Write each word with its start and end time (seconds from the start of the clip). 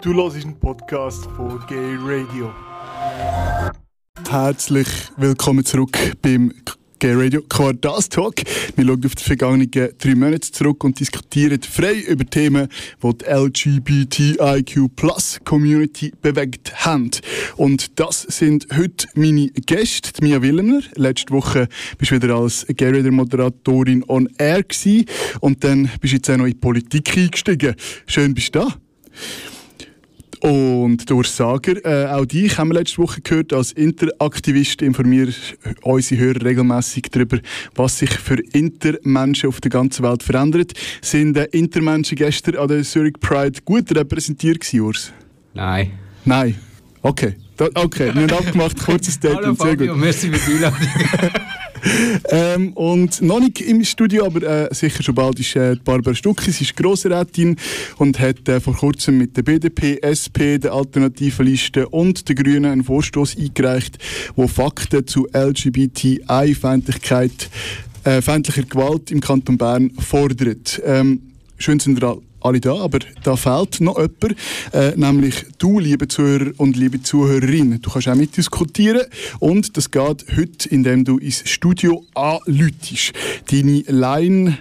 Du 0.00 0.14
hörst 0.14 0.36
einen 0.36 0.54
Podcast 0.60 1.24
von 1.36 1.60
Gay 1.66 1.96
Radio. 2.00 2.52
Herzlich 4.30 4.86
willkommen 5.16 5.64
zurück 5.64 5.98
beim 6.22 6.52
Gay 7.00 7.14
Radio 7.14 7.42
Quartalstalk. 7.42 8.42
Wir 8.76 8.86
schauen 8.86 9.04
auf 9.04 9.16
die 9.16 9.24
vergangenen 9.24 9.68
drei 9.72 10.14
Monate 10.14 10.52
zurück 10.52 10.84
und 10.84 11.00
diskutieren 11.00 11.60
frei 11.62 11.94
über 11.94 12.24
Themen, 12.24 12.68
die 13.02 13.18
die 13.18 13.24
LGBTIQ 13.24 15.44
Community 15.44 16.12
bewegt 16.22 16.86
haben. 16.86 17.10
Und 17.56 17.98
das 17.98 18.22
sind 18.22 18.68
heute 18.76 19.08
meine 19.16 19.48
Gäste, 19.48 20.12
Mia 20.22 20.40
Willemer. 20.40 20.78
Letzte 20.94 21.34
Woche 21.34 21.66
bist 21.98 22.12
du 22.12 22.22
wieder 22.22 22.36
als 22.36 22.64
Gay 22.68 22.90
Radio 22.90 23.10
Moderatorin 23.10 24.04
on 24.06 24.28
Air 24.38 24.62
gewesen. 24.62 25.06
und 25.40 25.64
dann 25.64 25.90
bist 26.00 26.12
du 26.12 26.16
jetzt 26.18 26.30
auch 26.30 26.36
noch 26.36 26.44
in 26.44 26.52
die 26.52 26.58
Politik 26.58 27.16
eingestiegen. 27.16 27.74
Schön 28.06 28.32
bist 28.32 28.54
du 28.54 28.60
da. 28.60 28.68
Und 30.40 31.10
der 31.10 31.24
Sager, 31.24 31.84
äh, 31.84 32.06
auch 32.06 32.24
dich 32.24 32.58
haben 32.58 32.68
wir 32.68 32.74
letzte 32.78 32.98
Woche 32.98 33.20
gehört, 33.20 33.52
als 33.52 33.72
Interaktivist 33.72 34.82
informiert 34.82 35.34
unsere 35.82 36.20
Hörer 36.20 36.44
regelmäßig 36.44 37.08
darüber, 37.10 37.38
was 37.74 37.98
sich 37.98 38.10
für 38.10 38.38
Intermenschen 38.52 39.48
auf 39.48 39.60
der 39.60 39.70
ganzen 39.70 40.04
Welt 40.04 40.22
verändert. 40.22 40.74
Sind 41.00 41.36
äh, 41.36 41.44
Intermenschen 41.50 42.16
gestern 42.16 42.56
an 42.56 42.68
der 42.68 42.84
Zurich 42.84 43.14
Pride 43.20 43.60
gut 43.64 43.94
repräsentiert 43.96 44.60
gewesen, 44.60 44.80
Urs? 44.80 45.12
Nein. 45.54 45.92
Nein? 46.24 46.54
Okay. 47.02 47.34
Da, 47.56 47.68
okay, 47.74 48.14
wir 48.14 48.22
haben 48.22 48.30
abgemacht, 48.32 48.78
kurzes 48.78 49.14
Statement. 49.14 49.44
Hallo 49.44 49.54
Fabio, 49.56 49.78
Sehr 49.78 49.88
gut. 49.88 49.96
merci 49.98 50.30
für 50.30 50.50
die 50.50 50.64
Einladung. 50.64 50.88
ähm, 52.28 52.74
und 52.74 53.22
noch 53.22 53.40
nicht 53.40 53.60
im 53.60 53.82
Studio, 53.84 54.26
aber 54.26 54.42
äh, 54.42 54.68
sicher 54.74 55.02
schon 55.02 55.14
bald 55.14 55.38
ist 55.40 55.56
äh, 55.56 55.76
Barbara 55.84 56.14
Stucki. 56.14 56.50
Sie 56.50 56.64
ist 56.64 56.76
Grossrätin 56.76 57.56
und 57.98 58.18
hat 58.18 58.48
äh, 58.48 58.60
vor 58.60 58.74
kurzem 58.74 59.18
mit 59.18 59.36
der 59.36 59.42
BDP, 59.42 59.98
SP, 60.02 60.58
der 60.58 60.72
Alternativen 60.72 61.46
Liste 61.46 61.86
und 61.88 62.28
den 62.28 62.36
Grünen 62.36 62.70
einen 62.70 62.84
Vorstoß 62.84 63.36
eingereicht, 63.38 63.98
wo 64.36 64.46
Fakten 64.46 65.06
zu 65.06 65.26
LGBTI-Feindlichkeit, 65.32 67.48
äh, 68.04 68.22
feindlicher 68.22 68.62
Gewalt 68.62 69.10
im 69.10 69.20
Kanton 69.20 69.58
Bern 69.58 69.90
fordert. 69.98 70.80
Ähm, 70.84 71.22
schön 71.58 71.80
ihr 71.86 72.27
alle 72.40 72.60
da, 72.60 72.76
aber 72.76 73.00
da 73.22 73.36
fehlt 73.36 73.80
noch 73.80 73.96
jemand, 73.96 74.36
äh, 74.72 74.92
nämlich 74.96 75.46
du, 75.58 75.78
liebe 75.78 76.08
Zuhörer 76.08 76.52
und 76.56 76.76
liebe 76.76 77.02
Zuhörerinnen. 77.02 77.82
Du 77.82 77.90
kannst 77.90 78.08
auch 78.08 78.14
mitdiskutieren 78.14 79.02
und 79.38 79.76
das 79.76 79.90
geht 79.90 80.24
heute, 80.36 80.68
indem 80.68 81.04
du 81.04 81.18
ins 81.18 81.48
Studio 81.48 82.04
anlütest. 82.14 83.12
Deine 83.50 83.82
Line 83.86 84.58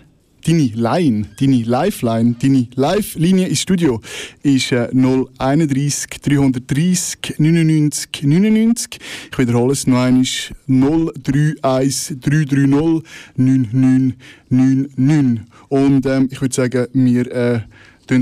deine 0.47 0.72
Line, 0.73 1.28
deine 1.39 1.61
Lifeline, 1.64 2.36
deine 2.42 2.67
Live-Linie 2.75 3.47
ins 3.47 3.61
Studio 3.61 4.02
ist 4.44 4.72
äh, 4.72 4.89
031 4.94 6.22
330 6.22 7.36
99 7.38 8.23
99. 8.23 9.00
Ich 9.31 9.38
wiederhole 9.38 9.73
es 9.73 9.86
noch 9.88 9.97
einmal. 9.97 10.23
031 10.67 12.22
330 12.22 13.03
9999. 13.36 15.45
Und 15.69 16.05
ähm, 16.05 16.29
ich 16.31 16.41
würde 16.41 16.55
sagen, 16.55 16.87
wir 16.93 17.31
äh, 17.31 17.61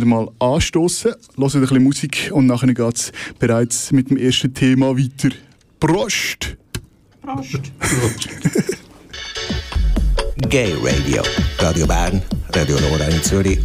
mal 0.05 0.29
anstoßen, 0.39 1.13
hören 1.37 1.55
ein 1.55 1.61
bisschen 1.61 1.83
Musik 1.83 2.31
und 2.33 2.47
nachher 2.47 2.73
geht 2.73 2.95
es 2.95 3.11
bereits 3.39 3.91
mit 3.91 4.09
dem 4.09 4.17
ersten 4.17 4.53
Thema 4.53 4.97
weiter. 4.97 5.29
Prost! 5.79 6.57
Prost! 7.21 7.61
Prost. 7.79 8.29
Gay 10.49 10.73
Radio. 10.83 11.23
Radio 11.59 11.87
Bern, 11.87 12.21
Radio 12.53 12.79
Nora 12.79 13.05
in 13.05 13.23
Zürich. 13.23 13.59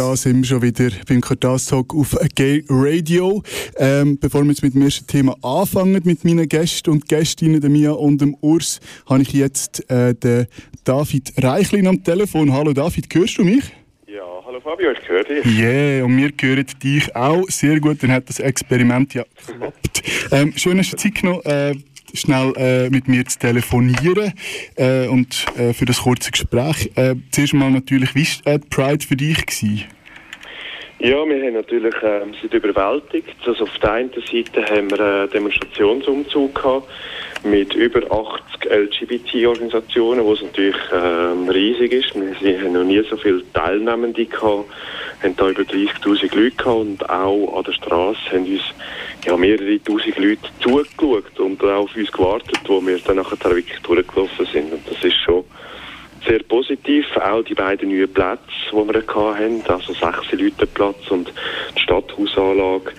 Da 0.00 0.16
sind 0.16 0.38
wir 0.38 0.44
schon 0.46 0.62
wieder 0.62 0.88
beim 1.06 1.20
Quartalstag 1.20 1.92
auf 1.94 2.16
Gay 2.34 2.64
Radio. 2.70 3.42
Ähm, 3.76 4.18
bevor 4.18 4.44
wir 4.44 4.48
jetzt 4.48 4.62
mit 4.62 4.72
dem 4.72 4.80
ersten 4.80 5.06
Thema 5.06 5.36
anfangen, 5.42 6.00
mit 6.06 6.24
meinen 6.24 6.48
Gästen 6.48 6.88
und 6.88 7.06
Gästinnen, 7.06 7.60
der 7.60 7.68
Mia 7.68 7.90
und 7.90 8.18
dem 8.18 8.34
Urs, 8.40 8.80
habe 9.06 9.20
ich 9.20 9.34
jetzt 9.34 9.90
äh, 9.90 10.14
den 10.14 10.46
David 10.84 11.34
Reichlin 11.42 11.86
am 11.86 12.02
Telefon. 12.02 12.50
Hallo 12.50 12.72
David, 12.72 13.14
hörst 13.14 13.36
du 13.36 13.44
mich? 13.44 13.64
Ja, 14.06 14.24
hallo 14.46 14.58
Fabio, 14.60 14.90
ich 14.92 15.06
höre 15.06 15.22
dich. 15.22 15.44
Yeah, 15.44 16.06
und 16.06 16.16
wir 16.16 16.30
hören 16.40 16.66
dich 16.82 17.14
auch 17.14 17.44
sehr 17.48 17.78
gut. 17.78 18.02
Dann 18.02 18.12
hat 18.12 18.26
das 18.26 18.40
Experiment 18.40 19.12
ja 19.12 19.24
geklappt. 19.46 20.02
Ähm, 20.32 20.54
schön, 20.56 20.78
dass 20.78 20.88
du 20.88 20.96
Zeit 20.96 21.14
genommen 21.14 21.42
äh, 21.44 21.74
schnell 22.14 22.52
äh, 22.56 22.90
mit 22.90 23.08
mir 23.08 23.24
zu 23.26 23.38
telefonieren 23.38 24.32
äh, 24.76 25.06
und 25.06 25.46
äh, 25.56 25.72
für 25.72 25.84
das 25.84 25.98
kurze 25.98 26.30
Gespräch. 26.30 26.90
Äh, 26.94 27.16
zuerst 27.30 27.54
mal 27.54 27.70
natürlich, 27.70 28.14
wie 28.14 28.26
war 28.44 28.54
äh, 28.54 28.58
Pride 28.58 29.06
für 29.06 29.16
dich? 29.16 29.46
Gewesen? 29.46 29.84
Ja, 31.02 31.24
wir 31.24 31.42
haben 31.42 31.54
natürlich 31.54 31.94
ähm, 32.02 32.34
sind 32.42 32.52
überwältigt. 32.52 33.34
Also 33.46 33.64
auf 33.64 33.78
der 33.78 33.92
einen 33.92 34.10
Seite 34.12 34.62
haben 34.68 34.90
wir 34.90 35.00
einen 35.00 35.30
Demonstrationsumzug 35.30 36.54
gehabt 36.54 36.90
mit 37.42 37.72
über 37.72 38.02
80 38.02 38.70
LGBT-Organisationen, 38.70 40.22
wo 40.22 40.34
es 40.34 40.42
natürlich 40.42 40.76
ähm, 40.92 41.48
riesig 41.48 41.92
ist. 41.92 42.14
Wir 42.42 42.60
haben 42.60 42.74
noch 42.74 42.84
nie 42.84 43.02
so 43.08 43.16
viele 43.16 43.42
Teilnehmende 43.54 44.26
gehabt, 44.26 44.66
haben 45.22 45.36
da 45.38 45.48
über 45.48 45.62
30'000 45.62 46.36
Leute 46.36 46.56
gehabt 46.56 46.66
und 46.66 47.08
auch 47.08 47.56
an 47.56 47.64
der 47.64 47.72
Straße 47.72 48.20
haben 48.32 48.44
uns 48.44 48.62
ja, 49.24 49.38
mehrere 49.38 49.82
tausend 49.82 50.18
Leute 50.18 50.50
zugeschaut 50.60 51.40
und 51.40 51.64
auch 51.64 51.84
auf 51.84 51.96
uns 51.96 52.12
gewartet, 52.12 52.60
wo 52.66 52.86
wir 52.86 52.98
dann 52.98 53.16
nachher 53.16 53.42
wirklich 53.42 53.78
durchgelaufen 53.80 54.46
sind. 54.52 54.70
Und 54.70 54.86
das 54.86 55.02
ist 55.02 55.16
schon 55.24 55.44
sehr 56.26 56.42
positiv. 56.44 57.06
Auch 57.16 57.42
die 57.42 57.54
beiden 57.54 57.88
neuen 57.88 58.12
Plätze, 58.12 58.40
die 58.70 58.76
wir 58.76 59.02
hatten, 59.06 59.62
also 59.68 59.92
sechs 59.92 60.32
Leute 60.32 60.66
Platz 60.66 61.10
und 61.10 61.32
die 61.76 61.80
Stadthausanlage, 61.80 62.92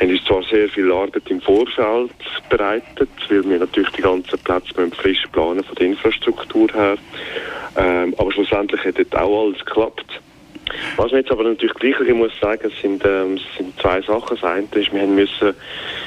haben 0.00 0.10
uns 0.10 0.24
zwar 0.24 0.42
sehr 0.44 0.68
viel 0.68 0.92
Arbeit 0.92 1.28
im 1.28 1.40
Vorfeld 1.40 2.10
bereitet, 2.48 3.08
weil 3.28 3.48
wir 3.48 3.58
natürlich 3.58 3.90
die 3.90 4.02
ganzen 4.02 4.38
Plätze 4.38 4.90
frisch 4.96 5.24
planen 5.32 5.64
von 5.64 5.74
der 5.74 5.86
Infrastruktur 5.86 6.68
her. 6.72 6.96
Ähm, 7.76 8.14
aber 8.18 8.32
schlussendlich 8.32 8.84
hat 8.84 8.98
dort 8.98 9.16
auch 9.16 9.44
alles 9.44 9.64
geklappt. 9.64 10.20
Was 10.96 11.10
man 11.10 11.20
jetzt 11.20 11.30
aber 11.30 11.44
natürlich 11.44 11.74
gleich 11.74 12.00
ich 12.00 12.14
muss 12.14 12.32
sagen, 12.40 12.70
sind, 12.82 13.04
ähm, 13.04 13.38
sind 13.56 13.78
zwei 13.80 14.00
Sachen. 14.02 14.36
Das 14.40 14.44
eine 14.44 14.66
ist, 14.72 14.92
wir 14.92 15.06
müssen 15.06 15.54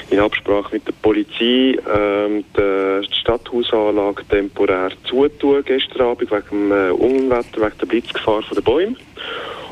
in 0.09 0.19
Absprache 0.19 0.73
mit 0.73 0.87
der 0.87 0.93
Polizei 1.01 1.77
ähm, 1.93 2.43
die 2.57 3.07
Stadthausanlage 3.15 4.23
temporär 4.27 4.91
zutun 5.05 5.63
gestern 5.65 6.01
Abend 6.01 6.31
wegen 6.31 6.69
dem 6.69 6.71
äh, 6.71 6.91
Unwetter, 6.91 7.61
wegen 7.61 7.77
der 7.79 7.85
Blitzgefahr 7.85 8.41
von 8.43 8.55
den 8.55 8.63
Bäumen. 8.63 8.97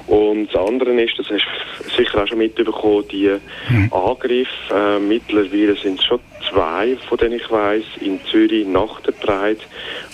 Und 0.07 0.47
das 0.47 0.59
andere 0.59 0.89
ist, 1.01 1.19
das 1.19 1.29
hast 1.29 1.45
du 1.83 1.89
sicher 1.95 2.23
auch 2.23 2.27
schon 2.27 2.39
mitbekommen, 2.39 3.05
die 3.11 3.29
mhm. 3.69 3.93
Angriffe. 3.93 4.49
Äh, 4.73 4.99
mittlerweile 4.99 5.75
sind 5.75 5.99
es 5.99 6.05
schon 6.05 6.19
zwei, 6.49 6.97
von 7.07 7.17
denen 7.17 7.33
ich 7.33 7.49
weiß, 7.49 7.83
in 8.01 8.19
Zürich 8.25 8.67
nach 8.67 8.99
der 9.01 9.11
Pride, 9.13 9.61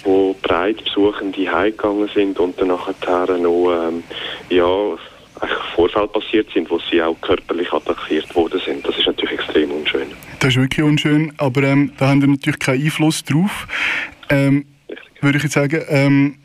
wo 0.03 0.35
Breitbesuchende 0.41 1.51
heimgegangen 1.51 2.09
sind 2.13 2.39
und 2.39 2.59
dann 2.59 2.69
nachher 2.69 3.37
noch 3.37 3.87
ähm, 3.87 4.03
ja, 4.49 4.97
Vorfälle 5.75 6.07
passiert 6.07 6.47
sind, 6.53 6.69
wo 6.69 6.79
sie 6.89 7.01
auch 7.01 7.19
körperlich 7.21 7.71
attackiert 7.71 8.33
worden 8.35 8.61
sind. 8.65 8.87
Das 8.87 8.97
ist 8.97 9.05
natürlich 9.05 9.33
extrem 9.33 9.71
unschön. 9.71 10.07
Das 10.39 10.49
ist 10.49 10.61
wirklich 10.61 10.85
unschön, 10.85 11.33
aber 11.37 11.63
ähm, 11.63 11.91
da 11.97 12.09
haben 12.09 12.21
wir 12.21 12.29
natürlich 12.29 12.59
keinen 12.59 12.83
Einfluss 12.83 13.23
drauf. 13.23 13.67
Ähm, 14.29 14.65
würde 15.21 15.37
ich 15.37 15.43
jetzt 15.43 15.53
sagen. 15.53 15.81
Ähm, 15.89 16.35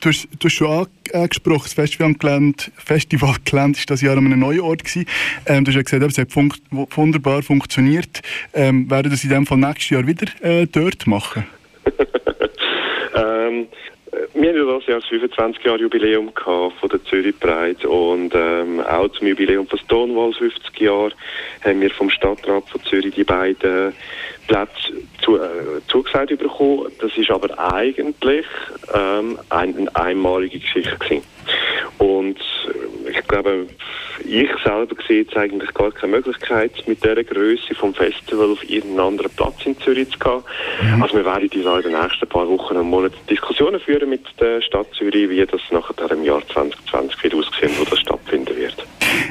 du, 0.00 0.08
hast, 0.08 0.28
du 0.38 0.44
hast 0.46 0.54
schon 0.54 0.86
angesprochen, 1.12 1.62
das 1.64 1.74
Festivalgelände, 1.74 2.64
Festivalgelände 2.76 3.78
ist 3.78 3.90
das 3.90 4.00
Jahr 4.00 4.16
an 4.16 4.26
einem 4.26 4.40
neuen 4.40 4.60
Ort 4.60 4.84
gewesen. 4.84 5.06
Ähm, 5.46 5.64
du 5.64 5.70
hast 5.70 5.76
ja 5.76 5.82
gesagt, 5.82 6.12
es 6.12 6.18
hat 6.18 6.32
fun 6.32 6.52
wunderbar 6.70 7.42
funktioniert. 7.42 8.20
Ähm, 8.54 8.90
werden 8.90 9.10
das 9.10 9.24
in 9.24 9.30
dem 9.30 9.46
Fall 9.46 9.58
nächstes 9.58 9.90
Jahr 9.90 10.06
wieder 10.06 10.26
äh, 10.42 10.66
dort 10.66 11.06
machen? 11.06 11.46
ähm, 13.14 13.66
wir 14.34 14.48
haben 14.48 14.56
ja 14.56 14.78
das 14.78 14.86
Jahr 14.86 15.00
das 15.00 15.08
25 15.08 15.64
Jahre 15.64 15.80
Jubiläum 15.80 16.32
von 16.34 16.88
der 16.90 17.02
Zürich 17.04 17.38
Pride 17.38 17.88
und 17.88 18.34
ähm, 18.34 18.80
auch 18.80 19.08
zum 19.08 19.26
Jubiläum 19.26 19.66
von 19.66 19.78
Stonewall 19.78 20.32
50 20.32 20.80
Jahre 20.80 21.12
haben 21.64 21.80
wir 21.80 21.90
vom 21.90 22.10
Stadtrat 22.10 22.68
von 22.68 22.82
Zürich 22.84 23.14
die 23.14 23.24
beiden 23.24 23.92
Plätze 24.50 24.92
zu, 25.22 25.36
äh, 25.36 25.80
zugesagt 25.86 26.36
bekommen. 26.36 26.90
Das 27.00 27.16
ist 27.16 27.30
aber 27.30 27.56
eigentlich 27.72 28.46
ähm, 28.92 29.38
eine, 29.48 29.76
eine 29.76 29.96
einmalige 29.96 30.58
Geschichte 30.58 30.96
gewesen. 30.98 31.22
Und 31.98 32.36
äh, 32.36 33.10
ich 33.10 33.28
glaube, 33.28 33.66
ich 34.24 34.50
selber 34.64 34.96
sehe 35.06 35.22
jetzt 35.22 35.36
eigentlich 35.36 35.72
gar 35.72 35.92
keine 35.92 36.16
Möglichkeit, 36.16 36.72
mit 36.86 37.04
dieser 37.04 37.22
Größe 37.22 37.76
vom 37.76 37.94
Festival 37.94 38.50
auf 38.50 38.68
irgendeinen 38.68 39.06
anderen 39.06 39.30
Platz 39.30 39.54
in 39.64 39.78
Zürich 39.78 40.10
zu 40.10 40.18
gehen. 40.18 40.42
Mhm. 40.82 41.02
Also 41.02 41.16
wir 41.16 41.24
werden 41.24 41.48
in 41.48 41.62
den 41.62 41.92
nächsten 41.92 42.28
paar 42.28 42.48
Wochen 42.48 42.76
und 42.76 42.90
Monaten 42.90 43.14
Diskussionen 43.28 43.78
führen 43.78 44.10
mit 44.10 44.24
der 44.40 44.60
Stadt 44.62 44.88
Zürich, 44.94 45.30
wie 45.30 45.46
das 45.46 45.60
nachher 45.70 46.10
im 46.10 46.24
Jahr 46.24 46.42
2020 46.48 47.22
wird 47.22 47.34
aussehen, 47.34 47.70
wo 47.78 47.84
das 47.84 48.00
stattfinden 48.00 48.56
wird. 48.56 48.84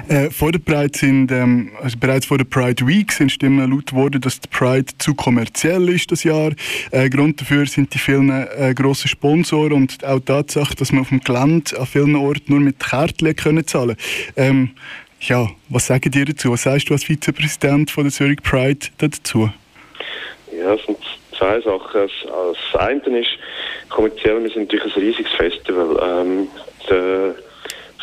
Äh, 0.08 0.30
vor 0.30 0.52
der 0.52 0.60
Pride 0.60 0.98
sind, 0.98 1.32
ähm, 1.32 1.72
also 1.82 1.98
bereits 2.00 2.26
vor 2.26 2.38
der 2.38 2.46
Pride 2.46 2.86
Week 2.88 3.12
sind 3.12 3.32
Stimmen 3.32 3.70
laut 3.72 3.88
geworden, 3.88 4.22
dass 4.22 4.40
die 4.40 4.48
Pride 4.48 4.86
zu 4.98 5.14
kommerziell 5.14 5.90
ist 5.90 6.12
das 6.12 6.24
Jahr. 6.24 6.52
Äh, 6.92 7.10
Grund 7.10 7.40
dafür 7.42 7.66
sind 7.66 7.94
die 7.94 8.00
vielen 8.00 8.30
äh, 8.30 8.74
grossen 8.76 9.08
Sponsoren 9.08 9.74
und 9.74 10.04
auch 10.04 10.20
die 10.20 10.26
Tatsache, 10.26 10.76
dass 10.76 10.92
man 10.92 11.02
auf 11.02 11.10
dem 11.10 11.20
Gelände 11.22 11.80
an 11.80 11.86
vielen 11.86 12.16
Orten 12.16 12.52
nur 12.54 12.60
mit 12.60 12.80
Kärtchen 12.80 13.36
können 13.36 13.68
zahlen 13.68 13.96
ähm, 14.36 14.72
ja, 15.22 15.48
was 15.68 15.88
sagen 15.88 16.12
dir 16.12 16.26
dazu? 16.26 16.52
Was 16.52 16.64
sagst 16.64 16.90
du 16.90 16.94
als 16.94 17.04
Vizepräsident 17.04 17.92
von 17.92 18.04
der 18.04 18.14
Zurich 18.14 18.42
Pride 18.42 18.88
dazu? 18.98 19.50
Ja, 20.58 20.74
es 20.74 20.86
sind 20.86 20.98
zwei 21.38 21.60
Sachen. 21.62 22.10
Das 22.74 22.82
eine 22.82 23.20
ist, 23.20 23.30
kommerziell, 23.90 24.42
wir 24.42 24.50
sind 24.50 24.72
natürlich 24.72 24.96
ein 24.96 25.02
riesiges 25.02 25.32
Festival. 25.34 25.98
Ähm, 26.02 26.48
der 26.90 27.36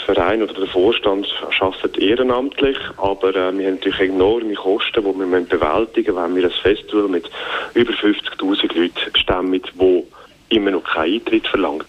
Verein 0.06 0.42
oder 0.42 0.54
der 0.54 0.68
Vorstand 0.68 1.26
arbeitet 1.60 1.98
ehrenamtlich, 1.98 2.78
aber 2.96 3.30
äh, 3.30 3.34
wir 3.34 3.66
haben 3.66 3.74
natürlich 3.74 4.00
enorme 4.00 4.54
Kosten, 4.54 5.04
die 5.04 5.18
wir 5.18 5.40
bewältigen 5.40 6.14
müssen, 6.14 6.34
wenn 6.34 6.36
wir 6.36 6.44
ein 6.44 6.50
Festival 6.50 7.08
mit 7.08 7.28
über 7.74 7.92
50'000 7.92 8.78
Leuten 8.78 9.16
stemmen, 9.18 9.60
wo 9.74 10.06
immer 10.48 10.70
noch 10.70 10.84
keinen 10.84 11.14
Eintritt 11.14 11.46
verlangt. 11.48 11.88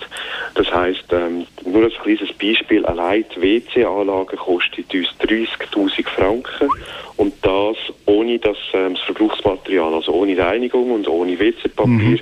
Das 0.56 0.74
heißt, 0.74 1.06
ähm, 1.12 1.46
nur 1.64 1.84
als 1.84 1.94
kleines 2.02 2.34
Beispiel, 2.34 2.84
allein 2.88 3.24
die 3.36 3.42
WC-Anlage 3.42 4.36
kostet 4.36 4.92
uns 4.94 5.10
30.000 5.22 6.08
Franken 6.08 6.69
und 7.18 7.34
das 7.44 7.78
ohne 8.08 8.40
das, 8.40 8.58
ähm, 8.74 8.96
das 8.96 9.04
Verbrauchsmaterial, 9.04 9.94
also 9.94 10.12
ohne 10.12 10.36
Reinigung 10.38 10.90
und 10.92 11.08
ohne 11.08 11.40
WC-Papier. 11.40 11.94
Mhm. 11.94 12.19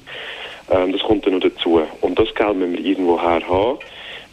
Ähm, 0.72 0.92
das 0.92 1.02
kommt 1.02 1.26
dann 1.26 1.36
noch 1.36 1.42
dazu. 1.42 1.82
Und 2.02 2.20
das 2.20 2.34
Geld 2.36 2.56
müssen 2.58 2.74
wir 2.74 2.86
irgendwo 2.86 3.22
her 3.22 3.42
haben. 3.48 3.80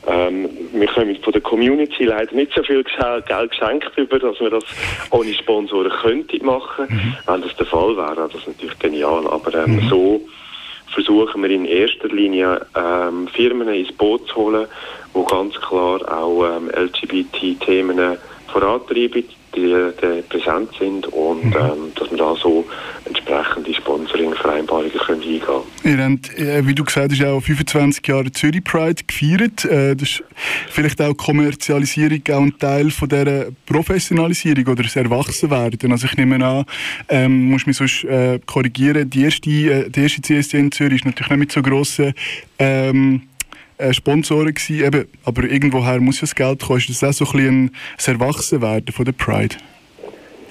Ähm, 0.06 0.49
wir 0.72 0.88
kommen 0.88 1.16
von 1.22 1.32
der 1.32 1.43
Community 1.43 2.04
leider 2.04 2.34
nicht 2.34 2.52
so 2.54 2.62
viel 2.62 2.82
Geld 2.82 3.50
geschenkt 3.50 3.96
über, 3.96 4.19
dass 4.19 4.40
wir 4.40 4.50
das 4.50 4.64
ohne 5.10 5.32
Sponsoren 5.32 5.90
könnten 5.90 6.44
machen. 6.44 6.87
Mhm. 6.88 7.16
Wenn 7.26 7.43
das 7.43 7.56
der 7.56 7.66
Fall 7.66 7.96
wäre, 7.96 8.28
das 8.28 8.34
ist 8.34 8.49
natürlich 8.49 8.78
genial. 8.78 9.26
Aber 9.28 9.54
ähm, 9.54 9.76
mhm. 9.76 9.88
so 9.88 10.20
versuchen 10.93 11.43
wir 11.43 11.50
in 11.50 11.64
erster 11.64 12.08
Linie 12.08 12.66
ähm, 12.76 13.28
Firmen 13.28 13.69
ins 13.69 13.93
Boot 13.93 14.26
zu 14.28 14.37
holen, 14.37 14.66
die 15.14 15.25
ganz 15.25 15.54
klar 15.60 16.00
auch 16.12 16.56
ähm, 16.56 16.70
LGBT-Themen 16.70 18.19
vorantreiben 18.52 19.25
die, 19.54 19.75
die 20.00 20.22
präsent 20.28 20.70
sind 20.78 21.06
und 21.08 21.44
mhm. 21.44 21.56
ähm, 21.56 21.93
dass 21.94 22.10
wir 22.10 22.19
da 22.19 22.34
so 22.37 22.64
entsprechende 23.04 23.75
Sponsoring-Vereinbarungen 23.75 24.93
können 24.93 25.22
eingehen 25.22 25.40
können. 25.40 25.62
Ihr 25.84 26.04
habt, 26.04 26.38
äh, 26.38 26.66
wie 26.66 26.75
du 26.75 26.84
gesagt 26.84 27.12
hast, 27.12 27.25
auch 27.25 27.40
25 27.40 28.06
Jahre 28.06 28.32
Zürich 28.32 28.64
Pride 28.64 29.02
gefeiert. 29.06 29.64
Äh, 29.64 29.94
das 29.94 30.08
ist 30.08 30.25
vielleicht 30.70 31.00
auch 31.00 31.14
Kommerzialisierung 31.14 32.22
auch 32.31 32.40
ein 32.40 32.58
Teil 32.58 32.90
von 32.90 33.08
dieser 33.08 33.46
Professionalisierung 33.66 34.66
oder 34.66 34.82
das 34.82 34.96
Erwachsenwerden. 34.96 35.93
Also 35.93 36.06
ich 36.06 36.16
nehme 36.16 36.44
an, 36.44 36.64
ähm, 37.08 37.50
muss 37.50 37.66
mich 37.66 37.76
sonst 37.76 38.04
äh, 38.04 38.38
korrigieren, 38.46 39.08
die 39.08 39.25
erste, 39.25 39.50
äh, 39.50 39.90
die 39.90 40.00
erste 40.00 40.22
CSD 40.22 40.58
in 40.58 40.72
Zürich 40.72 41.00
ist 41.00 41.04
natürlich 41.04 41.31
nicht 41.31 41.38
mit 41.38 41.52
so 41.52 41.62
grossen 41.62 42.14
ähm, 42.58 43.22
äh, 43.79 43.93
Sponsoren 43.93 44.55
gewesen, 44.55 44.85
eben, 44.85 45.09
aber 45.25 45.45
irgendwoher 45.45 46.01
muss 46.01 46.17
ja 46.17 46.23
das 46.23 46.35
Geld 46.35 46.63
kommen. 46.63 46.79
Ist 46.79 47.03
das 47.03 47.03
auch 47.23 47.27
so 47.27 47.39
ein 47.39 47.71
bisschen 47.97 48.15
ein 48.15 48.21
Erwachsenwerden 48.21 48.93
von 48.93 49.05
der 49.05 49.13
Pride? 49.13 49.57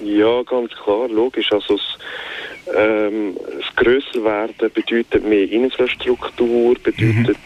Ja, 0.04 0.42
ganz 0.42 0.72
klar, 0.84 1.08
logisch. 1.08 1.52
Also 1.52 1.76
das, 1.76 2.76
ähm, 2.76 3.36
das 3.58 3.76
Grösserwerden 3.76 4.70
bedeutet 4.72 5.24
mehr 5.24 5.50
Infrastruktur, 5.50 6.74
bedeutet 6.82 7.38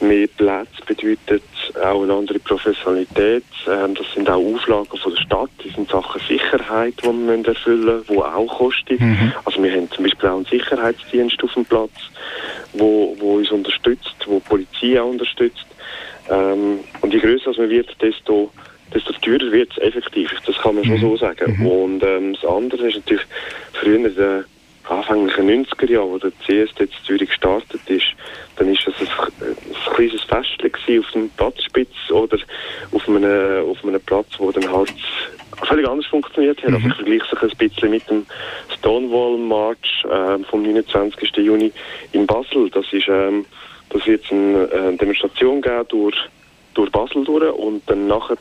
mhm. 0.00 0.08
mehr 0.08 0.28
Platz, 0.36 0.68
bedeutet 0.86 1.42
auch 1.82 2.02
eine 2.02 2.12
andere 2.12 2.38
Professionalität. 2.38 3.44
Ähm, 3.66 3.94
das 3.94 4.06
sind 4.14 4.28
auch 4.28 4.44
Auflagen 4.44 4.98
von 4.98 5.14
der 5.14 5.22
Stadt, 5.22 5.50
das 5.64 5.74
sind 5.74 5.90
Sachen 5.90 6.20
Sicherheit, 6.28 6.94
die 7.02 7.06
wir 7.06 7.48
erfüllen 7.48 7.84
müssen, 7.84 8.04
die 8.08 8.18
auch 8.18 8.58
kosten. 8.58 8.96
Mhm. 8.98 9.32
Also 9.44 9.62
wir 9.62 9.72
haben 9.72 9.90
zum 9.90 10.04
Beispiel 10.04 10.28
auch 10.28 10.36
einen 10.36 10.44
Sicherheitsdienst 10.46 11.42
auf 11.42 11.54
dem 11.54 11.64
Platz, 11.64 11.92
wo, 12.78 13.16
wo 13.18 13.36
uns 13.36 13.50
unterstützt, 13.50 14.16
wo 14.26 14.38
die 14.38 14.48
Polizei 14.48 15.00
auch 15.00 15.10
unterstützt. 15.10 15.66
Ähm, 16.30 16.80
und 17.00 17.14
je 17.14 17.20
größer 17.20 17.52
man 17.56 17.70
wird, 17.70 17.88
desto 18.00 18.50
desto 18.94 19.12
teurer 19.14 19.50
wird 19.52 19.70
es 19.72 19.78
effektiv. 19.78 20.30
Das 20.46 20.56
kann 20.58 20.76
man 20.76 20.84
schon 20.84 20.96
mhm. 20.96 21.00
so 21.00 21.16
sagen. 21.16 21.56
Mhm. 21.58 21.66
Und 21.66 22.02
ähm, 22.04 22.34
das 22.34 22.50
andere 22.50 22.88
ist 22.88 22.96
natürlich 22.96 23.24
früher 23.72 23.96
in 23.96 24.04
den 24.88 24.96
anfänglichen 24.96 25.66
90er 25.66 25.90
Jahren, 25.90 26.10
wo 26.10 26.18
der 26.18 26.32
CSD 26.46 26.84
in 26.84 26.90
Zürich 27.04 27.28
gestartet 27.28 27.80
ist, 27.88 28.06
dann 28.56 28.72
ist 28.72 28.86
das 28.86 28.94
ein, 29.00 29.08
ein 29.40 29.94
kleines 29.94 30.22
Festchen 30.22 31.00
auf 31.00 31.10
dem 31.12 31.30
Platzspitz 31.30 32.10
oder 32.10 32.38
auf 32.92 33.08
einem, 33.08 33.70
auf 33.70 33.84
einem 33.84 34.00
Platz, 34.00 34.28
wo 34.38 34.50
dann 34.52 34.70
halt 34.70 34.94
völlig 35.64 35.88
anders 35.88 36.06
funktioniert 36.06 36.62
hat. 36.62 36.70
Mhm. 36.70 36.76
Also 36.76 36.88
ich 36.88 36.94
vergleiche 36.94 37.36
es 37.36 37.52
ein 37.52 37.58
bisschen 37.58 37.90
mit 37.90 38.10
dem 38.10 38.26
Stonewall 38.78 39.38
March 39.38 40.04
äh, 40.04 40.38
vom 40.44 40.62
29. 40.62 41.36
Juni 41.36 41.72
in 42.12 42.26
Basel. 42.26 42.70
Das 42.70 42.84
ist, 42.92 43.08
ähm, 43.08 43.44
das 43.90 44.06
wird 44.06 44.24
eine 44.30 44.64
äh, 44.64 44.96
Demonstration 44.96 45.60
geben 45.60 45.84
durch 45.88 46.16
durch 46.76 46.92
Basel 46.92 47.24
durch 47.24 47.52
und 47.54 47.82
dann 47.86 48.06
nachher 48.06 48.36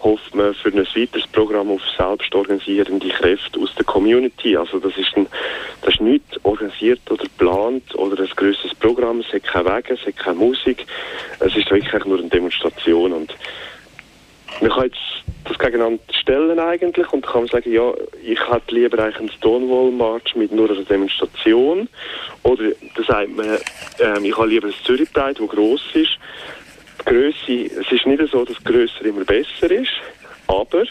hofft 0.00 0.34
man 0.34 0.54
für 0.54 0.68
ein 0.68 0.78
weiteres 0.78 1.26
Programm 1.28 1.70
auf 1.70 1.82
selbstorganisierende 1.96 3.08
Kräfte 3.08 3.58
aus 3.60 3.74
der 3.74 3.84
Community. 3.84 4.56
Also 4.56 4.78
das 4.78 4.96
ist, 4.96 5.16
ein, 5.16 5.26
das 5.82 5.94
ist 5.94 6.00
nicht 6.00 6.22
organisiert 6.44 7.00
oder 7.10 7.24
geplant 7.24 7.94
oder 7.94 8.22
ein 8.22 8.30
grösseres 8.36 8.74
Programm. 8.74 9.20
Es 9.20 9.32
hat 9.32 9.44
keine 9.44 9.76
Wege, 9.76 9.94
es 9.94 10.06
hat 10.06 10.16
keine 10.16 10.38
Musik. 10.38 10.86
Es 11.40 11.56
ist 11.56 11.70
wirklich 11.70 12.04
nur 12.04 12.18
eine 12.18 12.28
Demonstration 12.28 13.12
und 13.12 13.34
man 14.60 14.70
kann 14.70 14.84
jetzt 14.84 14.98
das 15.44 15.58
gegeneinander 15.58 16.02
stellen 16.10 16.58
eigentlich 16.58 17.12
und 17.12 17.24
kann 17.24 17.46
sagen, 17.46 17.72
ja, 17.72 17.92
ich 18.22 18.40
hätte 18.48 18.74
lieber 18.74 19.02
eigentlich 19.02 19.18
einen 19.18 19.30
Stonewall-March 19.30 20.34
mit 20.36 20.52
nur 20.52 20.70
einer 20.70 20.82
Demonstration 20.82 21.88
oder 22.42 22.64
da 22.96 23.02
sagt 23.02 23.36
man, 23.36 23.58
ähm, 24.00 24.24
ich 24.24 24.36
habe 24.36 24.48
lieber 24.48 24.68
ein 24.68 24.74
Zürich-Pride, 24.84 25.40
das 25.40 25.48
gross 25.48 25.82
ist 25.94 26.18
Größe, 27.04 27.70
es 27.80 27.92
ist 27.92 28.06
nicht 28.06 28.22
so, 28.30 28.44
dass 28.44 28.62
grösser 28.64 29.04
immer 29.04 29.24
besser 29.24 29.70
ist, 29.70 29.92
aber, 30.46 30.84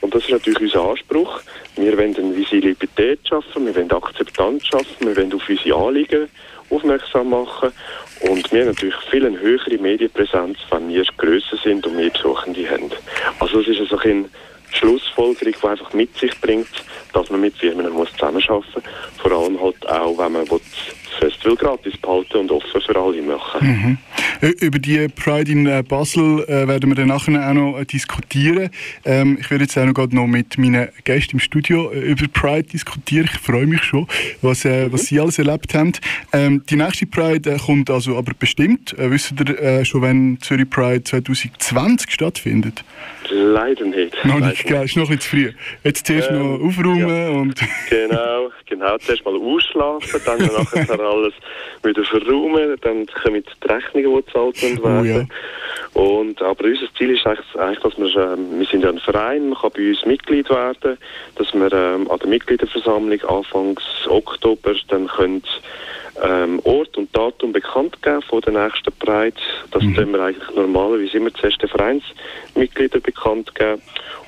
und 0.00 0.14
das 0.14 0.24
ist 0.24 0.30
natürlich 0.30 0.60
unser 0.60 0.90
Anspruch, 0.90 1.40
wir 1.76 1.96
wollen 1.96 2.16
eine 2.16 2.36
Visibilität 2.36 3.20
schaffen, 3.26 3.66
wir 3.66 3.74
wollen 3.74 3.90
Akzeptanz 3.90 4.66
schaffen, 4.66 5.06
wir 5.06 5.16
wollen 5.16 5.32
auf 5.32 5.48
unsere 5.48 5.76
Anliegen 5.76 6.28
aufmerksam 6.70 7.30
machen 7.30 7.72
und 8.20 8.50
wir 8.52 8.60
haben 8.60 8.68
natürlich 8.68 8.96
viel 9.10 9.26
eine 9.26 9.38
höhere 9.38 9.78
Medienpräsenz, 9.78 10.58
wenn 10.70 10.88
wir 10.88 11.04
grösser 11.16 11.56
sind 11.62 11.86
und 11.86 11.96
mehr 11.96 12.10
Besuchende 12.10 12.68
haben. 12.68 12.90
Also 13.38 13.58
das 13.58 13.68
ist 13.68 13.80
also 13.80 13.98
ein 13.98 14.28
Schlussfolgerung, 14.72 15.54
die 15.62 15.66
einfach 15.66 15.92
mit 15.92 16.16
sich 16.16 16.38
bringt, 16.40 16.68
dass 17.12 17.30
man 17.30 17.42
mit 17.42 17.56
Firmen 17.56 17.90
muss 17.92 18.10
zusammenarbeiten 18.12 18.54
muss. 18.54 18.84
Vor 19.18 19.32
allem 19.32 19.60
halt 19.60 19.88
auch, 19.88 20.18
wenn 20.18 20.32
man 20.32 20.46
das 20.46 20.60
Festival 21.18 21.56
gratis 21.56 21.96
behalten 21.96 22.38
und 22.38 22.50
offen 22.50 22.80
für 22.80 22.96
alle 22.96 23.22
machen. 23.22 23.98
Mhm. 24.40 24.48
Über 24.60 24.78
die 24.78 25.08
Pride 25.08 25.50
in 25.50 25.66
äh, 25.66 25.82
Basel 25.86 26.44
äh, 26.48 26.66
werden 26.66 26.90
wir 26.90 26.96
dann 26.96 27.08
nachher 27.08 27.48
auch 27.48 27.54
noch 27.54 27.78
äh, 27.78 27.84
diskutieren. 27.84 28.70
Ähm, 29.04 29.38
ich 29.40 29.50
werde 29.50 29.64
jetzt 29.64 29.78
auch 29.78 29.84
noch, 29.84 30.08
noch 30.10 30.26
mit 30.26 30.58
meinen 30.58 30.88
Gästen 31.04 31.36
im 31.36 31.40
Studio 31.40 31.90
äh, 31.92 32.00
über 32.00 32.26
Pride 32.28 32.64
diskutieren. 32.64 33.28
Ich 33.32 33.38
freue 33.38 33.66
mich 33.66 33.82
schon, 33.82 34.06
was, 34.40 34.64
äh, 34.64 34.86
mhm. 34.86 34.92
was 34.92 35.06
sie 35.06 35.20
alles 35.20 35.38
erlebt 35.38 35.74
haben. 35.74 35.92
Ähm, 36.32 36.64
die 36.68 36.76
nächste 36.76 37.06
Pride 37.06 37.50
äh, 37.50 37.58
kommt 37.58 37.90
also 37.90 38.16
aber 38.16 38.32
bestimmt. 38.38 38.94
wisst 38.98 39.34
ihr 39.38 39.84
schon, 39.84 40.02
wenn 40.02 40.38
Zürich 40.40 40.68
Pride 40.68 41.04
2020 41.04 42.10
stattfindet? 42.10 42.84
Leider 43.30 43.84
nicht. 43.84 44.24
Noch 44.24 44.40
nicht, 44.40 44.64
gell? 44.66 44.84
Ist 44.84 44.96
noch 44.96 45.08
ein 45.08 45.16
bisschen 45.16 45.20
zu 45.20 45.28
früh. 45.28 45.52
Jetzt 45.84 46.06
zuerst 46.06 46.30
ähm, 46.30 46.38
noch 46.38 46.60
aufräumen 46.60 47.08
ja. 47.08 47.30
und... 47.30 47.60
genau, 47.88 48.50
genau. 48.66 48.98
Zuerst 48.98 49.24
mal 49.24 49.34
ausschlafen, 49.40 50.20
dann 50.24 50.38
nachher 50.38 51.00
alles 51.02 51.34
wieder 51.82 52.04
verräumen, 52.04 52.76
dann 52.80 53.06
kommen 53.06 53.42
die 53.44 53.68
Rechnungen, 53.68 54.16
die 54.16 54.22
gezahlt 54.22 54.62
werden. 54.62 54.82
Oh, 54.84 55.04
ja. 55.04 56.02
Und, 56.02 56.40
aber 56.40 56.64
unser 56.64 56.86
Ziel 56.96 57.10
ist 57.10 57.26
eigentlich, 57.26 57.56
eigentlich 57.56 57.78
dass 57.80 57.98
wir, 57.98 58.32
ähm, 58.32 58.58
wir 58.58 58.66
sind 58.66 58.82
ja 58.82 58.90
ein 58.90 58.98
Verein, 58.98 59.50
man 59.50 59.58
kann 59.58 59.72
bei 59.74 59.88
uns 59.88 60.04
Mitglied 60.06 60.48
werden, 60.48 60.98
dass 61.36 61.52
wir 61.52 61.72
ähm, 61.72 62.10
an 62.10 62.18
der 62.18 62.28
Mitgliederversammlung 62.28 63.20
Anfangs 63.24 63.82
Oktober 64.08 64.74
dann 64.88 65.06
können 65.06 65.42
ähm, 66.22 66.60
Ort 66.64 66.96
und 66.96 67.14
Datum 67.16 67.52
bekannt 67.52 68.02
geben 68.02 68.22
von 68.22 68.40
der 68.42 68.52
nächsten 68.52 68.92
Pride. 68.98 69.36
Das 69.70 69.82
mhm. 69.82 69.94
tun 69.94 70.12
wir 70.12 70.20
eigentlich 70.20 70.54
normalerweise 70.54 71.16
immer 71.16 71.32
zuerst 71.34 71.62
den 71.62 71.68
Vereinsmitgliedern 71.68 73.02
bekannt 73.02 73.54
geben. 73.54 73.80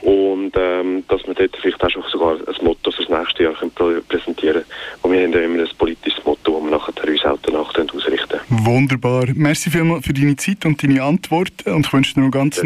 Und 0.03 0.53
ähm, 0.57 1.05
dass 1.09 1.27
wir 1.27 1.35
dort 1.35 1.57
vielleicht 1.57 1.83
auch 1.83 1.91
schon 1.91 2.03
sogar 2.11 2.37
ein 2.37 2.65
Motto 2.65 2.91
für 2.91 3.05
das 3.05 3.19
nächste 3.19 3.45
Jahr 3.45 3.55
können 3.55 4.03
präsentieren 4.09 4.63
können. 4.63 4.65
Und 5.03 5.13
wir 5.13 5.23
haben 5.23 5.33
ja 5.33 5.41
immer 5.41 5.63
ein 5.63 5.69
politisches 5.79 6.25
Motto, 6.25 6.53
das 6.53 6.63
wir 6.63 6.71
nachher 6.71 7.09
uns 7.09 7.25
auch 7.25 7.39
danach 7.43 7.75
ausrichten 7.75 8.41
Wunderbar. 8.49 9.27
Merci 9.35 9.71
vielmals 9.71 10.07
für 10.07 10.13
deine 10.13 10.37
Zeit 10.37 10.65
und 10.67 10.83
deine 10.83 11.03
Antworten. 11.03 11.73
Und 11.73 11.87
ich 11.87 11.93
wünsche 11.93 12.15
dir 12.15 12.21
noch 12.21 12.35
einen 12.35 12.51
ganz 12.51 12.63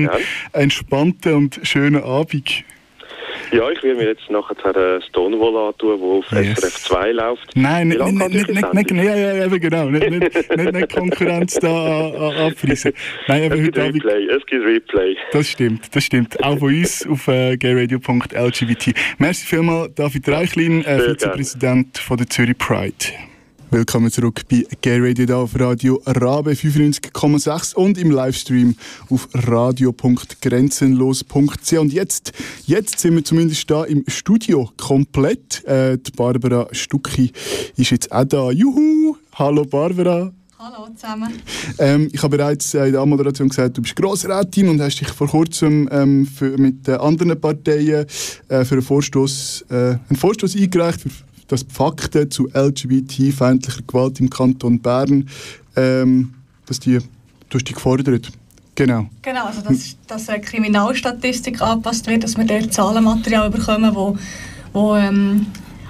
entspannten 0.52 1.34
und 1.34 1.60
schönen 1.62 2.02
Abend. 2.02 2.64
Ja, 3.50 3.70
ich 3.70 3.82
will 3.82 3.94
mir 3.94 4.08
jetzt 4.08 4.30
nachher 4.30 5.00
Stonewall 5.08 5.68
antun, 5.68 5.98
der 5.98 6.08
auf 6.08 6.32
yes. 6.32 6.60
SRF 6.60 6.74
2 6.84 7.12
läuft. 7.12 7.56
Nein, 7.56 7.88
nicht, 7.88 8.00
nicht, 8.00 8.48
nicht, 8.48 8.74
nicht, 8.74 8.90
ja, 8.90 9.14
ja, 9.14 9.44
eben 9.44 9.60
genau. 9.60 9.86
Nicht, 9.86 10.10
nicht, 10.10 10.72
nicht, 10.72 10.94
Konkurrenz 10.94 11.54
da 11.54 12.46
abfriesen. 12.46 12.92
Nein, 13.26 13.44
eben 13.44 13.64
gibt 13.64 13.78
heute 13.78 13.94
Replay, 13.94 14.26
es 14.26 14.46
gibt 14.46 14.64
Replay. 14.64 15.16
Das 15.32 15.48
stimmt, 15.48 15.94
das 15.94 16.04
stimmt. 16.04 16.42
Auch 16.42 16.58
von 16.58 16.74
uns 16.74 17.06
auf 17.06 17.28
äh, 17.28 17.56
gayradio.lgbt. 17.56 18.94
Merci 19.18 19.46
vielmals, 19.46 19.94
David 19.94 20.28
Reichlin, 20.28 20.84
äh, 20.84 21.00
Vizepräsident 21.00 21.98
von 21.98 22.16
der 22.16 22.28
Zürich 22.28 22.58
Pride. 22.58 23.27
Willkommen 23.70 24.10
zurück 24.10 24.48
bei 24.48 24.64
Gay 24.80 24.98
Radio 24.98 25.26
da 25.26 25.36
auf 25.36 25.60
Radio 25.60 26.00
Rabe 26.06 26.52
95,6 26.52 27.74
und 27.74 27.98
im 27.98 28.10
Livestream 28.10 28.74
auf 29.10 29.28
radio.grenzenlos.ch. 29.34 31.72
Und 31.74 31.92
jetzt, 31.92 32.32
jetzt 32.64 32.98
sind 32.98 33.16
wir 33.16 33.24
zumindest 33.26 33.70
da 33.70 33.84
im 33.84 34.04
Studio 34.08 34.70
komplett. 34.78 35.62
Äh, 35.66 35.98
die 35.98 36.12
Barbara 36.12 36.66
Stucki 36.72 37.30
ist 37.76 37.90
jetzt 37.90 38.10
auch 38.10 38.24
da. 38.24 38.50
Juhu! 38.50 39.18
Hallo 39.34 39.66
Barbara! 39.66 40.32
Hallo 40.58 40.88
zusammen. 40.94 41.34
Ähm, 41.78 42.08
ich 42.10 42.22
habe 42.22 42.38
bereits 42.38 42.72
in 42.72 42.92
der 42.92 43.02
Anmoderation 43.02 43.50
gesagt, 43.50 43.76
du 43.76 43.82
bist 43.82 43.94
Grossrätin 43.94 44.70
und 44.70 44.80
hast 44.80 44.98
dich 44.98 45.08
vor 45.08 45.28
kurzem 45.28 45.90
ähm, 45.92 46.26
für, 46.26 46.56
mit 46.56 46.88
anderen 46.88 47.38
Parteien 47.40 48.06
äh, 48.48 48.64
für 48.64 48.76
einen 48.76 48.82
Vorstoß, 48.82 49.66
äh, 49.68 49.74
einen 49.74 50.16
Vorstoß 50.16 50.56
eingereicht, 50.56 51.02
für, 51.02 51.10
dass 51.48 51.64
Fakten 51.68 52.30
zu 52.30 52.48
LGBT-feindlicher 52.52 53.82
Gewalt 53.86 54.20
im 54.20 54.30
Kanton 54.30 54.78
Bern, 54.80 55.28
ähm, 55.76 56.34
dass 56.66 56.78
die, 56.78 56.98
du 57.48 57.58
die 57.58 57.72
gefordert. 57.72 58.30
Genau. 58.74 59.06
Genau, 59.22 59.46
also 59.46 59.60
dass, 59.62 59.96
dass 60.06 60.28
eine 60.28 60.40
Kriminalstatistik 60.40 61.60
angepasst 61.60 62.06
wird, 62.06 62.22
dass 62.22 62.36
wir 62.36 62.44
dort 62.44 62.72
Zahlenmaterial 62.72 63.50
bekommen, 63.50 63.92
wo, 63.92 64.16
wo 64.72 64.94
ähm, 64.94 65.46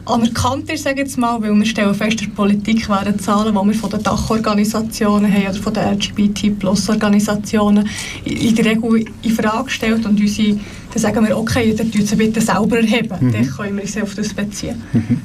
anerkannt 0.08 0.70
ist, 0.70 0.84
sage 0.84 1.02
jetzt 1.02 1.18
mal, 1.18 1.40
weil 1.42 1.54
wir 1.54 1.66
stellen 1.66 1.94
fest, 1.94 2.22
in 2.22 2.28
der 2.28 2.34
Politik 2.34 2.88
werden 2.88 3.18
Zahlen, 3.18 3.54
die 3.54 3.66
wir 3.68 3.74
von 3.74 3.90
den 3.90 4.02
Dachorganisationen 4.02 5.30
haben 5.30 5.48
oder 5.48 5.62
von 5.62 5.74
den 5.74 5.98
LGBT-Plus-Organisationen 5.98 7.88
in 8.24 8.54
der 8.54 8.64
Regel 8.64 9.04
in 9.22 9.30
Frage 9.32 9.64
gestellt 9.64 10.06
und 10.06 10.18
unsere, 10.18 10.58
dann 10.92 11.02
sagen 11.02 11.26
wir, 11.26 11.37
okay, 11.37 11.75
dann 11.75 11.90
tun 11.90 12.07
sie 12.07 12.16
bitte 12.16 12.40
selber 12.40 12.78
erheben, 12.78 13.16
mhm. 13.21 13.33
dann 13.33 13.47
können 13.47 13.76
wir 13.76 13.83
uns 13.83 13.97
auf 13.97 14.14
das 14.14 14.33
beziehen. 14.33 14.83
Mhm. 14.92 15.21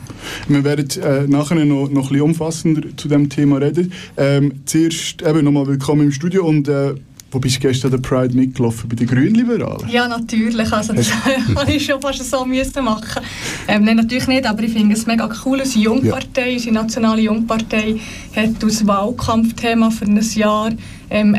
Wir 0.48 0.64
werden 0.64 1.02
äh, 1.02 1.28
nachher 1.28 1.64
noch, 1.66 1.90
noch 1.90 2.04
ein 2.04 2.10
bisschen 2.10 2.22
umfassender 2.22 2.82
zu 2.96 3.08
dem 3.08 3.30
Thema 3.30 3.58
reden. 3.58 3.92
Ähm, 4.18 4.54
zuerst 4.66 5.22
eben 5.22 5.44
nochmal 5.44 5.68
willkommen 5.68 6.06
im 6.06 6.12
Studio 6.12 6.46
und 6.46 6.68
äh, 6.68 6.96
wo 7.34 7.40
bist 7.40 7.56
du 7.56 7.62
gestern 7.62 7.90
der 7.90 7.98
Pride 7.98 8.36
mitgelaufen? 8.36 8.88
Bei 8.88 8.96
den 8.96 9.08
Grünliberalen? 9.08 9.90
Ja, 9.90 10.08
natürlich. 10.08 10.72
Also 10.72 10.94
das 10.94 11.12
habe 11.56 11.74
ich 11.74 11.84
schon 11.84 12.00
fast 12.00 12.30
so 12.30 12.46
müssen 12.46 12.86
machen. 12.86 13.24
Ähm, 13.68 13.84
nein, 13.86 13.98
natürlich 13.98 14.28
nicht, 14.28 14.46
aber 14.46 14.62
ich 14.62 14.72
finde 14.72 14.94
es 14.94 15.08
mega 15.08 15.28
cool. 15.44 15.60
Unsere 15.60 15.84
Jungpartei, 15.84 16.50
ja. 16.50 16.54
unsere 16.54 16.76
nationale 16.76 17.22
Jungpartei, 17.22 18.00
hat 18.36 18.64
als 18.64 18.86
Wahlkampfthema 18.86 19.90
für 19.90 20.06
ein 20.06 20.22
Jahr 20.36 20.72
ähm, 21.10 21.34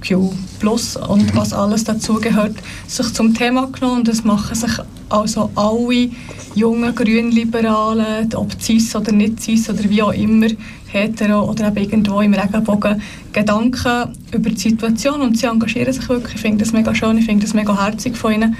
LGBTIQ 0.00 0.32
Plus 0.58 0.96
und 0.96 1.34
was 1.34 1.52
alles 1.52 1.84
dazugehört, 1.84 2.54
sich 2.86 3.12
zum 3.14 3.34
Thema 3.34 3.66
genommen. 3.66 4.00
Und 4.00 4.08
das 4.08 4.24
machen 4.24 4.54
sich 4.54 4.72
also 5.08 5.50
alle 5.54 6.10
jungen 6.54 6.94
Grünliberalen, 6.94 8.34
ob 8.34 8.60
cis 8.60 8.94
oder 8.94 9.12
nicht 9.12 9.40
cis 9.40 9.70
oder 9.70 9.88
wie 9.88 10.02
auch 10.02 10.12
immer, 10.12 10.48
hetero 10.88 11.48
oder 11.48 11.68
eben 11.68 11.76
irgendwo 11.76 12.20
im 12.20 12.34
Regenbogen 12.34 13.00
Gedanken 13.32 14.12
über 14.32 14.50
die 14.50 14.58
Situation 14.58 15.20
und 15.20 15.38
sie 15.38 15.46
engagieren 15.46 15.92
sich 15.92 16.08
wirklich. 16.08 16.34
Ich 16.34 16.40
finde 16.40 16.64
das 16.64 16.72
mega 16.72 16.94
schön, 16.94 17.18
ich 17.18 17.26
finde 17.26 17.46
das 17.46 17.54
mega 17.54 17.80
herzig 17.80 18.16
von 18.16 18.32
ihnen. 18.32 18.56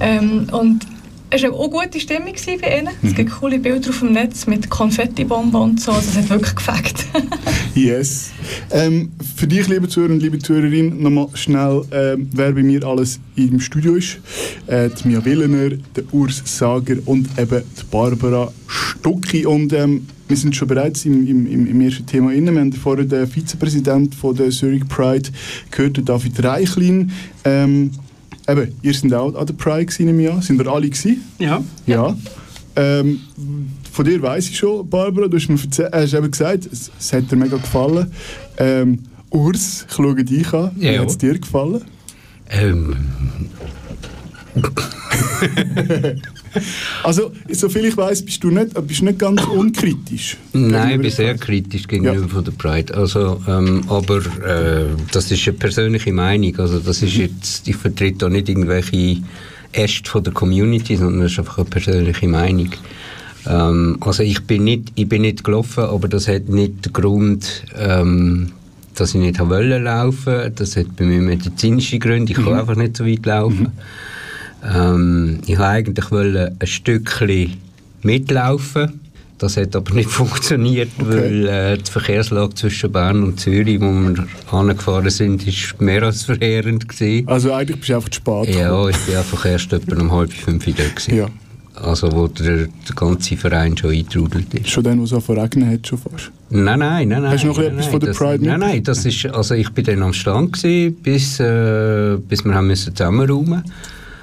Ähm, 0.00 0.46
und 0.52 0.86
es 1.34 1.42
war 1.42 1.52
auch 1.52 1.62
eine 1.62 1.70
gute 1.70 2.00
Stimmung 2.00 2.34
bei 2.60 2.78
ihnen. 2.78 2.88
Mhm. 3.00 3.08
Es 3.08 3.14
gibt 3.14 3.30
coole 3.30 3.58
Bilder 3.58 3.88
auf 3.88 4.00
dem 4.00 4.12
Netz 4.12 4.46
mit 4.46 4.68
Konfettibomben 4.68 5.60
und 5.60 5.80
so. 5.80 5.92
Also 5.92 6.10
es 6.10 6.16
hat 6.16 6.30
wirklich 6.30 6.54
gefällt. 6.54 7.06
yes. 7.74 8.32
Ähm, 8.70 9.12
für 9.36 9.46
dich, 9.46 9.66
liebe 9.68 9.88
Zuhörer 9.88 10.12
und 10.12 10.20
liebe 10.20 10.38
Zuhörerin, 10.38 11.02
nochmal 11.02 11.28
schnell, 11.34 11.82
ähm, 11.90 12.28
wer 12.34 12.52
bei 12.52 12.62
mir 12.62 12.84
alles 12.84 13.18
im 13.36 13.60
Studio 13.60 13.94
ist. 13.94 14.18
Äh, 14.66 14.90
die 14.90 15.08
Mia 15.08 15.24
Willener, 15.24 15.70
der 15.96 16.04
Urs 16.12 16.42
Sager 16.44 16.96
und 17.06 17.28
eben 17.38 17.62
die 17.62 17.84
Barbara 17.90 18.52
Stucki. 18.66 19.46
Und 19.46 19.72
ähm, 19.72 20.06
wir 20.28 20.36
sind 20.36 20.54
schon 20.54 20.68
bereits 20.68 21.06
im, 21.06 21.26
im, 21.26 21.66
im 21.66 21.80
ersten 21.80 22.06
Thema 22.06 22.32
inne. 22.32 22.52
Wir 22.52 22.60
haben 22.60 22.72
vorhin 22.72 23.08
den 23.08 23.26
Vizepräsident 23.26 24.14
von 24.14 24.36
der 24.36 24.50
Zurich 24.50 24.86
Pride 24.86 25.30
gehört, 25.70 26.06
David 26.06 26.44
Reichlin. 26.44 27.10
Ähm, 27.44 27.90
eben, 28.48 28.74
ihr 28.82 28.94
seid 28.94 29.12
auch 29.14 29.34
an 29.34 29.46
der 29.46 29.54
Pride 29.54 29.92
im 29.98 30.20
Jahr. 30.20 30.42
Sind 30.42 30.58
wir 30.58 30.66
alle 30.66 30.88
gewesen? 30.88 31.22
Ja. 31.38 31.62
Ja. 31.86 32.16
Ähm, 32.74 33.20
von 33.92 34.04
dir 34.04 34.22
weiß 34.22 34.48
ich 34.48 34.56
schon, 34.56 34.88
Barbara, 34.88 35.28
du 35.28 35.36
hast 35.36 35.48
mir 35.48 35.56
äh, 35.84 35.90
hast 35.92 36.14
eben 36.14 36.30
gesagt, 36.30 36.66
es, 36.72 36.90
es, 36.98 37.12
hat 37.12 37.30
dir 37.30 37.36
mega 37.36 37.56
gefallen. 37.56 38.10
Ähm, 38.56 39.00
Urs, 39.30 39.86
ich 39.88 39.94
schaue 39.94 40.24
dich 40.24 40.52
an. 40.52 40.70
Wie 40.76 40.98
hat 40.98 41.08
es 41.08 41.18
dir 41.18 41.38
gefallen? 41.38 41.82
Ähm. 42.50 42.96
also, 47.02 47.32
soviel 47.50 47.86
ich 47.86 47.96
weiß, 47.96 48.24
bist 48.24 48.42
du 48.44 48.50
nicht, 48.50 48.86
bist 48.86 49.02
nicht 49.02 49.18
ganz 49.18 49.42
unkritisch. 49.44 50.36
Nein, 50.52 50.96
ich 50.96 51.00
bin 51.00 51.10
sehr 51.10 51.36
kritisch 51.36 51.86
gegenüber 51.86 52.20
ja. 52.20 52.28
von 52.28 52.44
der 52.44 52.52
Pride. 52.52 52.94
Also, 52.94 53.40
ähm, 53.48 53.82
aber 53.88 54.18
äh, 54.18 54.86
das 55.12 55.30
ist 55.30 55.46
eine 55.48 55.56
persönliche 55.56 56.12
Meinung. 56.12 56.58
Also, 56.58 56.78
das 56.78 57.02
ist 57.02 57.14
jetzt, 57.14 57.66
ich 57.68 57.76
vertrete 57.76 58.18
da 58.18 58.28
nicht 58.28 58.48
irgendwelche 58.48 59.18
Äste 59.72 60.08
von 60.08 60.22
der 60.22 60.32
Community, 60.32 60.96
sondern 60.96 61.22
das 61.22 61.32
ist 61.32 61.38
einfach 61.38 61.58
eine 61.58 61.66
persönliche 61.66 62.28
Meinung. 62.28 62.70
Ähm, 63.46 63.96
also 64.00 64.22
ich 64.22 64.44
bin, 64.44 64.64
nicht, 64.64 64.92
ich 64.94 65.08
bin 65.08 65.22
nicht 65.22 65.44
gelaufen, 65.44 65.84
aber 65.84 66.08
das 66.08 66.28
hat 66.28 66.48
nicht 66.48 66.86
den 66.86 66.92
Grund, 66.92 67.64
ähm, 67.76 68.52
dass 68.94 69.14
ich 69.14 69.20
nicht 69.20 69.40
wollte 69.40 69.78
laufen. 69.78 70.52
Das 70.54 70.76
hat 70.76 70.94
bei 70.96 71.04
mir 71.04 71.20
medizinische 71.20 71.98
Gründe. 71.98 72.32
Ich 72.32 72.36
kann 72.38 72.52
mhm. 72.52 72.60
einfach 72.60 72.76
nicht 72.76 72.96
so 72.96 73.06
weit 73.06 73.24
laufen. 73.26 73.62
Mhm. 73.62 73.72
Ähm, 74.62 75.40
ich 75.46 75.58
wollte 75.58 75.64
eigentlich 75.64 76.12
ein 76.12 76.66
Stückchen 76.66 77.56
mitlaufen. 78.02 79.00
Das 79.38 79.56
hat 79.56 79.74
aber 79.74 79.92
nicht 79.92 80.08
funktioniert, 80.10 80.90
okay. 81.00 81.10
weil 81.10 81.48
äh, 81.48 81.78
die 81.78 81.90
Verkehrslage 81.90 82.54
zwischen 82.54 82.92
Bern 82.92 83.24
und 83.24 83.40
Zürich, 83.40 83.80
wo 83.80 83.90
wir 83.90 84.26
angefahren 84.52 85.10
sind, 85.10 85.46
ist 85.46 85.80
mehr 85.80 86.04
als 86.04 86.22
verheerend 86.22 86.88
gewesen. 86.88 87.26
Also 87.26 87.52
eigentlich 87.52 87.78
bist 87.78 87.90
du 87.90 87.96
einfach 87.96 88.08
zu 88.08 88.16
spät 88.18 88.54
Ja, 88.54 88.88
ich 88.88 88.96
bin 88.98 89.16
einfach 89.16 89.44
erst 89.44 89.72
etwa 89.72 90.00
um 90.00 90.12
halb 90.12 90.32
fünf 90.32 90.64
da 90.64 90.70
gewesen. 90.70 91.16
Ja. 91.16 91.26
Also 91.74 92.12
wo 92.12 92.28
der, 92.28 92.68
der 92.68 92.94
ganze 92.94 93.36
Verein 93.36 93.76
schon 93.76 93.90
eingetrudelt 93.90 94.54
ist. 94.54 94.68
Schon 94.68 94.84
dann, 94.84 95.00
wo 95.00 95.04
es 95.04 95.12
auch 95.12 95.22
verregnet 95.22 95.72
hat, 95.72 95.86
schon 95.88 95.98
fast? 95.98 96.30
Nein, 96.50 96.78
nein, 96.78 97.08
nein. 97.08 97.26
Hast 97.26 97.42
du 97.42 97.48
noch 97.48 97.58
nein, 97.58 97.72
etwas 97.72 97.86
von 97.86 97.98
der 97.98 98.08
das, 98.10 98.18
Pride 98.18 98.44
Nein, 98.44 98.60
nein, 98.60 98.84
das 98.84 99.04
ist, 99.04 99.26
also 99.26 99.54
ich 99.54 99.70
bin 99.70 99.84
dann 99.86 100.02
am 100.02 100.12
Stand 100.12 100.52
gewesen, 100.52 100.94
bis, 101.02 101.40
äh, 101.40 102.16
bis 102.28 102.44
wir 102.44 102.54
haben 102.54 102.68
müssen 102.68 102.94
zusammenräumen 102.94 103.64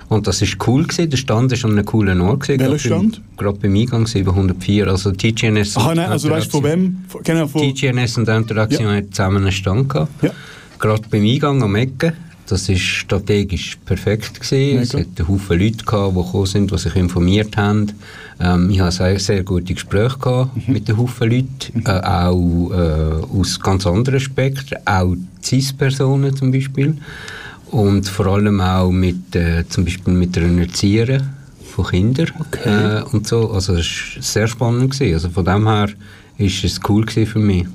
und 0.09 0.25
das 0.25 0.41
ist 0.41 0.57
cool 0.67 0.83
gewesen. 0.83 1.09
Der 1.11 1.17
Stand 1.17 1.51
ist 1.51 1.63
an 1.63 1.71
einem 1.71 1.85
coolen 1.85 2.19
Ort 2.21 2.41
gewesen. 2.41 2.59
Welcher 2.59 2.79
Stand? 2.79 3.21
Gerade 3.37 3.59
beim 3.59 3.75
Eingang 3.75 4.07
704. 4.07 4.87
Also 4.87 5.11
TGNS. 5.11 5.77
Ach 5.77 5.93
nein, 5.93 6.09
also 6.09 6.29
weißt 6.31 6.47
du 6.47 6.51
von 6.51 6.63
wem? 6.63 6.97
Genau, 7.23 7.47
von 7.47 7.61
TGNS 7.61 8.17
und 8.17 8.27
Interaktion 8.27 8.93
ja. 8.93 9.01
zusammen 9.09 9.43
einen 9.43 9.51
Stand 9.51 9.87
gehabt. 9.87 10.23
Ja. 10.23 10.31
Gerade 10.79 11.03
beim 11.09 11.23
Eingang 11.23 11.61
am 11.61 11.75
Ecken. 11.75 12.13
Das 12.47 12.67
war 12.67 12.75
strategisch 12.75 13.77
perfekt 13.85 14.41
gewesen. 14.41 14.81
Es 14.81 14.95
hat 14.95 15.27
Haufen 15.27 15.59
Leute 15.59 15.85
gehabt, 15.85 16.15
die 16.17 16.23
gekommen 16.23 16.45
sind, 16.47 16.71
die 16.71 16.77
sich 16.79 16.95
informiert 16.95 17.55
haben. 17.55 17.91
Ähm, 18.39 18.71
ich 18.71 18.79
hatte 18.79 18.95
sehr, 18.95 19.19
sehr 19.19 19.43
gute 19.43 19.75
Gespräche 19.75 20.17
gehabt 20.17 20.55
mhm. 20.67 20.73
mit 20.73 20.87
den 20.87 20.97
Haufen 20.97 21.29
Leuten, 21.29 21.47
mhm. 21.73 21.83
äh, 21.85 21.91
auch 21.91 22.71
äh, 22.71 23.39
aus 23.39 23.59
ganz 23.59 23.85
anderen 23.85 24.19
Spektren, 24.19 24.79
auch 24.85 25.15
CIS-Personen 25.43 26.35
zum 26.35 26.51
Beispiel 26.51 26.97
und 27.71 28.07
vor 28.07 28.27
allem 28.27 28.61
auch 28.61 28.91
mit, 28.91 29.35
äh, 29.35 29.67
zum 29.67 29.85
Beispiel 29.85 30.13
mit 30.13 30.35
der 30.35 30.43
Erzieherin 30.43 31.29
von 31.69 31.85
Kindern 31.85 32.27
okay. 32.39 32.99
äh, 32.99 33.03
und 33.11 33.27
so. 33.27 33.51
Also 33.51 33.73
es 33.73 33.87
war 34.15 34.23
sehr 34.23 34.47
spannend. 34.47 34.91
Gewesen. 34.91 35.13
Also 35.13 35.29
von 35.29 35.45
dem 35.45 35.67
her 35.67 35.89
war 36.37 36.47
es 36.47 36.79
cool 36.87 37.07
für 37.07 37.39
mich. 37.39 37.65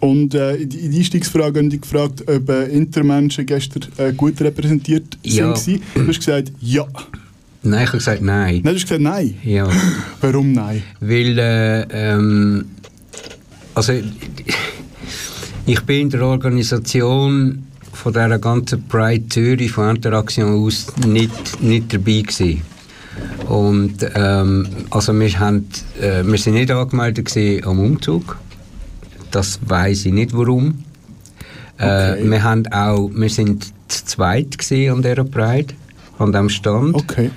Und 0.00 0.34
äh, 0.34 0.56
in 0.56 0.68
die 0.68 0.98
Einstiegsfrage 0.98 1.60
haben 1.60 1.70
die 1.70 1.80
gefragt, 1.80 2.28
ob 2.28 2.48
äh, 2.50 2.66
Intermenschen 2.66 3.46
gestern 3.46 3.84
äh, 3.96 4.12
gut 4.12 4.38
repräsentiert 4.40 5.16
ja. 5.22 5.56
sind. 5.56 5.82
Du 5.94 6.06
hast 6.06 6.18
gesagt, 6.18 6.52
ja. 6.60 6.86
Nein, 7.62 7.84
ich 7.84 7.88
habe 7.88 7.98
gesagt 7.98 8.22
nein. 8.22 8.60
Nein, 8.62 8.62
du 8.62 8.74
hast 8.74 8.82
gesagt 8.82 9.00
nein? 9.00 9.34
Ja. 9.42 9.66
Warum 10.20 10.52
nein? 10.52 10.82
Weil, 11.00 11.38
äh, 11.38 11.86
ähm, 11.90 12.66
also 13.74 13.94
ich 15.64 15.80
bin 15.82 16.02
in 16.02 16.10
der 16.10 16.22
Organisation 16.22 17.66
von 17.94 18.12
dieser 18.12 18.38
ganzen 18.38 18.86
Pride 18.88 19.28
Zürich 19.28 19.72
von 19.72 19.96
Interaktion 19.96 20.64
aus 20.64 20.86
nicht, 21.06 21.62
nicht 21.62 21.92
dabei 21.92 22.22
gewesen. 22.22 22.62
Und 23.48 23.96
ähm, 24.14 24.66
also 24.90 25.18
wir, 25.18 25.38
haben, 25.38 25.68
äh, 26.00 26.24
wir 26.24 26.38
sind 26.38 26.54
nicht 26.54 26.70
angemeldet 26.70 27.30
am 27.64 27.78
Umzug. 27.78 28.38
Das 29.30 29.60
weiß 29.66 30.06
ich 30.06 30.12
nicht 30.12 30.36
warum. 30.36 30.84
Äh, 31.78 31.84
okay. 31.84 32.22
Äh, 32.22 32.30
wir, 32.30 32.42
haben 32.42 32.66
auch, 32.68 33.10
wir 33.12 33.30
sind 33.30 33.72
zu 33.88 34.04
zweit 34.04 34.56
an 34.72 35.02
dieser 35.02 35.24
Pride 35.24 35.74
an 36.18 36.32
diesem 36.32 36.48
Stand. 36.48 36.94
Okay, 36.94 37.30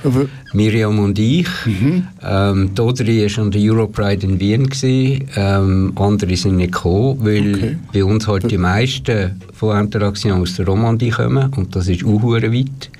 Miriam 0.53 0.99
und 0.99 1.17
ich. 1.17 1.47
Mhm. 1.65 2.07
Ähm, 2.23 2.75
Dodri 2.75 3.23
war 3.23 3.43
an 3.43 3.51
der 3.51 3.61
Europride 3.61 4.27
in 4.27 4.39
Wien. 4.39 4.67
Gewesen. 4.67 5.27
Ähm, 5.35 5.93
andere 5.95 6.35
sind 6.35 6.57
nicht 6.57 6.73
gekommen, 6.73 7.19
weil 7.21 7.55
okay. 7.55 7.77
bei 7.93 8.03
uns 8.03 8.27
halt 8.27 8.49
die 8.51 8.57
meisten 8.57 9.41
von 9.53 9.79
Interaktion 9.79 10.41
aus 10.41 10.55
der 10.55 10.65
Romandie 10.65 11.09
kommen 11.09 11.51
und 11.55 11.75
das 11.75 11.87
ist 11.87 12.03
auch 12.03 12.23
weit. 12.23 12.91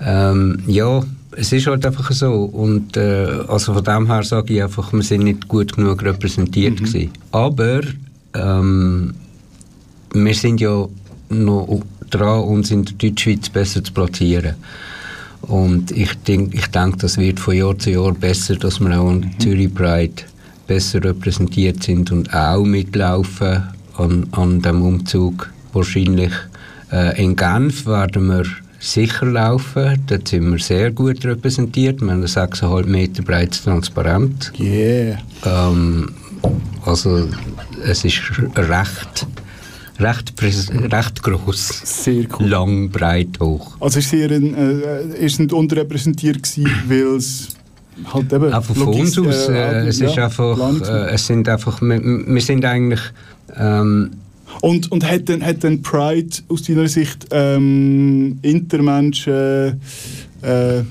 Ähm, 0.00 0.62
ja, 0.66 1.02
es 1.36 1.52
ist 1.52 1.66
halt 1.66 1.84
einfach 1.84 2.10
so. 2.12 2.44
Und 2.44 2.96
äh, 2.96 3.26
also 3.48 3.74
von 3.74 3.84
dem 3.84 4.06
her 4.06 4.22
sage 4.22 4.54
ich 4.54 4.62
einfach, 4.62 4.92
wir 4.92 5.02
sind 5.02 5.24
nicht 5.24 5.48
gut 5.48 5.74
genug 5.74 6.02
repräsentiert 6.02 6.80
mhm. 6.80 6.84
gewesen. 6.84 7.10
Aber 7.32 7.80
ähm, 8.34 9.14
wir 10.12 10.34
sind 10.34 10.60
ja 10.60 10.86
noch 11.30 11.82
dran, 12.10 12.44
uns 12.44 12.70
in 12.70 12.84
der 12.84 12.94
Deutschschweiz 12.94 13.48
besser 13.48 13.82
zu 13.82 13.92
platzieren. 13.92 14.54
Und 15.48 15.90
ich 15.90 16.14
denke, 16.24 16.56
ich 16.56 16.66
denk, 16.68 16.98
das 16.98 17.18
wird 17.18 17.40
von 17.40 17.54
Jahr 17.54 17.78
zu 17.78 17.90
Jahr 17.90 18.12
besser, 18.12 18.56
dass 18.56 18.80
wir 18.80 18.98
auch 18.98 19.08
an 19.08 19.20
mhm. 19.20 19.40
Zürich 19.40 19.74
Pride 19.74 20.22
besser 20.66 21.02
repräsentiert 21.04 21.82
sind 21.82 22.10
und 22.10 22.32
auch 22.34 22.64
mitlaufen 22.64 23.62
an, 23.96 24.26
an 24.32 24.62
dem 24.62 24.82
Umzug. 24.82 25.50
Wahrscheinlich 25.72 26.32
äh, 26.92 27.22
in 27.22 27.36
Genf 27.36 27.86
werden 27.86 28.28
wir 28.28 28.44
sicher 28.78 29.26
laufen. 29.26 30.02
Dort 30.06 30.28
sind 30.28 30.50
wir 30.50 30.58
sehr 30.58 30.90
gut 30.90 31.24
repräsentiert. 31.24 32.00
Wir 32.00 32.12
haben 32.12 32.22
ein 32.22 32.26
6,5 32.26 32.86
Meter 32.86 33.22
breites 33.22 33.62
Transparent. 33.62 34.52
Yeah. 34.58 35.18
Ähm, 35.44 36.10
also 36.84 37.28
es 37.84 38.04
ist 38.04 38.20
recht 38.56 39.13
recht, 39.98 40.32
recht 40.42 41.22
gross. 41.22 41.68
Sehr 41.84 42.24
cool. 42.38 42.48
Lang, 42.48 42.90
breit, 42.90 43.38
hoch. 43.40 43.76
Also 43.80 43.98
ist 43.98 44.12
es 44.12 44.30
ein, 44.30 44.54
äh, 44.54 45.24
ist 45.24 45.40
nicht 45.40 45.52
unterrepräsentiert 45.52 46.42
gewesen, 46.42 46.70
weil 46.88 47.16
es 47.16 47.48
halt 48.12 48.32
eben... 48.32 48.52
Einfach 48.52 48.74
von 48.74 48.88
uns 48.88 49.18
aus. 49.18 49.48
Äh, 49.48 49.52
äh, 49.52 49.86
es, 49.88 50.00
ja, 50.00 50.08
ist 50.08 50.18
einfach, 50.18 50.58
äh, 50.82 51.14
es 51.14 51.26
sind 51.26 51.48
einfach... 51.48 51.80
Wir, 51.80 52.00
wir 52.02 52.40
sind 52.40 52.64
eigentlich... 52.64 53.00
Ähm, 53.56 54.10
und, 54.60 54.90
und 54.92 55.10
hat, 55.10 55.28
dann, 55.28 55.44
hat 55.44 55.64
dann 55.64 55.82
Pride 55.82 56.36
aus 56.48 56.62
deiner 56.62 56.88
Sicht 56.88 57.26
ähm, 57.30 58.38
Intermenschen... 58.42 59.80
Äh, 60.42 60.82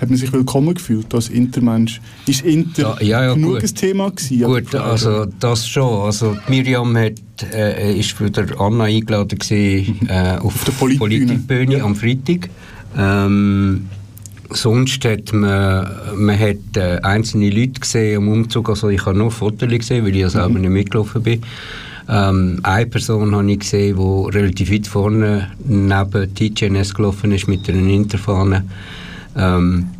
hat 0.00 0.08
man 0.08 0.16
sich 0.18 0.32
willkommen 0.32 0.74
gefühlt 0.74 1.12
als 1.14 1.28
Intermensch? 1.28 2.00
Ist 2.26 2.42
Inter 2.42 2.96
ja, 3.00 3.02
ja, 3.02 3.24
ja, 3.24 3.34
genug 3.34 3.62
ein 3.62 3.74
Thema 3.74 4.10
gewesen? 4.10 4.44
Gut, 4.44 4.74
also 4.74 5.26
das 5.38 5.68
schon. 5.68 6.06
Also 6.06 6.36
Miriam 6.48 6.96
hat, 6.96 7.12
äh, 7.52 7.98
ist 7.98 8.12
für 8.12 8.30
der 8.30 8.58
Anna 8.58 8.84
eingeladen 8.84 9.38
gewesen, 9.38 10.08
äh, 10.08 10.38
auf, 10.38 10.54
auf 10.54 10.64
der 10.64 10.72
Politikbühne 10.72 11.38
Politik 11.46 11.78
ja. 11.78 11.84
am 11.84 11.94
Freitag. 11.94 12.48
Ähm, 12.96 13.88
sonst 14.48 15.04
hat 15.04 15.32
man, 15.34 15.86
man 16.16 16.38
hat, 16.38 16.76
äh, 16.76 16.98
einzelne 17.02 17.50
Leute 17.50 17.80
gesehen 17.80 18.18
am 18.18 18.28
Umzug, 18.28 18.70
also 18.70 18.88
ich 18.88 19.04
habe 19.04 19.18
nur 19.18 19.30
Fotos 19.30 19.68
gesehen, 19.68 20.04
weil 20.04 20.14
ich 20.14 20.22
ja 20.22 20.30
selber 20.30 20.48
mhm. 20.48 20.60
nicht 20.62 20.70
mitgelaufen 20.70 21.22
bin. 21.22 21.42
Ähm, 22.08 22.58
eine 22.62 22.86
Person 22.86 23.34
habe 23.36 23.52
ich 23.52 23.60
gesehen, 23.60 23.96
die 23.96 24.36
relativ 24.36 24.72
weit 24.72 24.86
vorne 24.86 25.50
neben 25.62 26.34
TGNS 26.34 26.94
gelaufen 26.94 27.32
ist 27.32 27.48
mit 27.48 27.68
einer 27.68 27.86
Interfahne. 27.86 28.64
Ähm, 29.36 29.90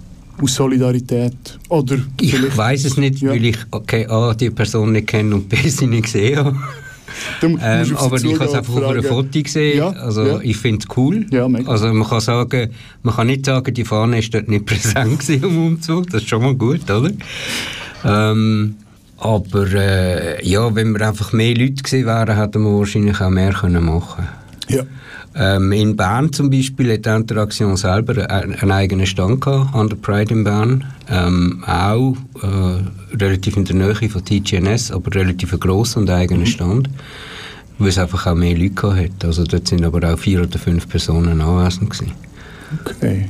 aus 0.40 0.54
Solidarität? 0.54 1.58
Oder 1.68 1.98
ich 2.20 2.56
weiß 2.56 2.84
es 2.84 2.96
nicht, 2.96 3.20
ja. 3.20 3.30
weil 3.30 3.44
ich 3.44 3.58
okay, 3.70 4.06
A, 4.06 4.34
die 4.34 4.50
Person 4.50 4.92
nicht 4.92 5.08
kenne 5.08 5.34
und 5.34 5.48
B, 5.48 5.56
sie 5.68 5.86
nicht 5.86 6.04
gesehen 6.04 6.38
habe. 6.38 6.56
ähm, 7.42 7.96
aber 7.96 8.16
ich 8.16 8.34
habe 8.34 8.44
es 8.44 8.54
einfach 8.54 8.74
auf 8.74 8.84
einem 8.84 9.02
Foto 9.02 9.42
gesehen. 9.42 9.78
Ja, 9.78 9.90
also 9.90 10.26
ja. 10.26 10.40
ich 10.42 10.56
finde 10.56 10.86
es 10.88 10.96
cool. 10.96 11.26
Ja, 11.30 11.46
also 11.66 11.92
man 11.92 12.08
kann 12.08 12.20
sagen, 12.20 12.70
man 13.02 13.14
kann 13.14 13.26
nicht 13.26 13.44
sagen, 13.44 13.74
die 13.74 13.84
Fahne 13.84 14.18
ist 14.18 14.32
dort 14.32 14.48
nicht 14.48 14.66
präsent 14.66 15.28
im 15.28 15.66
Umzug. 15.66 16.08
Das 16.10 16.22
ist 16.22 16.28
schon 16.28 16.42
mal 16.42 16.54
gut, 16.54 16.90
oder? 16.90 17.10
Ähm, 18.04 18.76
aber 19.18 19.70
äh, 19.74 20.46
ja, 20.48 20.74
wenn 20.74 20.92
wir 20.92 21.06
einfach 21.06 21.32
mehr 21.32 21.54
Leute 21.54 21.82
gewesen 21.82 22.06
wären, 22.06 22.36
hätten 22.36 22.62
wir 22.62 22.78
wahrscheinlich 22.78 23.20
auch 23.20 23.28
mehr 23.28 23.52
können 23.52 23.84
machen. 23.84 24.26
Ja. 24.68 24.84
Ähm, 25.34 25.72
in 25.72 25.96
Bern 25.96 26.32
zum 26.32 26.50
Beispiel 26.50 26.92
hat 26.92 27.06
die 27.06 27.10
Interaktion 27.10 27.76
selber 27.76 28.28
einen, 28.30 28.70
eigenen 28.70 29.06
Stand 29.06 29.40
gehabt, 29.40 29.74
an 29.74 29.88
der 29.88 29.96
Pride 29.96 30.34
in 30.34 30.44
Bern. 30.44 30.84
Ähm, 31.08 31.62
auch 31.66 32.16
äh, 32.42 33.16
relativ 33.16 33.56
in 33.56 33.64
der 33.64 33.76
Nähe 33.76 34.08
von 34.08 34.24
TGNS, 34.24 34.90
aber 34.90 35.14
relativ 35.14 35.52
ein 35.52 35.60
grosser 35.60 36.00
und 36.00 36.10
eigener 36.10 36.40
mhm. 36.40 36.46
Stand. 36.46 36.90
Weil 37.78 37.88
es 37.88 37.98
einfach 37.98 38.26
auch 38.26 38.34
mehr 38.34 38.56
Leute 38.56 38.94
hat. 38.94 39.24
Also 39.24 39.44
dort 39.44 39.68
sind 39.68 39.84
aber 39.84 40.12
auch 40.12 40.18
vier 40.18 40.42
oder 40.42 40.58
fünf 40.58 40.88
Personen 40.88 41.40
anwesend 41.40 41.90
gewesen. 41.90 42.12
Okay. 42.84 43.28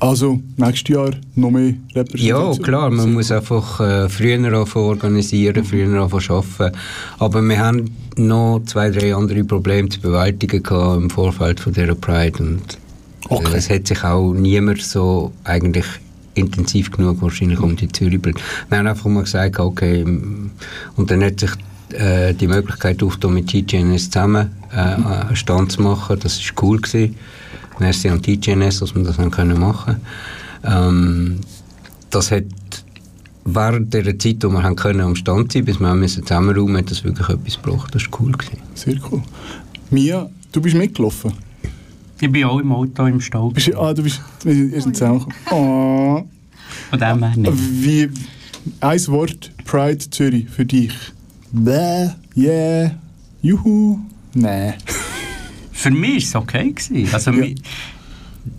Also 0.00 0.40
nächstes 0.56 0.94
Jahr 0.94 1.10
noch 1.34 1.50
mehr 1.50 1.74
Repräsentation? 1.94 2.52
Ja, 2.52 2.62
klar, 2.62 2.90
man 2.90 3.12
muss 3.12 3.30
einfach 3.30 3.80
äh, 3.80 4.08
früher 4.08 4.66
organisieren, 4.76 5.62
mhm. 5.62 5.64
früher 5.64 6.00
arbeiten. 6.00 6.76
Aber 7.18 7.42
wir 7.42 7.58
haben 7.58 7.90
noch 8.16 8.60
zwei, 8.66 8.90
drei 8.90 9.14
andere 9.14 9.44
Probleme 9.44 9.88
zu 9.88 10.00
bewältigen 10.00 10.62
im 10.96 11.10
Vorfeld 11.10 11.60
von 11.60 11.72
dieser 11.72 11.94
Pride. 11.94 12.42
Und 12.42 12.60
äh, 12.60 13.34
okay. 13.34 13.52
es 13.56 13.70
hat 13.70 13.86
sich 13.86 14.02
auch 14.04 14.32
niemand 14.32 14.82
so 14.82 15.32
eigentlich 15.44 15.86
intensiv 16.34 16.90
genug 16.90 17.22
wahrscheinlich 17.22 17.60
um 17.60 17.76
die 17.76 17.88
Zürich 17.88 18.20
Wir 18.24 18.78
haben 18.78 18.86
einfach 18.86 19.06
mal 19.06 19.22
gesagt, 19.22 19.58
okay, 19.58 20.02
und 20.02 21.10
dann 21.10 21.22
hat 21.22 21.40
sich 21.40 21.52
äh, 21.90 22.34
die 22.34 22.48
Möglichkeit 22.48 23.02
aufgetan, 23.02 23.34
mit 23.34 23.46
TGNS 23.48 24.10
zusammen 24.10 24.50
äh, 24.72 24.78
einen 24.78 25.36
Stand 25.36 25.72
zu 25.72 25.82
machen. 25.82 26.18
Das 26.20 26.38
war 26.38 26.64
cool. 26.64 26.80
Gewesen. 26.80 27.14
Merci 27.78 28.08
an 28.08 28.22
TGNS, 28.22 28.80
dass 28.80 28.94
wir 28.94 29.02
das 29.02 29.16
dann 29.16 29.30
können 29.30 29.58
machen 29.58 29.96
ähm, 30.64 31.40
Das 32.10 32.30
hat 32.30 32.44
während 33.44 33.92
der 33.92 34.18
Zeit, 34.18 34.42
wo 34.42 34.48
wir 34.48 34.62
haben 34.62 34.76
können, 34.76 35.00
am 35.00 35.16
Stand 35.16 35.52
sein 35.52 35.64
bis 35.64 35.80
wir 35.80 36.06
zusammenräumen 36.06 36.78
hat 36.78 36.90
das 36.90 37.04
wirklich 37.04 37.28
etwas 37.28 37.60
gebracht. 37.60 37.94
Das 37.94 38.10
war 38.10 38.20
cool. 38.20 38.32
Gewesen. 38.32 38.58
Sehr 38.74 38.96
cool. 39.10 39.22
Mia, 39.90 40.28
du 40.52 40.60
bist 40.60 40.76
mitgelaufen? 40.76 41.32
Ich 42.20 42.30
bin 42.30 42.44
auch 42.44 42.58
im 42.58 42.72
Auto 42.72 43.06
im 43.06 43.20
Stau. 43.20 43.50
Bist, 43.50 43.74
ah, 43.74 43.92
du 43.92 44.02
bist 44.02 44.20
erst 44.44 44.86
oh, 44.86 44.90
zusammengekommen. 44.90 45.36
Oh. 45.50 46.28
Von 46.90 46.98
dem 46.98 47.22
her 47.22 47.36
nicht. 47.36 47.82
Wie, 47.82 48.10
ein 48.80 49.06
Wort, 49.08 49.50
Pride 49.64 50.10
Zürich, 50.10 50.48
für 50.48 50.64
dich. 50.64 50.94
Bäh, 51.52 52.10
yeah, 52.36 52.92
juhu, 53.42 53.98
nee. 54.34 54.74
Für 55.84 55.90
mich 55.90 56.32
war 56.32 56.40
es 56.40 56.46
okay. 56.46 56.72
Gewesen. 56.72 57.12
Also, 57.12 57.30
ja. 57.30 57.54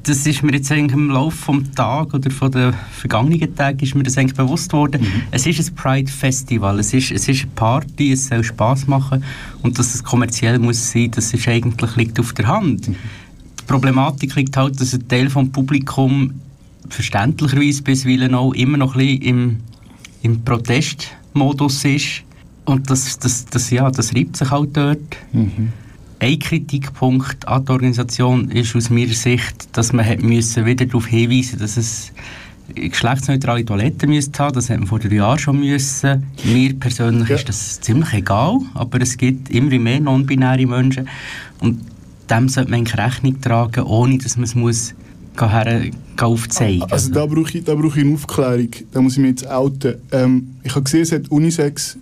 das 0.04 0.28
ist 0.28 0.44
mir 0.44 0.52
jetzt 0.52 0.70
im 0.70 1.10
Laufe 1.10 1.54
des 1.54 1.72
Tages 1.72 2.14
oder 2.14 2.30
von 2.30 2.52
den 2.52 2.74
vergangenen 2.92 3.56
Tagen 3.56 3.80
ist 3.80 3.96
mir 3.96 4.04
das 4.04 4.16
eigentlich 4.20 4.36
bewusst 4.38 4.72
worden. 4.74 5.02
Mhm. 5.02 5.22
Es 5.32 5.48
ist 5.48 5.60
ein 5.60 5.74
Pride 5.74 6.12
Festival, 6.12 6.78
es 6.78 6.94
ist, 6.94 7.10
es 7.10 7.28
ist 7.28 7.42
eine 7.42 7.52
Party, 7.56 8.12
es 8.12 8.28
soll 8.28 8.44
Spaß 8.44 8.86
machen 8.86 9.24
und 9.64 9.80
dass 9.80 9.96
es 9.96 10.04
kommerziell 10.04 10.60
muss 10.60 10.92
sein, 10.92 11.10
das 11.16 11.34
ist 11.34 11.48
eigentlich 11.48 11.96
liegt 11.96 12.20
auf 12.20 12.32
der 12.34 12.46
Hand. 12.46 12.90
Mhm. 12.90 12.96
Die 13.60 13.64
Problematik 13.66 14.36
liegt 14.36 14.56
halt, 14.56 14.80
dass 14.80 14.94
ein 14.94 15.08
Teil 15.08 15.26
des 15.26 15.34
Publikums 15.52 16.32
verständlicherweise 16.90 17.82
bisweilen 17.82 18.36
auch 18.36 18.54
immer 18.54 18.78
noch 18.78 18.94
ein 18.94 19.00
bisschen 19.00 19.22
im, 19.24 19.58
im 20.22 20.44
Protestmodus 20.44 21.86
ist 21.86 22.22
und 22.66 22.88
das, 22.92 23.18
das, 23.18 23.48
das, 23.48 23.72
ja, 23.72 23.90
das 23.90 24.14
reibt 24.14 24.38
sich 24.38 24.52
halt 24.52 24.78
dort. 24.78 25.18
Mhm. 25.34 25.74
Ein 26.20 26.40
Kritikpunkt 26.40 27.48
an 27.48 27.66
der 27.66 27.74
Organisation 27.74 28.50
ist 28.50 28.76
aus 28.76 28.90
meiner 28.90 29.14
Sicht, 29.14 29.68
dass 29.74 29.94
man 29.94 30.06
hat 30.06 30.22
müssen 30.22 30.66
wieder 30.66 30.86
darauf 30.86 31.08
hinweisen 31.08 31.60
dass 31.60 31.78
es 31.78 32.12
geschlechtsneutrale 32.74 33.66
Toiletten 33.66 34.10
müsste 34.10 34.44
haben. 34.44 34.56
Das 34.56 34.70
hat 34.70 34.80
man 34.80 34.88
vor 34.88 35.00
drei 35.00 35.16
Jahren 35.16 35.38
schon 35.38 35.60
müssen. 35.60 36.26
Mir 36.44 36.74
persönlich 36.74 37.30
ja. 37.30 37.36
ist 37.36 37.50
das 37.50 37.82
ziemlich 37.82 38.14
egal, 38.14 38.60
aber 38.74 39.02
es 39.02 39.18
gibt 39.18 39.50
immer 39.52 39.78
mehr 39.78 40.00
non-binäre 40.00 40.66
Menschen 40.66 41.08
und 41.60 41.80
dem 42.30 42.50
sollte 42.50 42.72
man 42.72 42.88
Rechnung 42.88 43.40
tragen, 43.42 43.84
ohne 43.84 44.18
dass 44.18 44.36
man 44.36 44.46
es 44.46 44.56
muss 44.56 44.96
her, 45.40 45.92
aufzeigen 46.20 46.84
Also 46.90 47.12
da 47.12 47.26
brauche 47.26 47.58
ich, 47.58 47.64
da 47.64 47.76
brauche 47.76 48.00
ich 48.00 48.06
eine 48.06 48.16
Aufklärung, 48.16 48.70
da 48.92 49.02
muss 49.02 49.14
ich 49.14 49.20
mich 49.20 49.32
jetzt 49.32 49.48
outen. 49.48 49.96
Ähm, 50.12 50.56
ich 50.64 50.72
habe 50.72 50.84
gesehen, 50.84 51.02
es 51.02 51.12
hat 51.12 51.30
Unisex, 51.30 51.98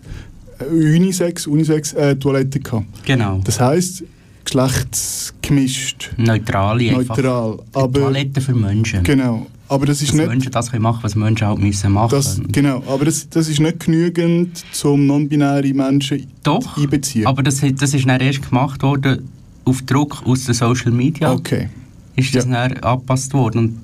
Unisex, 0.71 1.47
Unisex 1.47 1.93
äh, 1.93 2.15
Toiletten 2.15 2.61
gehabt. 2.63 2.85
Genau. 3.05 3.41
Das 3.43 3.59
heisst, 3.59 4.03
geschlechtsgemischt. 4.45 6.11
Neutral, 6.17 6.77
Neutral. 6.77 7.59
Aber, 7.73 7.99
Toiletten 7.99 8.41
für 8.41 8.53
Menschen. 8.53 9.03
Genau. 9.03 9.47
Aber 9.69 9.85
das 9.85 10.01
ist 10.01 10.11
dass 10.11 10.17
nicht... 10.17 10.27
Menschen 10.27 10.51
das 10.51 10.71
können 10.71 10.83
machen, 10.83 10.99
was 11.03 11.15
Menschen 11.15 11.47
halt 11.47 11.59
müssen 11.59 11.91
machen 11.93 12.11
das, 12.11 12.39
Genau, 12.51 12.83
aber 12.87 13.05
das, 13.05 13.27
das 13.29 13.47
ist 13.47 13.59
nicht 13.59 13.79
genügend, 13.79 14.63
um 14.83 15.07
non-binäre 15.07 15.73
Menschen 15.73 16.27
Doch, 16.43 16.77
einbeziehen. 16.77 17.25
aber 17.25 17.41
das, 17.41 17.61
das 17.61 17.93
ist 17.93 18.07
dann 18.07 18.21
erst 18.21 18.47
gemacht 18.47 18.83
worden 18.83 19.27
auf 19.65 19.81
Druck 19.83 20.21
aus 20.25 20.45
den 20.45 20.53
Social 20.53 20.91
Media. 20.91 21.31
Okay. 21.31 21.69
Ist 22.15 22.35
das 22.35 22.45
ja. 22.45 22.67
dann 22.67 22.77
angepasst 22.83 23.33
worden. 23.33 23.57
Und 23.57 23.79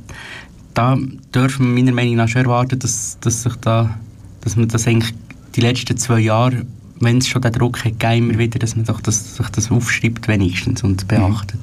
da 0.74 0.98
dürfen 1.34 1.76
wir 1.76 1.84
meiner 1.84 1.96
Meinung 1.96 2.16
nach 2.16 2.28
schon 2.28 2.44
erwarten, 2.44 2.78
dass, 2.78 3.18
dass, 3.22 3.44
sich 3.44 3.56
da, 3.56 3.98
dass 4.42 4.56
man 4.56 4.68
das 4.68 4.86
eigentlich 4.86 5.14
die 5.56 5.62
letzten 5.62 5.98
zwei 5.98 6.20
Jahre 6.20 6.66
wenn 7.00 7.20
es 7.20 7.28
schon 7.28 7.42
den 7.42 7.54
Druck 7.54 7.84
hat, 7.84 8.04
immer 8.16 8.38
wieder, 8.38 8.60
dass 8.60 8.76
man 8.76 8.86
doch 8.86 9.02
das, 9.02 9.36
sich 9.36 9.50
das 9.50 9.72
aufschreibt 9.72 10.28
wenigstens 10.28 10.84
und 10.84 11.08
beachtet. 11.08 11.60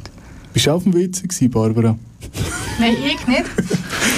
Bist 0.52 0.66
du 0.66 0.70
auf 0.70 0.84
dem 0.84 0.94
WC 0.94 1.22
gewesen, 1.22 1.50
Barbara? 1.50 1.98
Nein, 2.78 2.96
ich 3.04 3.26
nicht. 3.26 3.44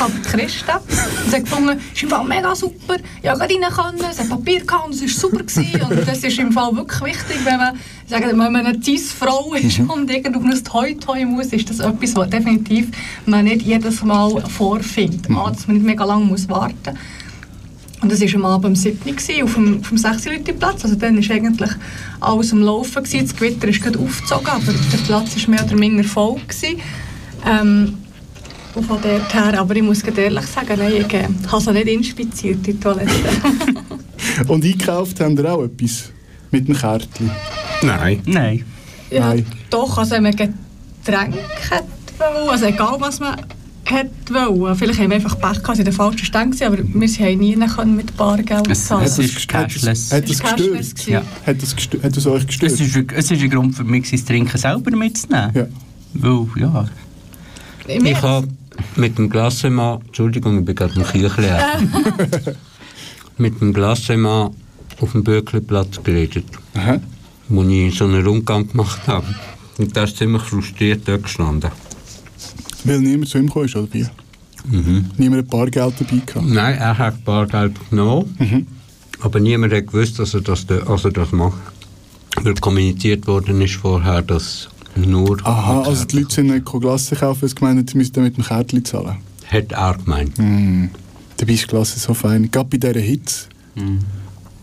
Aber 0.01 0.13
Christa. 0.23 0.81
Sie 1.29 1.35
hat 1.35 1.45
gefunden, 1.45 1.71
es 1.71 1.97
ist 1.97 2.03
im 2.05 2.09
Fall 2.11 2.25
mega 2.25 2.55
super. 2.55 2.97
Ich 3.21 3.29
konnte 3.29 3.43
rein, 3.43 3.73
können, 3.99 4.11
es 4.11 4.21
hat 4.21 4.29
Papier 4.29 4.65
gehabt 4.65 4.87
und 4.87 4.95
es 4.95 5.03
war 5.03 5.09
super. 5.09 5.43
Gewesen. 5.43 5.83
Und 5.83 6.07
das 6.07 6.23
ist 6.23 6.39
im 6.39 6.53
Fall 6.53 6.77
wirklich 6.77 7.03
wichtig, 7.03 7.45
wenn 7.45 7.57
man, 7.57 7.77
sagen, 8.07 8.29
wenn 8.31 8.53
man 8.53 8.67
eine 8.67 8.81
Cis-Frau 8.81 9.53
ist 9.55 9.81
und 9.81 10.09
irgend 10.09 10.37
auf 10.37 10.45
ein 10.45 10.65
Toi-Toi 10.65 11.25
muss, 11.25 11.47
ist 11.47 11.69
das 11.69 11.81
etwas, 11.81 12.15
was 12.15 12.31
definitiv 12.31 12.87
man 13.27 13.45
nicht 13.45 13.63
jedes 13.63 14.05
Mal 14.05 14.41
vorfindet. 14.49 15.29
A, 15.31 15.51
dass 15.51 15.67
man 15.67 15.79
nicht 15.79 15.87
mega 15.87 16.05
lange 16.05 16.27
muss 16.27 16.49
warten 16.49 16.77
muss. 16.85 16.99
Und 18.01 18.13
das 18.13 18.21
war 18.21 18.35
am 18.35 18.45
Abend 18.45 18.67
um 18.67 18.77
7 18.77 18.99
Uhr 19.07 19.45
auf 19.45 19.55
dem, 19.55 19.81
auf 19.81 19.89
dem 19.89 19.99
6 19.99 20.25
Platz. 20.59 20.85
Also 20.85 20.97
dann 20.97 21.17
war 21.17 21.37
eigentlich 21.37 21.71
alles 22.21 22.53
am 22.53 22.63
Laufen. 22.63 23.03
Gewesen. 23.03 23.27
Das 23.27 23.37
Gewitter 23.37 23.69
ist 23.69 23.83
gerade 23.83 23.99
aufgezogen, 23.99 24.49
aber 24.49 24.73
der 24.73 24.99
Platz 25.07 25.37
war 25.37 25.51
mehr 25.51 25.65
oder 25.65 25.77
minder 25.77 26.05
voll. 26.05 26.37
Gewesen. 26.47 26.81
Ähm, 27.47 27.95
und 28.75 28.85
von 28.85 28.99
dort 29.03 29.35
her, 29.35 29.59
aber 29.59 29.75
ich 29.75 29.83
muss 29.83 30.03
ehrlich 30.03 30.47
sagen, 30.47 30.79
nein, 30.79 30.93
ich 30.99 31.13
äh, 31.13 31.27
habe 31.51 31.61
sie 31.61 31.73
nicht 31.73 31.89
inspiziert, 31.89 32.65
die 32.65 32.79
Toilette. 32.79 33.11
Und 34.47 34.65
eingekauft 34.65 35.19
haben 35.21 35.37
wir 35.37 35.53
auch 35.53 35.65
etwas 35.65 36.13
mit 36.51 36.69
dem 36.69 36.77
Kärtchen? 36.77 37.31
Nein. 37.83 38.23
Nein. 38.27 38.65
ja, 39.11 39.29
Nein. 39.29 39.47
doch, 39.71 39.99
also 39.99 40.13
wenn 40.13 40.23
man 40.23 40.37
Getränke 40.37 41.39
hat, 41.71 41.85
also 42.49 42.67
egal 42.67 42.97
was 42.99 43.19
man 43.21 43.37
hat 43.91 44.07
wollen. 44.31 44.77
Vielleicht 44.77 45.01
haben 45.01 45.11
wir 45.11 45.17
einfach 45.17 45.39
Pech 45.39 45.63
gehabt, 45.63 45.79
in 45.79 45.85
der 45.85 45.93
falschen 45.95 46.25
Stand 46.25 46.53
gewesen, 46.53 46.73
aber 46.73 46.79
wir 46.79 47.09
haben 47.09 47.39
nie 47.39 47.55
können 47.57 47.97
mit 47.97 48.17
Bargeld 48.17 48.69
Es, 48.71 48.87
zahlen. 48.87 49.05
es 49.05 49.19
ist 49.19 49.49
cashless. 49.49 50.13
Hat 50.13 50.25
das 50.25 50.31
Es 50.31 50.43
war 50.43 50.51
cashless 50.51 50.95
gestört? 50.95 50.97
gewesen. 50.97 51.13
Ja. 51.13 51.23
Hat 51.47 51.63
das, 51.63 51.77
gestört, 51.77 52.05
hat 52.05 52.17
das 52.17 52.27
euch 52.27 52.47
gestört? 52.47 52.73
Es 52.73 52.81
ist, 52.81 52.97
ein- 52.97 53.07
es 53.15 53.31
ist 53.31 53.43
ein 53.43 53.51
Grund 53.51 53.75
für 53.75 53.85
mich, 53.85 54.11
das 54.11 54.25
Trinken 54.25 54.59
selber 54.59 54.91
mitzunehmen. 54.97 55.51
ja. 55.55 55.67
Weil, 56.15 56.47
ja, 56.57 56.89
Ich 57.87 58.23
habe 58.23 58.49
mit 58.97 59.19
dem 59.19 59.29
Glassemann, 59.29 60.01
Entschuldigung, 60.07 60.59
ich 60.61 60.65
bin 60.65 60.75
gerade 60.75 60.95
im 60.95 61.05
Kirchle, 61.05 61.59
mit 63.39 63.61
dem 63.61 63.73
Glassemann 63.73 64.51
auf 65.01 65.13
dem 65.13 65.23
Bürgerplatz 65.25 66.03
geredet, 66.03 66.47
Aha. 66.75 66.99
wo 67.49 67.63
ich 67.63 67.97
so 67.97 68.05
einen 68.05 68.25
Rundgang 68.27 68.69
gemacht 68.69 69.01
habe. 69.07 69.27
Und 69.79 69.95
der 69.95 70.05
ist 70.05 70.17
ziemlich 70.17 70.43
frustriert 70.43 71.03
dort 71.07 71.23
gestanden. 71.25 71.71
Weil 72.85 73.01
niemand 73.01 73.29
zu 73.29 73.39
ihm 73.39 73.51
kam, 73.53 73.63
oder 73.63 73.89
wie? 73.93 74.07
Niemand 75.17 75.43
hat 75.43 75.51
Bargeld 75.51 75.95
dabei 75.99 76.23
gehabt. 76.25 76.47
Nein, 76.47 76.79
er 76.79 76.99
hat 76.99 77.25
Bargeld 77.25 77.75
genommen, 77.91 78.67
aber 79.21 79.41
niemand 79.41 79.73
hat 79.73 79.87
gewusst, 79.87 80.19
dass 80.19 80.35
er 80.35 80.41
das, 80.43 80.67
also 80.87 81.11
das 81.11 81.33
macht. 81.33 81.59
Weil 82.43 82.55
kommuniziert 82.55 83.27
worden 83.27 83.61
ist 83.61 83.75
vorher, 83.75 84.23
dass 84.23 84.69
nur... 84.97 85.39
Aha, 85.45 85.83
also 85.83 86.05
die 86.05 86.19
Leute 86.21 86.35
sind 86.35 86.49
nicht 86.49 86.65
Glasse 86.67 87.17
kaufen, 87.17 87.43
weil 87.43 87.49
sie 87.49 87.55
gemeint 87.55 87.79
haben, 87.79 87.89
sie 87.89 87.99
müssten 87.99 88.23
mit 88.23 88.37
dem 88.37 88.45
Kärtchen 88.45 88.85
zahlen. 88.85 89.17
Hat 89.47 89.73
er 89.73 89.95
gemeint. 89.95 90.39
Dabei 91.37 91.53
ist 91.53 91.69
Glasse 91.69 91.99
so 91.99 92.15
fein. 92.15 92.51
Gerade 92.51 92.69
bei 92.69 92.77
dieser 92.77 93.01
Hitze. 93.01 93.47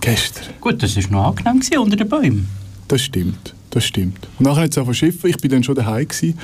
Gestern. 0.01 0.43
gut, 0.61 0.83
das 0.83 0.95
war 0.95 1.11
noch 1.11 1.27
angenehm 1.29 1.59
gewesen, 1.59 1.79
unter 1.79 1.95
den 1.95 2.07
Bäumen. 2.07 2.47
Das 2.87 3.01
stimmt. 3.01 3.55
Das 3.71 3.85
stimmt. 3.85 4.27
Und 4.37 4.45
nachher 4.45 4.63
hat 4.63 4.71
es 4.71 4.77
auch 4.77 4.85
verschiffen. 4.85 5.29
Ich 5.29 5.37
bin 5.37 5.49
dann 5.51 5.63
schon 5.63 5.75
daheim 5.75 6.07
gewesen. 6.07 6.37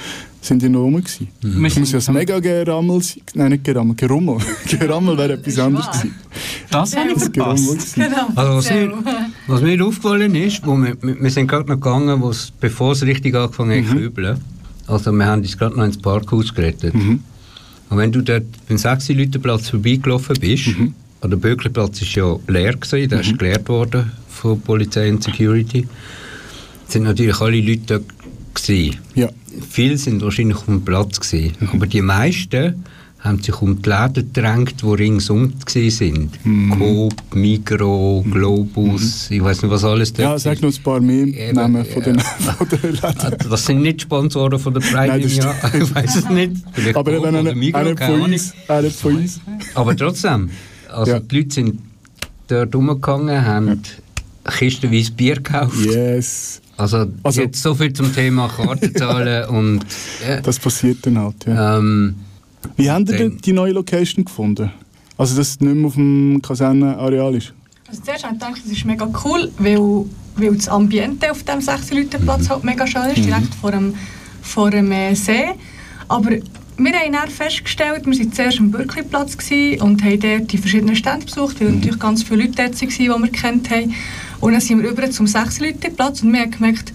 Sind 0.43 0.61
die 0.63 0.69
noch 0.69 0.79
rum 0.81 0.95
gewesen. 0.95 1.27
Wir 1.41 1.51
Ich 1.51 1.57
muss 1.57 1.73
sind- 1.75 1.91
ja 1.91 1.97
das 1.99 2.09
mega 2.09 2.39
Gerammel 2.39 3.01
sein. 3.03 3.21
Nein, 3.35 3.51
nicht 3.51 3.63
Gerammel. 3.63 3.95
Gerummel. 3.95 4.37
Gerammel 4.79 5.15
wäre 5.17 5.33
etwas 5.33 5.59
anderes 5.59 5.85
gewesen. 5.91 6.15
Das 6.71 6.95
habe 6.97 7.11
ich 7.11 7.17
verpasst. 7.19 7.93
Genau. 7.95 8.27
Also 8.35 8.53
was, 8.57 8.69
mir, 8.71 8.93
was 9.47 9.61
mir 9.61 9.85
aufgefallen 9.85 10.33
ist, 10.33 10.65
wo 10.65 10.75
wir, 10.77 10.97
wir 11.01 11.29
sind 11.29 11.47
gerade 11.47 11.69
noch 11.69 11.75
gegangen, 11.75 12.19
wo's, 12.21 12.51
bevor 12.59 12.93
es 12.93 13.03
richtig 13.05 13.35
angefangen 13.35 13.83
hat 13.83 13.91
zu 13.91 13.97
kübeln. 13.97 14.37
Also 14.87 15.11
wir 15.11 15.25
haben 15.25 15.41
uns 15.41 15.55
gerade 15.57 15.77
noch 15.77 15.85
ins 15.85 15.97
Parkhaus 15.97 16.53
gerettet. 16.53 16.95
Und 16.95 17.97
wenn 17.97 18.11
du 18.11 18.21
dort 18.21 18.45
beim 18.67 18.77
6 18.79 19.09
Platz 19.41 19.69
vorbeigelaufen 19.69 20.37
bist, 20.39 20.67
und 21.21 21.29
der 21.29 21.37
Böcklerplatz 21.37 22.01
ist 22.01 22.15
ja 22.15 22.35
leer 22.47 22.73
gewesen, 22.75 23.09
der 23.09 23.19
ist 23.21 23.37
geleert 23.37 23.69
worden 23.69 24.11
von 24.27 24.59
Polizei 24.59 25.07
und 25.11 25.23
Security, 25.23 25.87
sind 26.87 27.03
natürlich 27.03 27.39
alle 27.39 27.61
Leute 27.61 27.81
dort 27.85 28.05
gewesen. 28.53 28.97
Ja. 29.15 29.29
Viele 29.69 29.97
sind 29.97 30.21
wahrscheinlich 30.21 30.57
auf 30.57 30.65
dem 30.65 30.83
Platz 30.83 31.19
gewesen, 31.19 31.53
aber 31.73 31.87
die 31.87 32.01
meisten 32.01 32.83
haben 33.19 33.39
sich 33.43 33.61
um 33.61 33.79
die 33.83 33.87
Läden 33.89 34.33
gedrängt, 34.33 34.81
die 34.81 34.85
ringsum 34.87 35.53
waren. 35.53 36.31
Coop, 36.79 37.13
Migro, 37.35 38.25
Globus, 38.31 39.29
ich 39.29 39.43
weiß 39.43 39.61
nicht, 39.61 39.71
was 39.71 39.83
alles 39.83 40.11
dort 40.13 40.19
Ja, 40.27 40.39
sag 40.39 40.59
noch 40.63 40.75
ein 40.75 40.83
paar 40.83 40.99
mehr 40.99 41.27
Eben, 41.27 41.55
Namen 41.55 41.85
von 41.85 42.01
den, 42.01 42.15
ja. 42.15 42.23
von 42.57 42.67
den 42.67 42.81
Läden. 42.93 42.99
Ah, 43.03 43.29
Das 43.47 43.65
sind 43.65 43.81
nicht 43.83 44.01
Sponsoren 44.01 44.57
von 44.57 44.73
der 44.73 44.81
Pride 44.81 45.07
Nein, 45.07 45.21
das 45.21 45.33
im 45.33 45.37
Jahr. 45.37 45.55
Ich 45.75 45.93
weiß 45.95 46.15
es 46.15 46.29
nicht. 46.29 46.51
Vielleicht 46.71 46.95
Aber 46.97 47.15
Coop 47.15 47.55
Migros, 47.55 47.81
einer 47.81 47.95
keine 47.95 48.17
von 48.19 48.31
uns. 48.31 48.53
Einer 48.67 48.89
von 48.89 49.15
uns. 49.17 49.39
Aber 49.75 49.95
trotzdem, 49.95 50.49
also 50.89 51.11
Ja. 51.11 51.19
die 51.19 51.37
Leute 51.37 51.53
sind 51.53 51.79
dort 52.47 52.73
rumgegangen, 52.73 53.45
haben 53.45 53.81
kistenweise 54.45 55.11
Bier 55.11 55.35
gekauft. 55.35 55.77
Yes. 55.85 56.59
Also, 56.81 57.05
Also- 57.23 57.41
jetzt 57.41 57.61
so 57.61 57.75
viel 57.75 57.93
zum 57.93 58.13
Thema 58.13 58.47
Kartenzahlen 58.49 59.47
und 59.49 59.85
ja, 60.27 60.41
Das 60.41 60.59
passiert 60.59 61.05
dann 61.05 61.17
halt, 61.19 61.45
ja. 61.45 61.77
ähm, 61.77 62.15
Wie 62.75 62.85
ihr 62.85 62.93
dann- 62.93 63.05
denn 63.05 63.37
die 63.37 63.53
neue 63.53 63.73
Location 63.73 64.25
gefunden? 64.25 64.71
Also, 65.17 65.35
dass 65.37 65.49
es 65.49 65.59
nicht 65.61 65.75
mehr 65.75 65.85
auf 65.87 65.93
dem 65.95 66.41
Kasernenareal 66.41 67.35
ist? 67.35 67.53
Also 67.87 68.01
zuerst 68.03 68.23
habe 68.23 68.35
ich 68.35 68.39
gedacht, 68.41 68.61
das 68.63 68.71
ist 68.71 68.85
mega 68.85 69.07
cool, 69.25 69.51
weil, 69.59 70.05
weil 70.37 70.55
das 70.55 70.67
Ambiente 70.69 71.29
auf 71.29 71.43
dem 71.43 71.59
6-Leute-Platz 71.59 72.49
halt 72.49 72.63
mega 72.63 72.87
schön 72.87 73.03
ist, 73.15 73.25
direkt 73.25 73.53
vor 73.55 73.71
dem, 73.71 73.93
vor 74.41 74.71
dem 74.71 74.91
äh, 74.91 75.13
See. 75.13 75.49
Aber 76.07 76.29
wir 76.31 76.93
haben 76.93 77.11
dann 77.13 77.29
festgestellt, 77.29 78.05
wir 78.05 78.17
waren 78.17 78.33
zuerst 78.33 78.59
am 78.59 78.71
Bürkliplatz 78.71 79.35
und 79.81 80.03
haben 80.03 80.19
dort 80.19 80.51
die 80.51 80.57
verschiedenen 80.57 80.95
Stände 80.95 81.25
besucht, 81.25 81.59
weil 81.61 81.71
natürlich 81.73 81.99
ganz 81.99 82.23
viele 82.23 82.43
Leute 82.43 82.53
dort 82.55 82.81
waren, 82.81 82.89
die 82.89 83.07
wir 83.09 83.27
kennt 83.31 83.69
haben. 83.69 83.93
Und 84.41 84.53
dann 84.53 84.61
sind 84.61 84.81
wir 84.81 84.89
über 84.89 85.09
zum 85.11 85.27
6-Leute-Platz 85.27 86.23
und 86.23 86.33
wir 86.33 86.41
haben 86.41 86.51
gemerkt, 86.51 86.91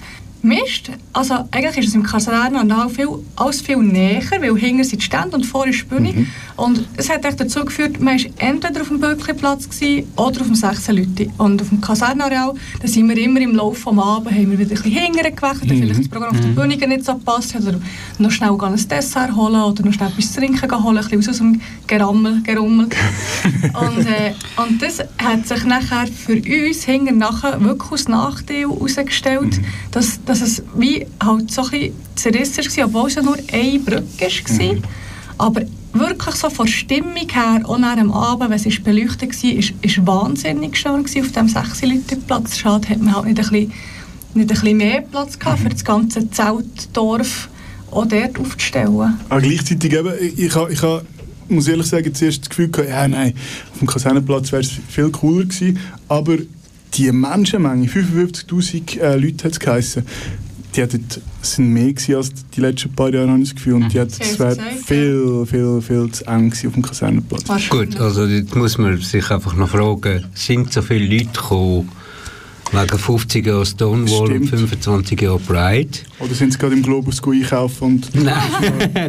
Mist, 0.47 0.91
also 1.13 1.35
eigentlich 1.51 1.79
ist 1.79 1.89
es 1.89 1.95
im 1.95 2.03
Kaserne 2.03 2.89
viel, 2.89 3.09
alles 3.37 3.61
viel 3.61 3.79
näher, 3.79 4.23
weil 4.41 4.57
hinten 4.57 4.85
sind 4.85 5.03
die 5.03 5.07
Stände 5.07 5.37
und 5.37 5.45
vorne 5.45 5.73
ist 5.73 5.83
die 5.83 5.87
Bühne. 5.87 6.27
Und 6.57 6.87
es 6.97 7.11
hat 7.11 7.25
echt 7.25 7.41
dazu 7.41 7.65
geführt, 7.65 8.01
man 8.01 8.19
war 8.19 8.31
entweder 8.39 8.81
auf 8.81 8.89
dem 8.89 9.01
Böckli-Platz 9.01 9.69
oder 10.17 10.41
auf 10.41 10.47
dem 10.47 10.55
16 10.55 10.97
Leute. 10.97 11.31
Und 11.37 11.61
auf 11.61 11.69
dem 11.69 11.81
Kasernenareal, 11.81 12.55
da 12.81 12.89
sind 12.89 13.09
wir 13.09 13.17
immer 13.19 13.41
im 13.41 13.55
Laufe 13.55 13.91
des 13.91 13.99
Abends, 13.99 14.33
haben 14.33 14.51
wir 14.51 14.59
wieder 14.59 14.71
ein 14.71 14.83
bisschen 14.83 14.93
hinterher 14.93 15.31
gewechselt, 15.33 15.71
weil 15.71 15.79
vielleicht 15.79 16.01
das 16.01 16.09
Programm 16.09 16.31
auf 16.31 16.41
der 16.41 16.49
Bühne 16.49 16.77
nicht 16.77 17.05
so 17.05 17.15
gepasst 17.15 17.55
hat, 17.55 17.63
oder 17.63 17.81
noch 18.19 18.31
schnell 18.31 18.57
ein 18.61 18.89
Dessert 18.89 19.35
holen 19.35 19.61
oder 19.61 19.85
noch 19.85 19.93
schnell 19.93 20.09
etwas 20.09 20.33
zu 20.33 20.41
trinken 20.41 20.85
holen, 20.85 20.99
ein 20.99 21.09
bisschen 21.09 21.31
aus 21.31 21.39
dem 21.39 21.61
Gerammel, 21.87 22.43
Gerummel. 22.43 22.87
und, 23.63 24.07
äh, 24.07 24.33
und 24.57 24.81
das 24.81 25.01
hat 25.19 25.47
sich 25.47 25.65
nachher 25.65 26.07
für 26.07 26.37
uns 26.37 26.85
hinterher 26.85 27.17
nachher 27.17 27.61
wirklich 27.63 27.93
als 27.93 28.09
Nachteil 28.09 28.63
herausgestellt, 28.63 29.61
dass, 29.91 30.23
dass 30.25 30.36
es 30.41 30.63
wie 30.77 31.07
halt 31.23 31.51
so 31.51 31.63
ein 31.63 31.93
zerrissen 32.15 32.65
war, 32.65 32.87
obwohl 32.87 33.09
es 33.09 33.15
ja 33.15 33.23
nur 33.23 33.37
eine 33.53 33.79
Brücke 33.79 34.27
war. 34.27 34.77
Aber 35.39 35.63
wirklich 35.93 36.35
so 36.35 36.51
von 36.51 36.67
der 36.67 36.73
Stimmung 36.73 37.29
her, 37.31 37.61
auch 37.65 37.79
nach 37.79 37.97
dem 37.97 38.13
Abend, 38.13 38.51
wenn 38.51 38.73
es 38.73 38.83
beleuchtet 38.83 39.43
war, 39.43 39.51
ist, 39.51 39.73
ist 39.83 40.07
wahnsinnig 40.07 40.77
schön 40.77 41.03
gewesen 41.03 41.23
auf 41.23 41.33
dem 41.33 41.47
6-Leute-Platz. 41.47 42.59
Schade, 42.59 42.89
hat 42.89 43.01
man 43.01 43.15
halt 43.15 43.27
nicht 43.27 43.39
ein 43.39 43.51
bisschen, 43.51 43.73
nicht 44.35 44.35
ein 44.35 44.47
bisschen 44.47 44.77
mehr 44.77 45.01
Platz 45.03 45.39
gehabt, 45.39 45.61
für 45.61 45.69
das 45.69 45.85
ganze 45.85 46.31
Zeltdorf 46.31 47.49
auch 47.91 48.07
dort 48.07 48.39
aufzustellen. 48.39 49.19
Aber 49.29 49.41
gleichzeitig 49.41 49.93
eben, 49.93 50.13
ich, 50.21 50.39
ich, 50.39 50.55
ich 50.71 50.83
muss 51.49 51.69
ehrlich 51.69 51.87
sagen, 51.87 52.15
zuerst 52.15 52.43
das 52.43 52.49
Gefühl 52.51 52.69
gehabt, 52.69 52.91
ja 52.91 53.09
nein, 53.09 53.35
auf 53.73 53.79
dem 53.79 53.87
Kasernenplatz 53.87 54.53
wäre 54.53 54.63
es 54.63 54.73
viel 54.89 55.11
cooler 55.11 55.45
gewesen, 55.45 55.79
aber 56.09 56.39
die 56.95 57.13
Menschenmenge, 57.13 57.87
55'000 57.87 59.01
äh, 59.01 59.17
Leute 59.17 59.45
hat 59.45 59.53
es 59.53 59.61
geheissen, 59.61 60.07
die 60.75 60.83
hatten, 60.83 61.05
sind 61.43 61.73
mehr 61.73 61.93
gewesen 61.93 62.15
als 62.17 62.31
die 62.55 62.61
letzten 62.61 62.93
paar 62.93 63.13
Jahre, 63.13 63.31
habe 63.31 63.41
ich 63.41 63.49
das 63.49 63.57
Gefühl, 63.57 63.75
und 63.75 63.93
die 63.93 64.01
hatten, 64.01 64.15
es 64.21 64.39
wäre 64.39 64.51
haben 64.51 64.59
es 64.59 64.67
gesagt, 64.67 64.87
viel, 64.87 65.47
viel, 65.47 65.83
viel 65.83 66.11
zu 66.11 66.27
eng 66.27 66.51
gewesen 66.51 66.67
auf 66.69 66.75
dem 66.75 66.83
Kasernenplatz. 66.83 67.69
Gut, 67.69 68.01
also 68.01 68.27
jetzt 68.27 68.55
muss 68.55 68.79
man 68.79 69.01
sich 69.01 69.31
einfach 69.31 69.55
noch 69.55 69.71
fragen, 69.71 70.25
sind 70.35 70.73
so 70.73 70.83
viele 70.83 71.07
Leute 71.07 71.31
gekommen 71.33 71.89
wegen 72.73 72.99
50 72.99 73.47
Jahren 73.47 73.65
Stonewall 73.65 74.33
und 74.33 74.47
Stimmt. 74.49 74.51
25 74.51 75.21
Jahren 75.21 75.41
Pride? 75.41 75.99
Oder 76.19 76.35
sind 76.35 76.53
sie 76.53 76.59
gerade 76.59 76.75
im 76.75 76.83
Globus 76.83 77.23
go 77.23 77.31
einkaufen 77.31 77.85
und... 77.85 78.15
Nein, 78.25 78.35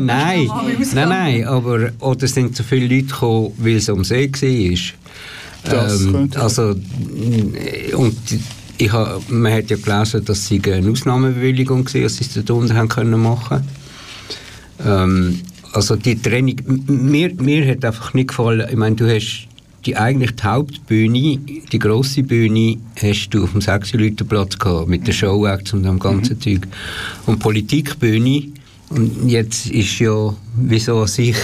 nein, 0.05 0.47
nein, 0.93 1.09
nein, 1.09 1.43
aber 1.45 1.91
oder 1.99 2.27
sind 2.27 2.55
so 2.55 2.63
viele 2.63 2.87
Leute 2.87 3.07
gekommen, 3.07 3.51
weil 3.57 3.77
es 3.77 3.89
am 3.89 4.03
See 4.03 4.31
war? 4.31 5.06
Das 5.71 6.11
könnte- 6.11 6.39
also, 6.41 6.73
mm, 6.75 7.95
und 7.95 8.17
ich 8.77 8.91
ha, 8.91 9.19
man 9.29 9.51
hat 9.53 9.69
ja 9.69 9.77
gelesen, 9.77 10.23
dass 10.25 10.47
sie 10.47 10.61
eine 10.71 10.89
Ausnahmebewilligung 10.91 11.85
war, 11.93 12.01
dass 12.01 12.17
sie 12.17 12.23
es 12.25 12.33
dort 12.33 12.49
unten 12.51 12.75
haben 12.75 12.89
können 12.89 13.21
machen. 13.21 13.63
Ähm, 14.85 15.39
Also 15.73 15.95
die 15.95 16.19
Trennung, 16.19 16.55
mir, 16.87 17.31
mir 17.35 17.67
hat 17.69 17.83
einfach 17.85 18.13
nicht 18.13 18.29
gefallen, 18.29 18.65
ich 18.69 18.77
meine, 18.77 18.95
du 18.95 19.05
hast 19.13 19.47
die 19.85 19.95
eigentlich 19.95 20.31
die 20.31 20.43
Hauptbühne, 20.43 21.39
die 21.71 21.79
grosse 21.79 22.23
Bühne, 22.23 22.77
hast 22.99 23.29
du 23.29 23.43
auf 23.43 23.51
dem 23.51 23.61
6 23.61 23.91
Platz 24.27 24.57
gehabt, 24.57 24.87
mit 24.89 25.05
den 25.05 25.13
Showacts 25.13 25.73
und 25.73 25.83
dem 25.83 25.99
ganzen 25.99 26.39
Zeug. 26.41 26.67
Und 27.25 27.35
die 27.35 27.39
Politikbühne 27.43 28.43
Und 28.89 29.27
jetzt 29.29 29.67
ist 29.67 29.99
ja, 29.99 30.33
wieso 30.55 31.05
sich, 31.05 31.35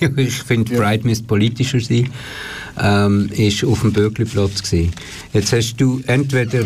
ich 0.16 0.32
finde, 0.34 0.76
Pride 0.76 1.04
müsste 1.06 1.24
politischer 1.24 1.80
sein, 1.80 2.08
ähm, 2.80 3.28
ist 3.32 3.64
auf 3.64 3.80
dem 3.80 3.92
Bürgerplatz 3.92 4.62
gewesen. 4.62 4.92
Jetzt 5.32 5.52
hast 5.52 5.76
du 5.76 6.00
entweder, 6.06 6.64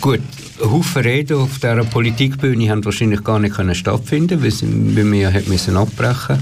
gut, 0.00 0.20
Haufen 0.60 1.02
Reden 1.02 1.36
auf 1.36 1.58
dieser 1.58 1.84
Politikbühne 1.84 2.70
haben 2.70 2.84
wahrscheinlich 2.84 3.22
gar 3.22 3.38
nicht 3.38 3.56
können 3.56 3.74
stattfinden, 3.74 4.42
weil, 4.42 5.12
wir 5.12 5.18
ja 5.18 5.32
hat 5.32 5.48
müssen 5.48 5.76
abbrechen. 5.76 6.38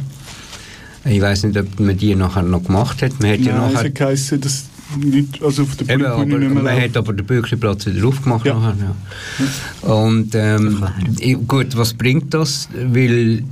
Ich 1.04 1.20
weiß 1.20 1.44
nicht, 1.44 1.58
ob 1.58 1.80
man 1.80 1.96
die 1.96 2.14
nachher 2.14 2.42
noch 2.42 2.64
gemacht 2.64 3.02
hat. 3.02 3.20
Man 3.20 3.32
hat 3.32 3.40
Nein, 3.40 3.48
ja 3.48 3.58
nachher, 3.58 3.80
es 3.80 3.84
hat 3.84 3.94
geheißen, 3.94 4.40
dass 4.40 4.64
nicht, 4.96 5.42
also 5.42 5.62
auf 5.62 5.76
der 5.76 5.94
Eben, 5.94 6.04
aber, 6.04 6.24
Bühne 6.24 6.38
nicht 6.38 6.54
mehr 6.54 6.62
man 6.62 6.74
läuft. 6.74 6.88
hat 6.88 6.96
aber 6.96 7.12
den 7.12 7.26
Bürgerplatz 7.26 7.86
wieder 7.86 8.06
aufgemacht. 8.06 8.46
Ja. 8.46 8.54
Nachher, 8.54 8.76
ja. 9.82 9.94
Und 9.94 10.34
ähm, 10.34 10.84
gut, 11.48 11.76
was 11.76 11.94
bringt 11.94 12.32
das? 12.32 12.68
Weil 12.74 13.42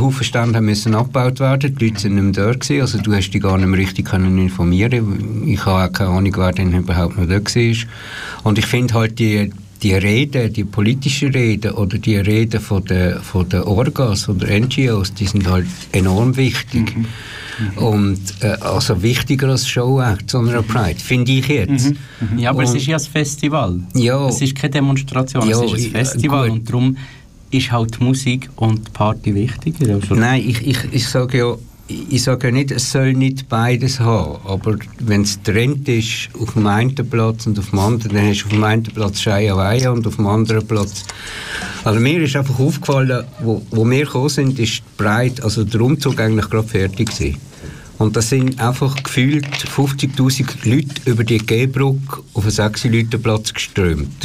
Haufen 0.00 0.24
Stände 0.24 0.60
müssen 0.60 0.94
abgebaut 0.94 1.40
werden, 1.40 1.74
die 1.76 1.84
Leute 1.86 2.00
sind 2.00 2.14
nicht 2.14 2.24
mehr 2.36 2.46
dort 2.46 2.60
gewesen, 2.60 2.80
also 2.82 2.98
du 2.98 3.12
hast 3.14 3.30
dich 3.30 3.42
gar 3.42 3.56
nicht 3.58 3.66
mehr 3.68 3.78
richtig 3.80 4.06
können 4.06 4.38
informieren 4.38 5.44
Ich 5.46 5.64
habe 5.66 5.84
auch 5.88 5.92
keine 5.92 6.10
Ahnung, 6.10 6.32
wer 6.36 6.52
denn 6.52 6.72
überhaupt 6.72 7.18
noch 7.18 7.26
dort 7.26 7.54
war. 7.54 7.76
Und 8.44 8.58
ich 8.58 8.66
finde 8.66 8.94
halt 8.94 9.18
die, 9.18 9.50
die 9.82 9.92
Reden, 9.94 10.52
die 10.52 10.64
politischen 10.64 11.32
Reden 11.32 11.72
oder 11.72 11.98
die 11.98 12.16
Reden 12.16 12.60
von 12.60 12.84
den, 12.84 13.20
von 13.20 13.48
den 13.48 13.62
Orgas, 13.62 14.24
von 14.24 14.38
den 14.38 14.64
NGOs, 14.64 15.12
die 15.14 15.26
sind 15.26 15.48
halt 15.48 15.66
enorm 15.92 16.36
wichtig. 16.36 16.94
Und 17.76 18.18
äh, 18.40 18.48
also 18.60 19.02
wichtiger 19.02 19.48
als 19.48 19.66
Showact, 19.66 20.30
sondern 20.30 20.62
Pride, 20.66 21.00
finde 21.00 21.32
ich 21.32 21.48
jetzt. 21.48 21.92
Ja, 22.36 22.50
aber 22.50 22.64
es 22.64 22.70
Und- 22.70 22.76
ist 22.76 22.86
ja 22.86 22.96
ein 22.98 23.02
Festival. 23.02 23.80
Ja. 23.94 24.28
Es 24.28 24.42
ist 24.42 24.54
keine 24.54 24.72
Demonstration, 24.72 25.48
Ja, 25.48 25.62
es 25.64 25.72
ist 25.72 25.86
ein 25.86 25.92
ja, 25.92 25.98
Festival 25.98 26.48
gut. 26.50 26.58
und 26.58 26.68
darum 26.68 26.96
ist 27.50 27.72
halt 27.72 28.00
Musik 28.00 28.50
und 28.56 28.92
Party 28.92 29.34
wichtiger. 29.34 29.94
Also, 29.94 30.14
Nein, 30.14 30.42
ich, 30.46 30.66
ich, 30.66 30.78
ich 30.90 31.08
sage 31.08 31.38
ja, 31.38 31.54
ich 31.88 32.22
sage 32.22 32.48
ja 32.48 32.52
nicht, 32.52 32.72
es 32.72 32.90
soll 32.90 33.12
nicht 33.12 33.48
beides 33.48 34.00
haben, 34.00 34.40
aber 34.44 34.76
wenn 34.98 35.22
es 35.22 35.40
Trend 35.42 35.88
ist 35.88 36.30
auf 36.38 36.54
dem 36.54 36.66
einen 36.66 36.94
Platz 36.94 37.46
und 37.46 37.58
auf 37.58 37.70
dem 37.70 37.78
anderen, 37.78 38.16
dann 38.16 38.28
hast 38.28 38.42
du 38.42 38.46
auf 38.46 38.52
dem 38.52 38.64
einen 38.64 38.82
Platz 38.82 39.20
Scheierweihe 39.20 39.92
und 39.92 40.06
auf 40.06 40.16
dem 40.16 40.26
anderen 40.26 40.66
Platz... 40.66 41.04
Also 41.84 42.00
mir 42.00 42.20
ist 42.20 42.34
einfach 42.34 42.58
aufgefallen, 42.58 43.24
wo, 43.38 43.62
wo 43.70 43.88
wir 43.88 44.04
gekommen 44.04 44.28
sind, 44.28 44.58
ist 44.58 44.82
breit, 44.96 45.40
also 45.42 45.62
der 45.62 45.80
Umzug 45.80 46.18
eigentlich 46.20 46.50
gerade 46.50 46.66
fertig 46.66 47.10
gewesen. 47.10 47.36
Und 47.98 48.14
da 48.14 48.20
sind 48.20 48.60
einfach 48.60 49.02
gefühlt 49.02 49.46
50'000 49.46 50.68
Leute 50.68 51.10
über 51.10 51.24
die 51.24 51.38
Gehbrücke 51.38 52.22
auf 52.34 52.44
den 52.44 52.50
6 52.50 52.88
Platz 53.22 53.54
geströmt. 53.54 54.24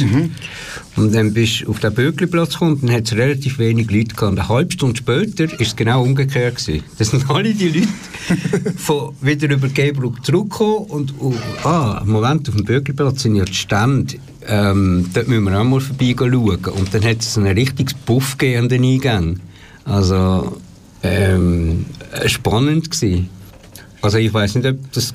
Und 0.96 1.14
dann 1.14 1.32
bist 1.32 1.62
du 1.62 1.70
auf 1.70 1.80
den 1.80 1.94
Bögliplatz 1.94 2.52
gekommen 2.52 2.74
und 2.74 2.88
dann 2.88 2.96
hat 2.96 3.04
es 3.04 3.16
relativ 3.16 3.58
wenig 3.58 3.90
Leute 3.90 4.14
gehabt. 4.14 4.38
Eine 4.38 4.48
halbe 4.48 4.72
Stunde 4.72 4.96
später 4.96 5.44
ist 5.44 5.60
es 5.60 5.76
genau 5.76 6.02
umgekehrt 6.02 6.56
gewesen. 6.56 6.84
Das 6.98 7.08
sind 7.08 7.30
alle 7.30 7.54
die 7.54 7.68
Leute 7.68 7.88
von, 8.76 9.14
wieder 9.22 9.48
über 9.50 9.68
die 9.68 9.74
Gehbrücke 9.74 10.20
zurückgekommen 10.20 10.86
und 10.90 11.14
oh, 11.18 11.34
ah, 11.64 12.02
Moment, 12.04 12.48
auf 12.50 12.56
dem 12.56 12.64
Bögliplatz 12.66 13.22
sind 13.22 13.36
ja 13.36 13.44
die 13.44 13.54
Stände. 13.54 14.16
Ähm, 14.46 15.08
dort 15.14 15.28
müssen 15.28 15.44
wir 15.44 15.58
auch 15.58 15.64
mal 15.64 15.80
vorbei 15.80 16.14
schauen. 16.18 16.64
Und 16.76 16.92
dann 16.92 17.04
hat 17.04 17.20
es 17.20 17.38
ein 17.38 17.46
richtiges 17.46 17.94
Puff 17.94 18.36
gegeben 18.36 18.64
an 18.64 18.68
den 18.68 18.84
Eingängen. 18.84 19.40
Also, 19.84 20.60
ähm, 21.02 21.86
äh, 22.12 22.28
spannend 22.28 22.90
gewesen. 22.90 23.30
Also 24.02 24.18
ich 24.18 24.34
weiß 24.34 24.56
nicht, 24.56 24.66
ob 24.66 24.92
das, 24.92 25.14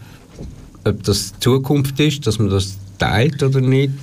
ob 0.86 1.04
das 1.04 1.34
die 1.34 1.40
Zukunft 1.42 2.00
ist, 2.00 2.26
dass 2.26 2.40
man 2.40 2.50
das 2.50 2.78
teilt 2.98 3.44
oder 3.44 3.62
nicht. 3.62 3.94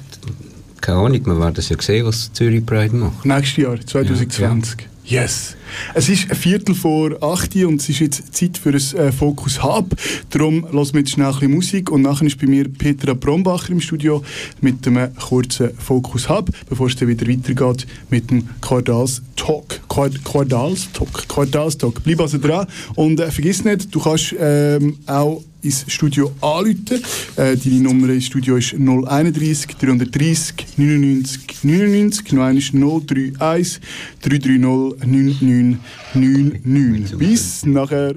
Keine 0.81 0.99
Ahnung, 0.99 1.23
man 1.25 1.41
wird 1.41 1.59
das 1.59 1.71
ja 1.71 1.81
sehen, 1.81 2.07
was 2.07 2.33
Zürich 2.33 2.65
Pride 2.65 2.95
macht. 2.95 3.25
Nächstes 3.25 3.57
Jahr, 3.57 3.81
2020. 3.81 4.87
Yes. 5.07 5.55
Es 5.93 6.09
ist 6.09 6.31
ein 6.31 6.37
Viertel 6.37 6.75
vor 6.75 7.23
acht 7.23 7.55
und 7.57 7.79
es 7.79 7.91
ist 7.91 7.99
jetzt 7.99 8.35
Zeit 8.35 8.57
für 8.57 8.71
ein 8.71 9.07
äh, 9.07 9.13
Fokus 9.13 9.63
Hub. 9.63 9.95
Darum 10.31 10.67
lassen 10.73 10.95
wir 10.95 11.01
jetzt 11.01 11.11
schnell 11.11 11.27
ein 11.27 11.33
bisschen 11.35 11.55
Musik 11.55 11.91
und 11.91 12.01
nachher 12.01 12.27
ist 12.27 12.41
bei 12.41 12.47
mir 12.47 12.67
Petra 12.71 13.13
Brombacher 13.13 13.71
im 13.71 13.83
Studio 13.83 14.25
mit 14.63 14.87
einem 14.87 15.15
kurzen 15.17 15.77
Fokus 15.77 16.31
Hub, 16.31 16.49
bevor 16.71 16.87
es 16.87 16.97
dann 16.97 17.09
wieder 17.09 17.29
weitergeht 17.29 17.87
mit 18.09 18.31
dem 18.31 18.49
Quartals 18.63 19.21
Talk. 19.37 19.87
Quart 19.91 20.25
Quartals 20.25 20.91
Talk. 20.95 21.29
Quartals 21.29 21.77
Talk. 21.77 22.03
Bleib 22.03 22.21
also 22.21 22.39
dran 22.39 22.67
und 22.95 23.21
äh, 23.21 23.31
vergiss 23.31 23.63
nicht, 23.63 23.95
du 23.95 24.01
kannst 24.01 24.35
ähm, 24.39 24.97
auch 25.07 25.43
ins 25.65 25.85
Studio 25.89 26.31
anrufen. 26.41 27.03
Äh, 27.37 27.57
deine 27.57 27.81
Nummer 27.81 28.09
ins 28.11 28.27
Studio 28.27 28.57
ist 28.57 28.75
031 28.75 29.77
330 29.77 30.67
99 30.77 31.65
99. 31.65 32.33
Noch 32.33 32.45
einmal 32.45 32.63
031 32.63 33.81
330 34.23 35.07
9999. 35.07 37.19
Bis 37.19 37.67
nachher. 37.67 38.15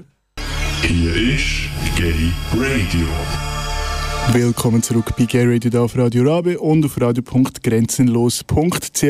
Hier 0.82 1.14
ist 1.14 1.68
Gay 1.96 2.30
Radio. 2.52 3.08
Willkommen 4.32 4.82
zurück 4.82 5.14
bei 5.16 5.24
Gay 5.24 5.46
Radio 5.46 5.84
auf 5.84 5.96
Radio 5.96 6.22
Rabe 6.22 6.58
und 6.58 6.84
auf 6.84 7.00
radio.grenzenlos.ch. 7.00 9.04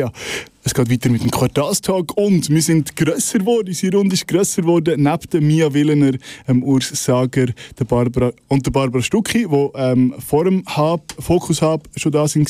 Es 0.69 0.75
geht 0.75 0.91
weiter 0.91 1.09
mit 1.09 1.23
dem 1.23 1.31
Quartalstag 1.31 2.15
und 2.15 2.47
wir 2.47 2.61
sind 2.61 2.95
grösser 2.95 3.39
geworden. 3.39 3.69
Unsere 3.69 3.97
Runde 3.97 4.13
ist 4.13 4.27
grösser 4.27 4.61
geworden. 4.61 5.01
Neben 5.01 5.29
der 5.33 5.41
Mia 5.41 5.73
Willener, 5.73 6.11
ähm, 6.47 6.61
Urs 6.61 6.89
Sager 6.89 7.47
der 7.79 7.85
Barbara, 7.85 8.31
und 8.49 8.67
der 8.67 8.69
Barbara 8.69 9.01
Stucki, 9.01 9.47
die 9.47 9.69
ähm, 9.73 10.13
vor 10.19 10.43
dem 10.43 10.63
Hub, 10.77 11.01
Fokus 11.17 11.63
Hub 11.63 11.89
schon 11.95 12.11
da 12.11 12.27
sind, 12.27 12.47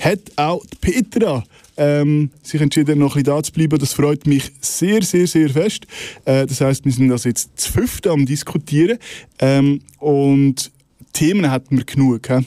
hat 0.00 0.18
auch 0.34 0.66
die 0.66 0.76
Petra 0.80 1.44
ähm, 1.76 2.30
sich 2.42 2.60
entschieden, 2.60 2.98
noch 2.98 3.14
ein 3.14 3.22
bisschen 3.22 3.36
da 3.36 3.42
zu 3.44 3.52
bleiben. 3.52 3.78
Das 3.78 3.92
freut 3.92 4.26
mich 4.26 4.50
sehr, 4.60 5.04
sehr, 5.04 5.28
sehr 5.28 5.48
fest. 5.48 5.86
Äh, 6.24 6.46
das 6.46 6.60
heißt, 6.60 6.84
wir 6.84 6.90
sind 6.90 7.12
also 7.12 7.28
jetzt 7.28 7.60
zu 7.60 7.70
fünfte 7.70 8.10
am 8.10 8.26
Diskutieren. 8.26 8.98
Ähm, 9.38 9.82
und 10.00 10.72
Themen 11.12 11.48
hätten 11.48 11.76
wir 11.76 11.84
genug, 11.84 12.28
he? 12.28 12.44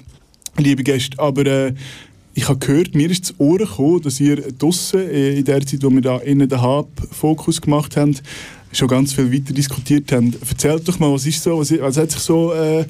liebe 0.57 0.83
Gäste. 0.83 1.17
Aber 1.19 1.45
äh, 1.45 1.73
ich 2.37 2.47
habe 2.49 2.59
gehört, 2.59 2.93
mir 2.95 3.09
ist 3.09 3.25
zu 3.25 3.33
Ohren 3.37 3.59
gekommen, 3.59 4.01
dass 4.01 4.19
ihr 4.19 4.41
draussen, 4.51 4.99
äh, 4.99 5.37
in 5.39 5.45
der 5.45 5.65
Zeit, 5.65 5.81
wo 5.83 5.89
wir 5.89 6.01
da 6.01 6.17
innen 6.17 6.47
den 6.49 6.61
Hub-Fokus 6.61 7.61
gemacht 7.61 7.95
haben, 7.97 8.15
schon 8.73 8.89
ganz 8.89 9.13
viel 9.13 9.31
weiter 9.31 9.53
diskutiert 9.53 10.11
haben. 10.11 10.35
Erzählt 10.47 10.85
doch 10.87 10.99
mal, 10.99 11.11
was 11.13 11.25
ist 11.25 11.41
so, 11.41 11.57
was, 11.59 11.71
was 11.79 11.95
hat 11.97 12.11
sich 12.11 12.19
so 12.19 12.53
äh, 12.53 12.85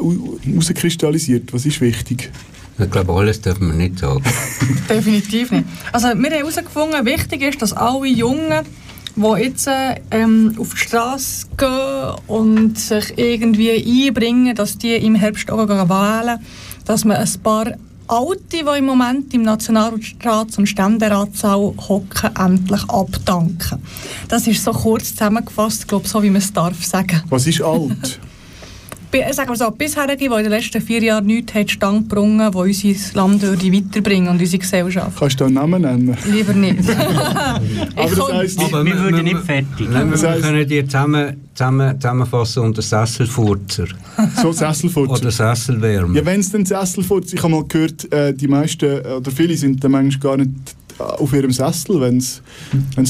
au- 0.00 0.36
herauskristallisiert? 0.42 1.52
Was 1.52 1.64
ist 1.64 1.80
wichtig? 1.80 2.30
Ich 2.78 2.90
glaube, 2.90 3.12
alles 3.12 3.40
dürfen 3.40 3.68
wir 3.68 3.74
nicht 3.74 4.00
sagen. 4.00 4.24
Definitiv 4.88 5.52
nicht. 5.52 5.64
Also 5.92 6.08
wir 6.08 6.14
haben 6.14 6.24
herausgefunden, 6.24 7.06
wichtig 7.06 7.42
ist, 7.42 7.62
dass 7.62 7.72
alle 7.72 8.06
Jungen, 8.08 8.64
die 9.14 9.42
jetzt 9.42 9.68
ähm, 10.10 10.54
auf 10.58 10.72
die 10.72 10.78
Straße 10.78 11.46
gehen 11.56 12.14
und 12.26 12.78
sich 12.78 13.12
irgendwie 13.16 14.06
einbringen, 14.08 14.56
dass 14.56 14.76
die 14.78 14.94
im 14.96 15.14
Herbst 15.14 15.50
auch 15.52 15.68
wählen, 15.68 16.38
dass 16.84 17.04
man 17.04 17.18
ein 17.18 17.28
paar 17.44 17.74
Alte, 18.12 18.42
die 18.52 18.78
im 18.78 18.84
Moment 18.84 19.32
im 19.32 19.40
Nationalrat 19.40 20.58
und 20.58 20.66
Ständeratssaal 20.66 21.72
hocken, 21.88 22.36
endlich 22.36 22.82
abdanken. 22.90 23.82
Das 24.28 24.46
ist 24.46 24.62
so 24.62 24.72
kurz 24.72 25.12
zusammengefasst, 25.12 25.88
glaube 25.88 26.06
so 26.06 26.22
wie 26.22 26.28
man 26.28 26.42
es 26.42 26.52
darf 26.52 26.84
sagen. 26.84 27.22
Was 27.30 27.46
ist 27.46 27.62
alt? 27.62 28.20
Sagen 29.32 29.50
wir 29.50 29.56
so, 29.56 29.70
bisherige, 29.70 30.16
die 30.16 30.24
in 30.26 30.32
den 30.44 30.50
letzten 30.50 30.80
vier 30.80 31.02
Jahren 31.02 31.26
nichts 31.26 31.54
haben 31.54 31.68
Stand 31.68 32.08
gebrungen, 32.08 32.50
die 32.50 32.56
unser 32.56 33.14
Land 33.18 33.42
würde 33.42 33.72
weiterbringen 33.72 34.28
und 34.28 34.40
unsere 34.40 34.58
Gesellschaft. 34.58 35.18
Kannst 35.18 35.38
du 35.40 35.44
einen 35.44 35.54
Namen 35.54 35.82
nennen? 35.82 36.16
Lieber 36.30 36.52
nicht. 36.54 36.88
Aber 37.96 38.16
das 38.16 38.32
heisst, 38.32 38.60
Aber 38.60 38.84
wir 38.84 38.94
wir- 38.94 39.00
würden 39.02 39.24
nicht 39.24 39.38
fertig. 39.38 39.88
Nein, 39.90 40.10
wir 40.10 40.40
können 40.40 40.66
die 40.68 40.84
zusammen, 40.86 41.36
zusammen, 41.54 42.00
zusammenfassen 42.00 42.62
unter 42.62 42.82
Sesselfurzer 42.82 43.86
so 44.40 44.52
Sesselfurzer. 44.52 45.12
oder 45.12 45.30
Sesselwärmer. 45.30 46.16
Ja, 46.16 46.24
wenn 46.24 46.40
es 46.40 46.50
den 46.50 46.64
Sessel 46.64 47.04
vor, 47.04 47.20
ich 47.24 47.42
habe 47.42 47.50
mal 47.52 47.64
gehört, 47.64 48.10
äh, 48.12 48.32
die 48.32 48.48
meisten 48.48 48.84
äh, 48.86 49.08
oder 49.08 49.30
viele 49.30 49.56
sind 49.56 49.82
dann 49.84 49.92
manchmal 49.92 50.20
gar 50.20 50.36
nicht 50.44 50.50
auf 51.02 51.32
ihrem 51.32 51.52
Sessel, 51.52 52.00
wenn 52.00 52.18
es 52.18 52.42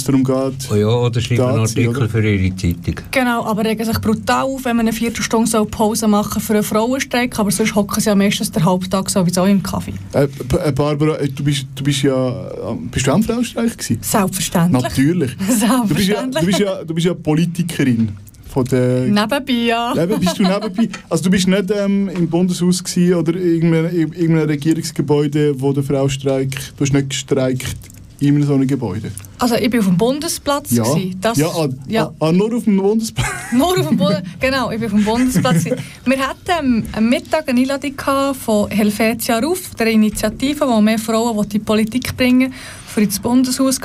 darum 0.05 0.25
geht. 0.25 0.71
Oh 0.71 0.75
ja, 0.75 0.87
oder 0.87 1.21
schreiben 1.21 1.43
einen 1.43 1.61
Artikel 1.61 1.97
oder? 1.97 2.09
für 2.09 2.29
ihre 2.29 2.57
Zeitung. 2.57 2.95
Genau, 3.11 3.45
aber 3.45 3.65
regen 3.65 3.85
sich 3.85 4.01
brutal 4.01 4.45
auf, 4.45 4.65
wenn 4.65 4.77
man 4.77 4.87
eine 4.87 4.93
Viertelstunde 4.93 5.51
so 5.51 5.65
Pause 5.65 6.09
machen 6.09 6.41
für 6.41 6.55
einen 6.55 6.63
Frauenstreik, 6.63 7.39
aber 7.39 7.51
sonst 7.51 7.75
hocken 7.75 8.01
sie 8.01 8.09
ja 8.09 8.15
meistens 8.15 8.51
den 8.51 8.65
Halbtag 8.65 9.11
sowieso 9.11 9.45
im 9.45 9.63
Kaffee. 9.63 9.95
Äh, 10.13 10.25
äh, 10.65 10.73
Barbara, 10.73 11.17
äh, 11.17 11.29
du 11.29 11.45
bist, 11.45 11.67
du 11.75 11.85
bist 11.85 12.03
ja, 12.03 12.75
bist 12.91 13.07
du 13.07 13.13
auch 13.13 13.17
im 13.17 13.23
Frauenstreich 13.23 13.77
gewesen? 13.77 13.99
Selbstverständlich. 14.03 14.83
Natürlich. 14.83 15.31
Du 15.83 15.95
bist, 15.95 16.09
ja, 16.09 16.27
du, 16.27 16.47
bist 16.47 16.59
ja, 16.59 16.85
du 16.85 16.95
bist 16.95 17.07
ja 17.07 17.15
Politikerin. 17.15 18.13
Von 18.53 18.67
der 18.67 19.07
Nebenbei, 19.07 19.53
ja. 19.53 19.95
Eben, 19.97 20.21
bist 20.21 20.39
du 20.39 20.43
nebenbei? 20.43 20.89
Also 21.09 21.25
du 21.25 21.31
bist 21.31 21.49
nicht 21.49 21.71
ähm, 21.71 22.11
im 22.11 22.29
Bundeshaus 22.29 22.85
gewesen 22.85 23.15
oder 23.15 23.35
irgendeinem, 23.35 23.87
irgendeinem 23.97 24.47
Regierungsgebäude, 24.47 25.59
wo 25.59 25.73
der 25.73 25.83
Frau 25.83 26.07
streikt. 26.09 26.75
Du 26.77 26.85
hast 26.85 26.93
nicht 26.93 27.09
gestreikt 27.09 27.77
in 28.21 28.37
einem 28.37 28.45
so 28.45 28.55
einem 28.55 28.67
Gebäude. 28.67 29.11
Also 29.39 29.55
ich 29.55 29.73
war 29.73 29.81
auf 29.81 29.87
dem 29.87 29.97
Bundesplatz. 29.97 30.71
Ja. 30.71 30.85
Das, 31.21 31.39
ja, 31.39 31.49
ah, 31.49 31.69
ja. 31.89 32.13
Ah, 32.21 32.31
nur 32.31 32.55
auf 32.55 32.65
dem 32.65 32.77
Bundesplatz. 32.77 33.27
Nur 33.53 33.79
auf 33.79 33.89
dem 33.89 33.97
Boden, 33.97 34.23
genau, 34.41 34.71
ich 34.71 34.81
bin 34.81 34.87
auf 34.87 34.95
dem 34.95 35.05
Bundesplatz. 35.05 35.65
Wir 35.65 36.19
hatten 36.19 36.51
ähm, 36.61 36.85
am 36.93 37.09
Mittag 37.09 37.49
eine 37.49 37.61
Einladung 37.61 37.95
von 38.35 38.71
Helvetia 38.71 39.39
Ruf, 39.41 39.75
der 39.75 39.89
Initiative, 39.89 40.67
die 40.67 40.83
mehr 40.83 40.99
Frauen 40.99 41.37
will 41.37 41.45
in 41.45 41.51
die 41.51 41.59
Politik 41.59 42.17
bringen 42.17 42.53
für 42.87 43.03
ins 43.03 43.19
Bundeshaus. 43.19 43.79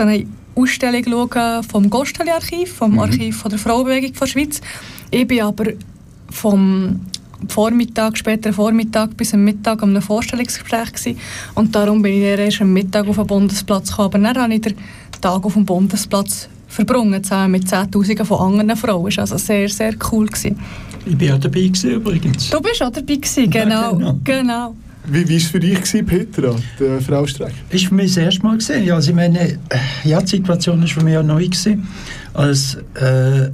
Ausstellung 0.58 1.04
schauen 1.04 1.64
vom 1.64 1.90
Gosteli-Archiv, 1.90 2.74
vom 2.74 2.94
mhm. 2.94 3.00
Archiv 3.00 3.38
von 3.38 3.50
der 3.50 3.60
Frauenbewegung 3.60 4.14
der 4.14 4.28
Schweiz. 4.28 4.62
Ich 5.12 5.28
bin 5.28 5.42
aber 5.42 5.66
vom 6.30 7.02
Vormittag, 7.48 8.18
später 8.18 8.52
Vormittag 8.52 9.16
bis 9.16 9.34
am 9.34 9.44
Mittag 9.44 9.84
einem 9.84 10.02
Vorstellungsgespräch 10.02 10.94
gewesen. 10.94 11.20
und 11.56 11.76
darum 11.76 12.02
bin 12.02 12.14
ich 12.14 12.24
erst 12.24 12.62
am 12.62 12.74
Mittag 12.74 13.08
auf 13.08 13.18
den 13.18 13.28
Bundesplatz 13.28 13.92
gekommen. 13.92 14.26
Aber 14.26 14.34
dann 14.34 14.44
habe 14.44 14.54
ich 14.56 14.62
den 14.62 14.76
Tag 15.22 15.46
auf 15.46 15.54
dem 15.54 15.66
Bundesplatz 15.66 16.50
verbrungen, 16.68 17.24
zusammen 17.24 17.52
mit 17.52 17.70
Zehntausenden 17.70 18.26
von 18.26 18.40
anderen 18.40 18.76
Frauen. 18.76 19.06
Das 19.06 19.18
war 19.18 19.22
also 19.22 19.38
sehr, 19.38 19.70
sehr 19.70 19.94
cool. 20.12 20.26
Gewesen. 20.26 20.60
Ich 21.06 21.20
war 21.22 21.36
auch 21.36 21.40
dabei 21.40 21.62
gewesen, 21.62 21.92
übrigens. 21.92 22.50
Du 22.50 22.60
bist 22.60 22.82
auch 22.82 22.92
dabei 22.92 23.16
gewesen, 23.16 23.50
genau. 23.50 23.76
Ja, 23.76 23.92
genau. 23.92 24.20
genau. 24.24 24.76
Wie 25.10 25.30
war 25.30 25.38
es 25.38 25.46
für 25.46 25.60
dich, 25.60 25.76
gewesen, 25.76 26.06
Petra, 26.06 26.56
der 26.80 27.00
Frau 27.00 27.26
Streck? 27.26 27.54
Das 27.70 27.82
war 27.82 27.90
für 27.90 27.96
mich 27.96 28.14
das 28.14 28.18
erste 28.18 28.44
Mal. 28.44 28.58
Gewesen. 28.58 28.84
Ja, 28.84 28.96
also 28.96 29.10
ich 29.10 29.16
meine, 29.16 29.40
äh, 29.40 29.58
ja, 30.04 30.22
die 30.22 30.28
Situation 30.28 30.82
war 30.82 30.88
für 30.88 31.02
mich 31.02 31.18
auch 31.18 31.24
neu. 31.24 31.46
Gewesen. 31.46 31.88
Als 32.34 32.76
äh, 32.96 33.50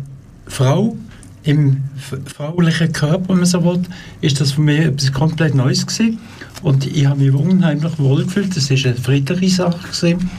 Frau 0.48 0.98
im 1.44 1.84
fraulichen 2.26 2.92
Körper, 2.92 3.30
wenn 3.30 3.38
man 3.38 3.46
so 3.46 3.64
will, 3.64 3.82
ist 4.22 4.42
das 4.42 4.54
für 4.54 4.62
mich 4.62 4.80
etwas 4.80 5.12
komplett 5.12 5.54
Neues 5.54 5.86
gewesen. 5.86 6.18
Und 6.64 6.88
ich 6.88 7.06
habe 7.06 7.20
mich 7.20 7.34
unheimlich 7.34 8.00
wohl 8.00 8.24
gefühlt. 8.24 8.56
Das 8.56 8.72
war 8.72 8.78
eine 8.78 8.96
friedliche 8.96 9.56
Sache. 9.56 9.88
Gewesen. 9.88 10.30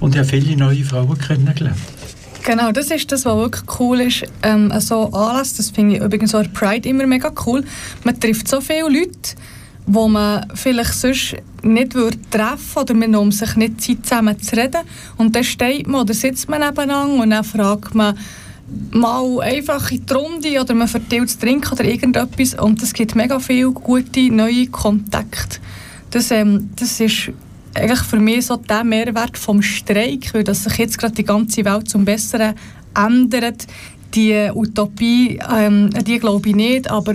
Und 0.00 0.14
ich 0.14 0.18
habe 0.18 0.28
viele 0.28 0.56
neue 0.56 0.84
Frauen 0.84 1.16
kennengelernt. 1.16 1.78
Genau, 2.44 2.72
das 2.72 2.90
ist 2.90 3.10
das, 3.10 3.24
was 3.24 3.36
wirklich 3.36 3.80
cool 3.80 4.00
ist. 4.00 4.24
Ähm, 4.42 4.72
so 4.80 5.12
Anlass, 5.12 5.54
das 5.54 5.70
finde 5.70 5.96
ich 5.96 6.02
übrigens 6.02 6.34
auch 6.34 6.44
Pride 6.52 6.88
immer 6.88 7.06
mega 7.06 7.32
cool. 7.46 7.64
Man 8.04 8.18
trifft 8.18 8.48
so 8.48 8.60
viele 8.60 8.88
Leute, 8.88 9.34
wo 9.90 10.06
man 10.06 10.46
vielleicht 10.54 10.92
sonst 10.92 11.36
nicht 11.62 11.94
würde 11.94 12.18
treffen 12.30 12.78
oder 12.78 12.94
man 12.94 13.14
um 13.16 13.32
sich 13.32 13.56
nicht 13.56 13.80
Zeit 13.80 14.04
zusammen 14.04 14.40
zu 14.40 14.54
reden. 14.54 14.82
Und 15.16 15.34
dann 15.34 15.44
steht 15.44 15.86
man 15.88 16.02
oder 16.02 16.12
sitzt 16.12 16.48
man 16.48 16.60
nebeneinander 16.60 17.22
und 17.22 17.30
dann 17.30 17.42
fragt 17.42 17.94
man 17.94 18.16
mal 18.90 19.40
einfach 19.40 19.90
in 19.90 20.04
die 20.04 20.12
Runde 20.12 20.60
oder 20.60 20.74
man 20.74 20.88
verteilt 20.88 21.30
zu 21.30 21.38
trinken 21.38 21.72
oder 21.72 21.84
irgendetwas 21.84 22.52
und 22.54 22.82
es 22.82 22.92
gibt 22.92 23.14
mega 23.14 23.38
viele 23.40 23.70
gute 23.70 24.30
neue 24.30 24.66
Kontakte. 24.66 25.58
Das, 26.10 26.30
ähm, 26.30 26.68
das 26.76 27.00
ist 27.00 27.32
eigentlich 27.74 28.00
für 28.00 28.18
mich 28.18 28.44
so 28.44 28.56
der 28.56 28.84
Mehrwert 28.84 29.38
vom 29.38 29.62
Streik, 29.62 30.34
weil 30.34 30.44
dass 30.44 30.64
sich 30.64 30.76
jetzt 30.76 30.98
gerade 30.98 31.14
die 31.14 31.24
ganze 31.24 31.64
Welt 31.64 31.88
zum 31.88 32.04
Besseren 32.04 32.54
ändert. 32.94 33.66
Die 34.14 34.50
Utopie, 34.54 35.38
ähm, 35.50 35.90
die 36.04 36.18
glaube 36.18 36.50
ich 36.50 36.56
nicht, 36.56 36.90
aber 36.90 37.14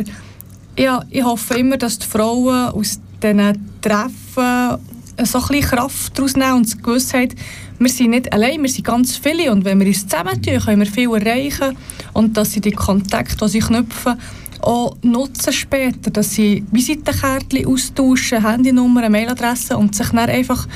ja, 0.78 1.04
ich 1.10 1.24
hoffe 1.24 1.56
immer, 1.56 1.78
dass 1.78 2.00
die 2.00 2.08
Frauen 2.08 2.70
aus 2.70 3.00
diesen 3.22 3.80
Treffen 3.82 4.80
so 5.24 5.38
ein 5.38 5.48
bisschen 5.48 5.62
Kraft 5.62 6.18
daraus 6.18 6.36
nehmen 6.36 6.54
und 6.54 6.74
die 6.74 6.82
Gewissheit, 6.82 7.36
wir 7.80 7.90
sind 7.90 8.12
nicht 8.12 8.32
allein, 8.34 8.62
wir 8.62 8.70
sind 8.70 8.86
ganz 8.86 9.18
viele. 9.18 9.52
Und 9.52 9.66
wenn 9.66 9.80
wir 9.80 9.88
uns 9.88 10.08
zusammentun, 10.08 10.60
können 10.60 10.80
wir 10.80 10.88
viel 10.88 11.14
erreichen. 11.14 11.78
Und 12.14 12.36
dass 12.38 12.54
sie 12.54 12.62
die 12.62 12.72
Kontakte, 12.72 13.36
die 13.46 13.48
sie 13.50 13.60
knüpfen, 13.60 14.20
auch 14.62 14.96
nutzen 15.02 15.52
später, 15.52 16.10
dass 16.10 16.32
sie 16.32 16.64
Visitenkärtchen 16.72 17.68
austauschen, 17.68 18.48
Handynummer, 18.48 19.10
Mailadresse 19.10 19.78
und 19.78 19.94
sich 19.94 20.08
dann 20.10 20.30
einfach 20.30 20.68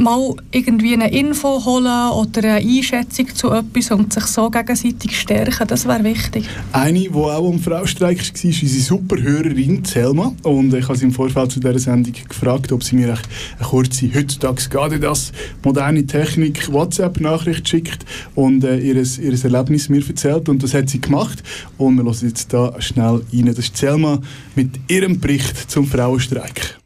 mal 0.00 0.34
irgendwie 0.50 0.94
eine 0.94 1.12
Info 1.12 1.64
holen 1.64 2.10
oder 2.12 2.56
eine 2.56 2.66
Einschätzung 2.66 3.34
zu 3.34 3.50
etwas 3.52 3.90
und 3.90 4.12
sich 4.12 4.24
so 4.24 4.50
gegenseitig 4.50 5.18
stärken, 5.18 5.68
das 5.68 5.86
wäre 5.86 6.02
wichtig. 6.04 6.46
Eine, 6.72 7.00
die 7.00 7.10
auch 7.10 7.48
am 7.48 7.58
Frauenstreik 7.58 8.18
war, 8.18 8.50
ist 8.50 8.62
unsere 8.62 8.82
Superhörerin 8.82 9.84
Selma 9.84 10.32
und 10.42 10.74
ich 10.74 10.88
habe 10.88 10.96
sie 10.96 11.04
im 11.04 11.12
Vorfeld 11.12 11.52
zu 11.52 11.60
dieser 11.60 11.78
Sendung 11.78 12.14
gefragt, 12.28 12.72
ob 12.72 12.82
sie 12.82 12.96
mir 12.96 13.14
eine 13.14 13.68
kurze, 13.68 14.10
heutzutage 14.14 14.90
geht 14.90 15.02
das, 15.02 15.32
moderne 15.62 16.06
Technik, 16.06 16.72
WhatsApp-Nachricht 16.72 17.68
schickt 17.68 18.04
und 18.34 18.64
äh, 18.64 18.78
ihr, 18.78 18.96
ihr 18.96 19.44
Erlebnis 19.44 19.88
mir 19.88 20.06
erzählt 20.06 20.48
und 20.48 20.62
das 20.62 20.74
hat 20.74 20.88
sie 20.88 21.00
gemacht 21.00 21.42
und 21.78 21.96
wir 21.96 22.04
hören 22.04 22.16
jetzt 22.22 22.52
da 22.52 22.80
schnell 22.80 23.22
rein. 23.32 23.46
Das 23.46 23.58
ist 23.58 23.76
Selma 23.76 24.20
mit 24.54 24.70
ihrem 24.88 25.20
Bericht 25.20 25.70
zum 25.70 25.86
Frauenstreik. 25.86 26.79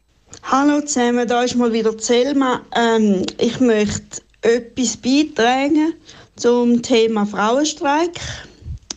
Hallo 0.47 0.79
zusammen, 0.81 1.27
da 1.27 1.41
ist 1.41 1.55
mal 1.55 1.73
wieder 1.73 1.97
Selma. 1.97 2.61
Ähm, 2.75 3.25
ich 3.39 3.59
möchte 3.59 4.21
etwas 4.43 4.95
beitragen 4.95 5.95
zum 6.35 6.83
Thema 6.83 7.25
Frauenstreik. 7.25 8.11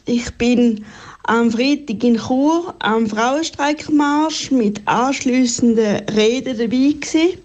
Ich 0.05 0.31
bin 0.35 0.85
am 1.23 1.51
Freitag 1.51 2.05
in 2.05 2.19
Chur 2.19 2.75
am 2.81 3.07
Frauenstreikmarsch 3.07 4.51
mit 4.51 4.83
anschliessenden 4.85 6.07
Reden 6.11 6.59
dabei 6.59 6.93
gewesen. 6.93 7.39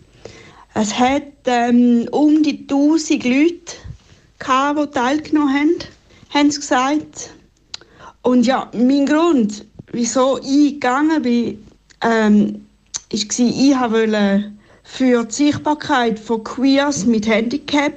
Es 0.74 1.00
hat 1.00 1.24
ähm, 1.46 2.06
um 2.12 2.44
die 2.44 2.68
1000 2.70 3.24
Leute 3.24 3.78
gehabt, 4.38 4.80
die 4.80 5.00
teilgenommen 5.00 5.54
haben, 5.54 5.76
haben 6.34 6.52
sie 6.52 6.60
gesagt. 6.60 7.30
Und 8.22 8.46
ja, 8.46 8.70
mein 8.74 9.06
Grund, 9.06 9.66
wieso 9.94 10.40
ich 10.40 10.74
gegangen 10.74 11.22
bin, 11.22 11.66
ähm, 12.02 12.66
war, 13.14 13.92
ich 13.92 13.92
wollte 13.92 14.52
für 14.84 15.24
die 15.24 15.34
Sichtbarkeit 15.34 16.20
von 16.20 16.44
Queers 16.44 17.06
mit 17.06 17.28
Handicap 17.28 17.94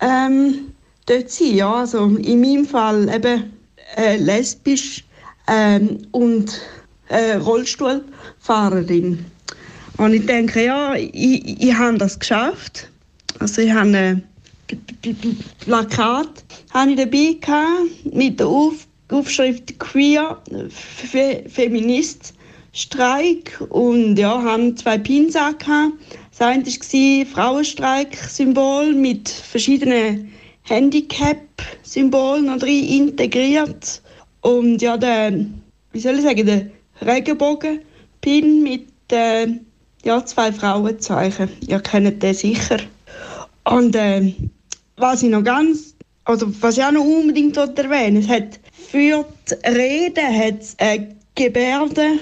ähm, 0.00 0.72
dort 1.06 1.30
sein. 1.30 1.54
Ja, 1.54 1.74
also 1.74 2.04
in 2.04 2.40
meinem 2.40 2.66
Fall 2.66 3.08
eben 3.14 3.52
äh, 3.96 4.16
lesbisch 4.16 5.04
ähm, 5.48 5.98
und 6.12 6.60
äh, 7.08 7.36
Rollstuhlfahrerin. 7.36 9.24
Und 9.96 10.12
ich 10.12 10.26
denke, 10.26 10.64
ja, 10.64 10.94
ich, 10.94 11.62
ich 11.62 11.74
habe 11.74 11.98
das 11.98 12.18
geschafft. 12.18 12.88
Also 13.38 13.62
ich 13.62 13.72
habe 13.72 13.96
ein 13.96 14.22
Plakat 15.60 16.44
habe 16.74 16.90
ich 16.90 16.96
dabei 16.96 17.36
gehabt, 17.40 18.14
mit 18.14 18.38
der 18.38 18.46
Auf 18.46 18.86
Aufschrift 19.10 19.78
Queer, 19.78 20.36
Feminist 21.48 22.34
Streik 22.78 23.60
und 23.70 24.16
ja, 24.16 24.40
haben 24.40 24.76
zwei 24.76 24.98
Pins. 24.98 25.32
Das 25.34 25.44
eine 26.38 26.64
war 26.64 27.26
Frauenstreik-Symbol 27.26 28.94
mit 28.94 29.28
verschiedenen 29.28 30.32
Handicap-Symbolen 30.62 32.48
integriert. 32.62 34.00
Und 34.42 34.80
ja, 34.80 34.96
der, 34.96 35.44
wie 35.90 35.98
soll 35.98 36.18
ich 36.18 36.22
sagen, 36.22 36.46
der 36.46 36.70
Regenbogen-Pin 37.04 38.62
mit 38.62 38.86
äh, 39.10 39.48
ja, 40.04 40.24
zwei 40.24 40.52
Frauenzeichen. 40.52 41.48
Ihr 41.66 41.80
kennt 41.80 42.22
den 42.22 42.34
sicher. 42.34 42.78
Und 43.64 43.96
äh, 43.96 44.32
was 44.96 45.24
ich 45.24 45.30
noch 45.30 45.42
ganz, 45.42 45.96
also 46.24 46.46
was 46.60 46.78
ich 46.78 46.84
auch 46.84 46.92
noch 46.92 47.04
unbedingt 47.04 47.56
erwähnen 47.56 48.18
es 48.18 48.28
hat 48.28 48.60
für 48.72 49.24
die 49.50 49.68
Rede 49.68 50.22
hat 50.22 50.60
äh, 50.76 51.08
Gebärden 51.34 52.20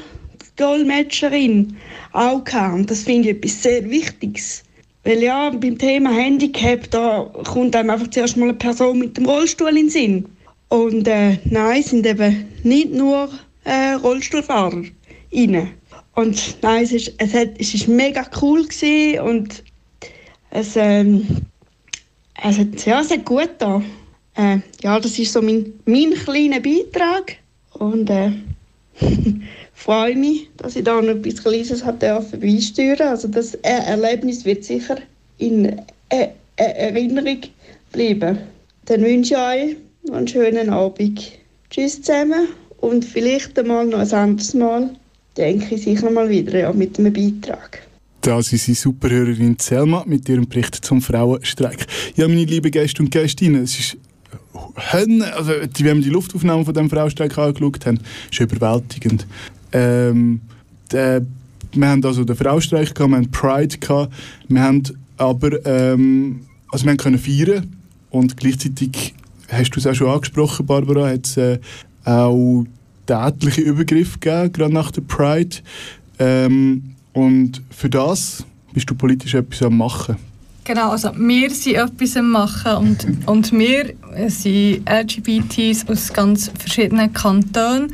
Dolmetscherin 0.56 1.76
auch 2.12 2.44
gehabt. 2.44 2.90
Das 2.90 3.02
finde 3.02 3.30
ich 3.30 3.36
etwas 3.36 3.62
sehr 3.62 3.88
Wichtiges. 3.88 4.62
Weil 5.04 5.22
ja, 5.22 5.50
beim 5.50 5.78
Thema 5.78 6.10
Handicap, 6.10 6.90
da 6.90 7.30
kommt 7.44 7.76
einem 7.76 7.90
einfach 7.90 8.10
zuerst 8.10 8.36
mal 8.36 8.48
eine 8.48 8.54
Person 8.54 8.98
mit 8.98 9.16
dem 9.16 9.26
Rollstuhl 9.26 9.68
in 9.68 9.76
den 9.76 9.90
Sinn. 9.90 10.26
Und 10.68 11.06
äh, 11.06 11.38
nein, 11.44 11.82
sind 11.82 12.06
eben 12.06 12.46
nicht 12.64 12.92
nur 12.92 13.30
äh, 13.64 13.92
Rollstuhlfahrer 13.92 14.82
rein. 15.32 15.70
Und 16.14 16.56
nein, 16.62 16.82
es 16.82 16.92
ist, 16.92 17.12
es 17.18 17.34
hat, 17.34 17.50
es 17.58 17.74
ist 17.74 17.88
mega 17.88 18.26
cool 18.40 18.64
gewesen 18.64 19.20
und 19.20 19.62
es, 20.50 20.74
ähm, 20.74 21.26
es, 22.42 22.58
hat, 22.58 22.86
ja, 22.86 23.00
es 23.00 23.10
hat 23.10 23.24
gut 23.24 23.50
da. 23.58 23.82
Äh, 24.34 24.58
ja, 24.82 24.98
das 24.98 25.18
ist 25.18 25.32
so 25.32 25.42
mein, 25.42 25.72
mein 25.84 26.14
kleiner 26.14 26.60
Beitrag. 26.60 27.36
Und 27.74 28.10
äh, 28.10 28.32
freue 29.86 30.16
mich, 30.16 30.50
dass 30.56 30.74
ich 30.74 30.82
da 30.82 31.00
noch 31.00 31.14
etwas 31.14 31.44
Kleines 31.44 31.82
beisteuern 31.82 33.08
Also 33.08 33.28
das 33.28 33.54
Erlebnis 33.54 34.44
wird 34.44 34.64
sicher 34.64 34.96
in 35.38 35.64
e-, 35.64 35.78
e-, 36.12 36.28
Erinnerung 36.56 37.38
bleiben. 37.92 38.38
Dann 38.86 39.02
wünsche 39.02 39.34
ich 39.34 39.40
euch 39.40 40.12
einen 40.12 40.26
schönen 40.26 40.70
Abend. 40.70 41.30
Tschüss 41.70 42.02
zusammen 42.02 42.48
und 42.78 43.04
vielleicht 43.04 43.56
einmal 43.58 43.86
noch 43.86 44.00
ein 44.00 44.12
anderes 44.12 44.54
Mal 44.54 44.90
denke 45.36 45.76
ich 45.76 45.82
sicher 45.82 46.10
mal 46.10 46.28
wieder 46.28 46.58
ja, 46.58 46.72
mit 46.72 46.98
einem 46.98 47.12
Beitrag. 47.12 47.82
Das 48.22 48.52
ist 48.52 48.66
die 48.66 48.74
Superhörerin 48.74 49.56
Selma 49.60 50.02
mit 50.04 50.28
ihrem 50.28 50.48
Bericht 50.48 50.84
zum 50.84 51.00
Frauenstreik. 51.00 51.86
Ja, 52.16 52.26
meine 52.26 52.44
lieben 52.44 52.72
Gäste 52.72 53.02
und 53.02 53.10
Gästinnen, 53.12 53.62
es 53.62 53.78
ist 53.78 53.96
also, 54.92 55.52
wenn 55.52 55.96
wir 55.96 56.02
die 56.02 56.10
Luftaufnahme 56.10 56.64
von 56.64 56.74
dem 56.74 56.88
Frauenstreik 56.88 57.36
angeschaut 57.36 57.86
haben, 57.86 58.00
ist 58.30 58.40
überwältigend. 58.40 59.26
Ähm, 59.72 60.40
der, 60.92 61.22
wir 61.72 61.88
haben 61.88 62.04
also 62.04 62.24
den 62.24 62.36
Frauenstreik 62.36 62.94
gehabt, 62.94 63.10
wir 63.10 63.16
haben 63.16 63.30
Pride 63.30 63.78
gehabt, 63.78 64.12
wir 64.48 64.62
haben 64.62 64.82
aber 65.18 65.64
ähm, 65.66 66.40
also 66.70 66.86
wir 66.86 66.96
können 66.96 67.18
feiern 67.18 67.76
und 68.10 68.36
gleichzeitig 68.36 69.14
hast 69.48 69.70
du 69.70 69.80
es 69.80 69.86
auch 69.86 69.94
schon 69.94 70.10
angesprochen, 70.10 70.66
Barbara, 70.66 71.08
hat 71.08 71.26
es 71.26 71.36
äh, 71.36 71.58
auch 72.04 72.64
tätliche 73.06 73.62
Übergriffe 73.62 74.18
gegeben, 74.18 74.52
gerade 74.52 74.74
nach 74.74 74.90
der 74.90 75.02
Pride. 75.02 75.56
Ähm, 76.18 76.94
und 77.12 77.62
für 77.70 77.88
das 77.88 78.44
bist 78.72 78.90
du 78.90 78.94
politisch 78.94 79.34
etwas 79.34 79.62
am 79.62 79.78
machen. 79.78 80.16
Genau, 80.64 80.90
also 80.90 81.10
wir 81.16 81.50
sind 81.50 81.76
etwas 81.76 82.16
am 82.16 82.30
machen 82.30 82.72
und, 82.74 83.06
und 83.26 83.52
wir 83.52 83.94
sind 84.28 84.82
LGBTs 84.88 85.88
aus 85.88 86.12
ganz 86.12 86.50
verschiedenen 86.58 87.12
Kantonen, 87.12 87.92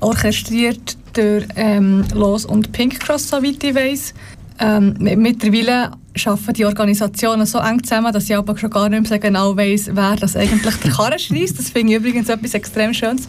orchestriert 0.00 0.96
durch 1.14 1.46
ähm, 1.56 2.04
Los 2.14 2.44
und 2.44 2.72
Pink 2.72 3.00
Cross, 3.00 3.28
soweit 3.28 3.62
ich 3.62 3.74
weiss. 3.74 4.14
Ähm, 4.60 4.96
mittlerweile 4.98 5.92
arbeiten 6.24 6.52
die 6.54 6.64
Organisationen 6.64 7.46
so 7.46 7.58
eng 7.58 7.82
zusammen, 7.82 8.12
dass 8.12 8.24
ich 8.24 8.36
aber 8.36 8.56
schon 8.56 8.70
gar 8.70 8.88
nicht 8.88 9.08
mehr 9.08 9.18
genau 9.18 9.56
weiss, 9.56 9.90
wer 9.92 10.16
das 10.16 10.36
eigentlich 10.36 10.76
der 10.76 10.92
Karren 10.92 11.18
schreist. 11.18 11.58
Das 11.58 11.70
finde 11.70 11.92
ich 11.92 11.98
übrigens 11.98 12.28
etwas 12.28 12.54
extrem 12.54 12.94
Schönes. 12.94 13.26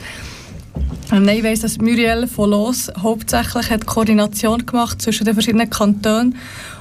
Ähm, 1.11 1.27
ich 1.27 1.43
weiss, 1.43 1.61
dass 1.61 1.77
Muriel 1.77 2.27
von 2.27 2.51
Los 2.51 2.91
hauptsächlich 3.01 3.69
hat 3.69 3.85
Koordination 3.85 4.65
gemacht 4.65 5.01
zwischen 5.01 5.25
den 5.25 5.33
verschiedenen 5.33 5.69
Kantonen. 5.69 6.35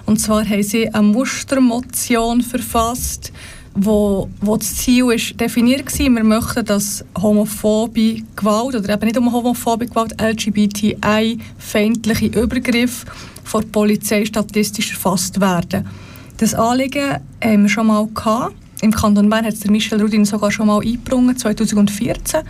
Und 0.07 0.19
zwar 0.19 0.45
haben 0.45 0.63
sie 0.63 0.93
eine 0.93 1.03
Mustermotion 1.03 2.43
verfasst, 2.43 3.33
wo, 3.75 4.29
wo 4.41 4.57
das 4.57 4.77
Ziel 4.77 5.11
ist 5.13 5.41
definiert 5.41 5.87
war. 5.87 5.99
Wir 5.99 6.25
möchten, 6.25 6.65
dass 6.65 7.05
homophobe 7.21 8.23
Gewalt, 8.37 8.77
oder 8.77 8.95
eben 8.95 9.07
nicht 9.07 9.19
um 9.19 9.33
homophobe 9.33 9.87
Gewalt, 9.87 10.15
LGBTI-feindliche 10.21 12.27
Übergriffe 12.27 13.07
von 13.43 13.63
der 13.63 13.69
Polizei 13.69 14.25
statistisch 14.25 14.93
erfasst 14.93 15.41
werden. 15.41 15.89
Das 16.37 16.55
Anliegen 16.55 17.19
haben 17.43 17.63
wir 17.63 17.69
schon 17.69 17.89
mal 17.89 18.07
gehabt. 18.07 18.55
Im 18.81 18.91
Kanton 18.91 19.31
Bern 19.31 19.45
hat 19.45 19.55
es 19.55 19.65
Michel 19.65 20.01
Rudin 20.01 20.25
sogar 20.25 20.51
schon 20.51 20.67
mal 20.67 20.81
eingebracht, 20.81 21.39
2014. 21.41 22.41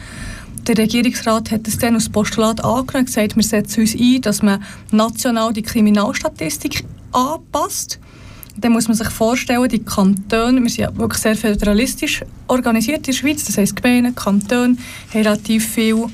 Der 0.67 0.79
Regierungsrat 0.79 1.51
hat 1.51 1.69
es 1.69 1.77
dann 1.77 1.95
als 1.95 2.09
Postulat 2.09 2.65
angenommen 2.65 3.01
und 3.01 3.07
gesagt, 3.07 3.37
wir 3.37 3.43
setzen 3.43 3.81
uns 3.81 3.95
ein, 3.95 4.23
dass 4.23 4.43
man 4.43 4.63
national 4.91 5.53
die 5.53 5.63
Kriminalstatistik 5.63 6.85
anpasst. 7.13 7.99
Dann 8.57 8.73
muss 8.73 8.87
man 8.87 8.97
sich 8.97 9.09
vorstellen, 9.09 9.69
die 9.69 9.85
Kantone, 9.85 10.63
wir 10.63 10.71
sind 10.71 10.85
ja 10.85 10.97
wirklich 10.97 11.21
sehr 11.21 11.37
föderalistisch 11.37 12.25
organisiert 12.47 12.99
in 12.99 13.03
der 13.05 13.13
Schweiz, 13.13 13.45
das 13.45 13.59
heisst 13.59 13.77
Gemeinden, 13.77 14.15
Kantone 14.15 14.77
haben 15.13 15.23
relativ 15.23 15.67
viel 15.67 16.07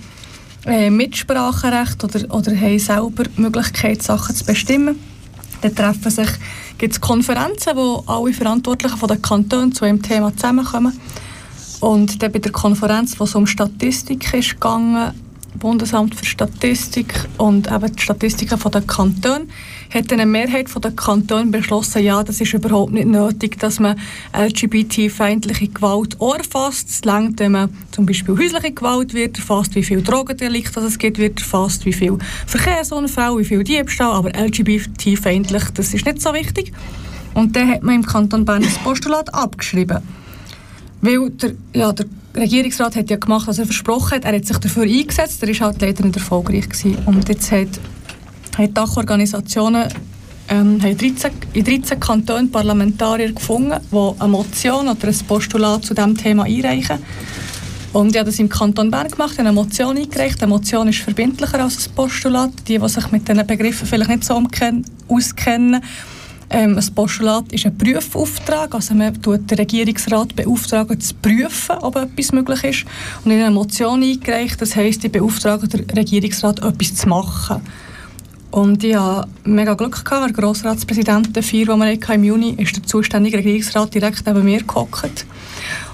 äh, 0.67 0.91
Mitspracherecht 0.91 2.03
oder, 2.03 2.35
oder 2.35 2.57
haben 2.57 2.79
selber 2.79 3.25
die 3.25 3.41
Möglichkeit, 3.41 4.03
Sachen 4.03 4.35
zu 4.35 4.45
bestimmen. 4.45 4.99
Dann 5.61 5.75
treffen 5.75 6.11
sich, 6.11 6.29
gibt 6.79 6.95
es 6.95 7.01
Konferenzen, 7.01 7.77
wo 7.77 8.03
alle 8.07 8.33
Verantwortlichen 8.33 8.97
von 8.97 9.09
den 9.09 9.21
Kantonen 9.21 9.73
zu 9.73 9.85
einem 9.85 10.01
Thema 10.01 10.35
zusammenkommen. 10.35 10.99
Und 11.81 12.23
dann 12.23 12.33
bei 12.33 12.39
der 12.39 12.53
Konferenz, 12.53 13.19
wo 13.19 13.25
es 13.25 13.35
um 13.35 13.47
Statistik 13.47 14.33
ist 14.33 14.53
gegangen, 14.53 15.13
Bundesamt 15.59 16.15
für 16.15 16.25
Statistik 16.25 17.29
und 17.39 17.71
eben 17.71 17.95
die 17.95 18.03
Statistiken 18.03 18.59
von 18.59 18.73
den 18.73 18.87
Kantonen, 18.87 19.51
hat 19.93 20.13
eine 20.13 20.27
Mehrheit 20.27 20.71
von 20.71 20.83
den 20.83 20.95
Kantonen 20.95 21.51
beschlossen, 21.51 22.03
ja, 22.05 22.23
das 22.23 22.41
ist 22.41 22.55
überhaupt 22.55 22.93
nicht 22.93 23.09
nötig, 23.09 23.59
dass 23.59 23.81
man 23.81 23.99
LGBT-feindliche 24.33 25.69
Gewalt 25.69 26.17
erfasst. 26.21 26.89
Es 26.91 27.01
reicht, 27.05 27.41
wenn 27.41 27.53
man 27.53 27.77
zum 27.91 28.07
Beispiel 28.07 28.39
häusliche 28.39 28.73
Gewalt 28.73 29.15
wird 29.15 29.39
erfasst, 29.39 29.75
wie 29.75 29.83
viel 29.83 30.03
Drogendelikte 30.03 30.81
es 30.81 30.99
gibt, 30.99 31.19
wird 31.19 31.41
erfasst, 31.41 31.85
wie 31.85 31.93
viel 31.93 32.19
Verkehrsunfälle, 32.47 33.39
wie 33.39 33.45
viel 33.45 33.65
Diebstahl, 33.65 34.13
aber 34.13 34.31
LGBT-feindlich, 34.31 35.65
das 35.75 35.93
ist 35.93 36.07
nicht 36.07 36.23
so 36.23 36.33
wichtig. 36.33 36.73
Und 37.35 37.57
dann 37.57 37.69
hat 37.69 37.83
man 37.83 37.97
im 37.97 38.07
Kanton 38.07 38.45
Bern 38.45 38.63
das 38.63 38.79
Postulat 38.79 39.33
abgeschrieben. 39.35 39.99
Weil 41.01 41.31
der, 41.31 41.53
ja, 41.73 41.93
der 41.93 42.07
Regierungsrat 42.35 42.97
hat 42.97 43.11
ja 43.11 43.17
gemacht, 43.17 43.49
was 43.49 43.59
er 43.59 43.65
versprochen 43.65 44.17
hat. 44.17 44.25
Er 44.25 44.37
hat 44.37 44.47
sich 44.47 44.59
dafür 44.59 44.85
eingesetzt, 44.85 45.43
er 45.43 45.49
war 45.49 45.69
halt 45.69 45.83
leider 45.83 46.05
nicht 46.05 46.17
erfolgreich. 46.17 46.69
Gewesen. 46.69 46.99
Und 47.07 47.29
jetzt 47.29 47.51
hat, 47.51 47.69
hat 48.57 48.77
Dachorganisationen 48.77 49.89
ähm, 50.49 50.83
haben 50.83 50.97
13, 50.97 51.31
in 51.55 51.65
13 51.65 52.01
Kantonen 52.01 52.51
Parlamentarier 52.51 53.33
gefunden, 53.33 53.79
die 53.91 54.21
eine 54.21 54.29
Motion 54.29 54.89
oder 54.89 55.09
ein 55.09 55.19
Postulat 55.27 55.85
zu 55.85 55.95
diesem 55.95 56.17
Thema 56.17 56.45
einreichen. 56.45 56.99
Und 57.93 58.11
ich 58.11 58.19
habe 58.19 58.31
das 58.31 58.39
im 58.39 58.49
Kanton 58.49 58.91
Bern 58.91 59.09
gemacht, 59.09 59.39
eine 59.39 59.53
Motion 59.53 59.97
eingereicht. 59.97 60.41
Eine 60.43 60.51
Motion 60.51 60.89
ist 60.89 61.01
verbindlicher 61.01 61.61
als 61.61 61.89
ein 61.89 61.95
Postulat. 61.95 62.51
Die, 62.69 62.79
die 62.79 62.89
sich 62.89 63.11
mit 63.11 63.29
diesen 63.29 63.45
Begriffen 63.47 63.87
vielleicht 63.87 64.11
nicht 64.11 64.25
so 64.25 64.41
auskennen, 65.09 65.83
ähm, 66.51 66.77
ein 66.77 66.95
Postulat 66.95 67.53
ist 67.53 67.65
ein 67.65 67.79
Prüfauftrag, 67.79 68.75
also 68.75 68.95
man 68.95 69.21
tut 69.23 69.49
den 69.51 69.59
Regierungsrat 69.59 70.35
beauftragen, 70.35 71.01
zu 71.01 71.15
prüfen, 71.15 71.77
ob 71.79 71.97
etwas 71.97 72.33
möglich 72.33 72.65
ist. 72.65 72.85
Und 73.25 73.31
in 73.31 73.41
eine 73.41 73.55
Motion 73.55 74.03
eingereicht, 74.03 74.61
das 74.61 74.75
heisst, 74.75 75.05
ich 75.05 75.13
beauftrage 75.13 75.69
den 75.69 75.89
Regierungsrat, 75.91 76.59
etwas 76.59 76.95
zu 76.97 77.09
machen. 77.09 77.63
Und 78.51 78.83
ich 78.83 78.97
hatte 78.97 79.29
mega 79.45 79.75
Glück 79.75 80.05
gehabt, 80.05 80.27
der 80.27 80.33
Grossratspräsident 80.33 81.37
der 81.37 81.45
vier, 81.45 81.67
die 81.67 81.73
wir 81.73 82.15
im 82.15 82.25
Juni, 82.25 82.55
ist 82.59 82.75
der 82.75 82.83
zuständige 82.83 83.39
Regierungsrat 83.39 83.95
direkt 83.95 84.27
neben 84.27 84.45
mir 84.45 84.65
gehockt. 84.65 85.25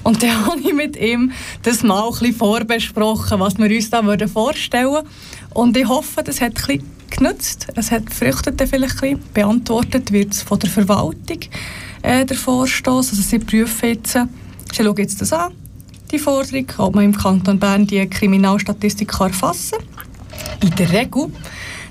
Und 0.03 0.23
dann 0.23 0.47
habe 0.47 0.61
ich 0.61 0.73
mit 0.73 0.97
ihm 0.97 1.33
das 1.65 1.83
mal 1.83 2.07
ein 2.07 2.13
bisschen 2.13 2.35
vorbesprochen, 2.35 3.41
was 3.41 3.59
wir 3.59 3.71
uns 3.71 3.91
da 3.91 4.03
vorstellen 4.27 4.87
würden. 4.91 5.09
Und 5.55 5.77
ich 5.77 5.89
hoffe, 5.89 6.23
das 6.23 6.41
hat 6.41 6.53
ein 6.53 6.55
bisschen 6.55 6.97
genutzt. 7.11 7.67
Es 7.75 7.91
hat 7.91 8.07
gefrüchtet 8.07 8.63
vielleicht 8.69 9.03
ein 9.03 9.19
bisschen. 9.19 9.33
Beantwortet 9.33 10.13
wird 10.13 10.33
es 10.33 10.43
von 10.43 10.59
der 10.59 10.71
Verwaltung, 10.71 11.41
äh, 12.03 12.25
der 12.25 12.37
Vorstoß. 12.37 13.11
Also 13.11 13.23
sie 13.23 13.39
prüfen 13.39 13.89
jetzt, 13.89 14.13
sie 14.13 14.83
schauen 14.83 14.97
jetzt 14.97 15.21
das 15.21 15.33
an, 15.33 15.53
die 16.11 16.19
Forderung, 16.19 16.67
ob 16.79 16.95
man 16.95 17.05
im 17.05 17.17
Kanton 17.17 17.59
Bern 17.59 17.87
die 17.87 18.07
Kriminalstatistik 18.07 19.09
kann 19.09 19.29
erfassen 19.29 19.79
kann. 19.79 20.69
In 20.69 20.75
der 20.77 20.93
Regel, 20.93 21.29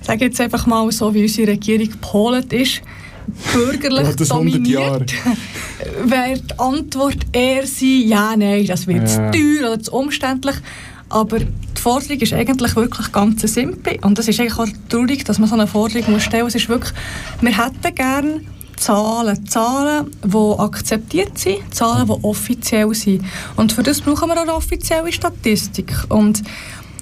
ich 0.01 0.07
sage 0.07 0.25
jetzt 0.25 0.39
einfach 0.39 0.65
mal 0.65 0.91
so, 0.91 1.13
wie 1.13 1.23
unsere 1.23 1.51
Regierung 1.51 1.89
gepolt 1.89 2.53
ist, 2.53 2.81
bürgerlich 3.53 4.07
ja, 4.19 4.25
dominiert, 4.25 5.13
wäre 6.03 6.39
die 6.39 6.59
Antwort 6.59 7.17
eher 7.31 7.65
sein, 7.65 8.03
ja, 8.05 8.35
nein, 8.37 8.65
das 8.65 8.87
wird 8.87 9.01
ja. 9.01 9.07
zu 9.07 9.31
teuer 9.31 9.73
oder 9.73 9.81
zu 9.81 9.93
umständlich. 9.93 10.55
Aber 11.09 11.39
die 11.39 11.81
Forderung 11.81 12.19
ist 12.19 12.33
eigentlich 12.33 12.75
wirklich 12.75 13.11
ganz 13.11 13.41
simpel. 13.41 13.99
Und 14.01 14.17
es 14.19 14.27
ist 14.27 14.39
eigentlich 14.39 14.57
auch 14.57 14.67
traurig, 14.89 15.23
dass 15.25 15.39
man 15.39 15.47
so 15.47 15.55
eine 15.55 15.67
Forderung 15.67 16.13
muss 16.13 16.23
stellen 16.23 16.43
muss. 16.43 16.55
Es 16.55 16.63
ist 16.63 16.69
wirklich, 16.69 16.93
wir 17.41 17.57
hätten 17.57 17.95
gerne 17.95 18.41
Zahlen, 18.77 19.47
Zahlen, 19.47 20.11
die 20.23 20.59
akzeptiert 20.59 21.37
sind, 21.37 21.73
Zahlen, 21.73 22.07
die 22.07 22.23
offiziell 22.23 22.93
sind. 22.93 23.23
Und 23.55 23.71
für 23.71 23.83
das 23.83 24.01
brauchen 24.01 24.29
wir 24.29 24.35
auch 24.37 24.41
eine 24.41 24.55
offizielle 24.55 25.11
Statistik. 25.11 25.93
Und 26.09 26.43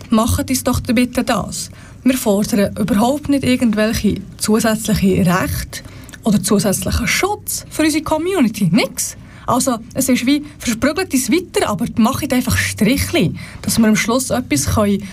machen 0.10 0.46
uns 0.48 0.64
doch 0.64 0.80
bitte 0.82 1.24
das. 1.24 1.70
Wir 2.04 2.18
fordern 2.18 2.76
überhaupt 2.78 3.30
nicht 3.30 3.44
irgendwelche 3.44 4.22
zusätzliche 4.38 5.26
Rechte 5.26 5.82
oder 6.24 6.42
zusätzlichen 6.42 7.08
Schutz 7.08 7.66
für 7.70 7.84
unsere 7.84 8.04
Community. 8.04 8.70
Nichts. 8.72 9.18
Also 9.46 9.78
es 9.94 10.10
ist 10.10 10.26
wie, 10.26 10.44
versprügelt 10.58 11.14
es 11.14 11.32
weiter, 11.32 11.70
aber 11.70 11.86
macht 11.98 12.32
einfach 12.34 12.58
Strichli, 12.58 13.34
dass 13.62 13.80
wir 13.80 13.88
am 13.88 13.96
Schluss 13.96 14.30
etwas 14.30 14.66
können 14.74 15.04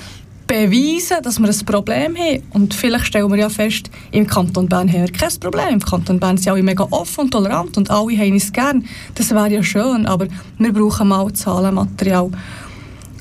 beweisen 0.51 1.19
dass 1.23 1.39
wir 1.39 1.49
ein 1.49 1.65
Problem 1.65 2.17
haben. 2.17 2.43
Und 2.53 2.75
vielleicht 2.75 3.07
stellen 3.07 3.31
wir 3.31 3.39
ja 3.39 3.49
fest, 3.49 3.89
im 4.11 4.27
Kanton 4.27 4.69
Bern 4.69 4.89
haben 4.93 5.03
wir 5.03 5.13
kein 5.13 5.31
Problem. 5.39 5.69
Im 5.75 5.81
Kanton 5.81 6.19
Bern 6.19 6.39
sind 6.39 6.53
alle 6.53 6.63
mega 6.63 6.89
offen 6.91 7.27
und 7.27 7.31
tolerant 7.31 7.77
und 7.77 7.89
alle 7.89 8.19
haben 8.19 8.35
es 8.35 8.53
gern. 8.53 8.85
Das 9.15 9.31
wäre 9.31 9.49
ja 9.49 9.63
schön, 9.63 10.07
aber 10.07 10.27
wir 10.59 10.73
brauchen 10.73 11.07
mal 11.07 11.33
Zahlenmaterial. 11.33 12.33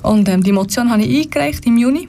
Und 0.02 0.28
ähm, 0.28 0.42
die 0.42 0.52
Motion 0.52 0.90
habe 0.90 1.04
ich 1.04 1.26
eingereicht 1.26 1.68
im 1.68 1.78
Juni. 1.78 2.08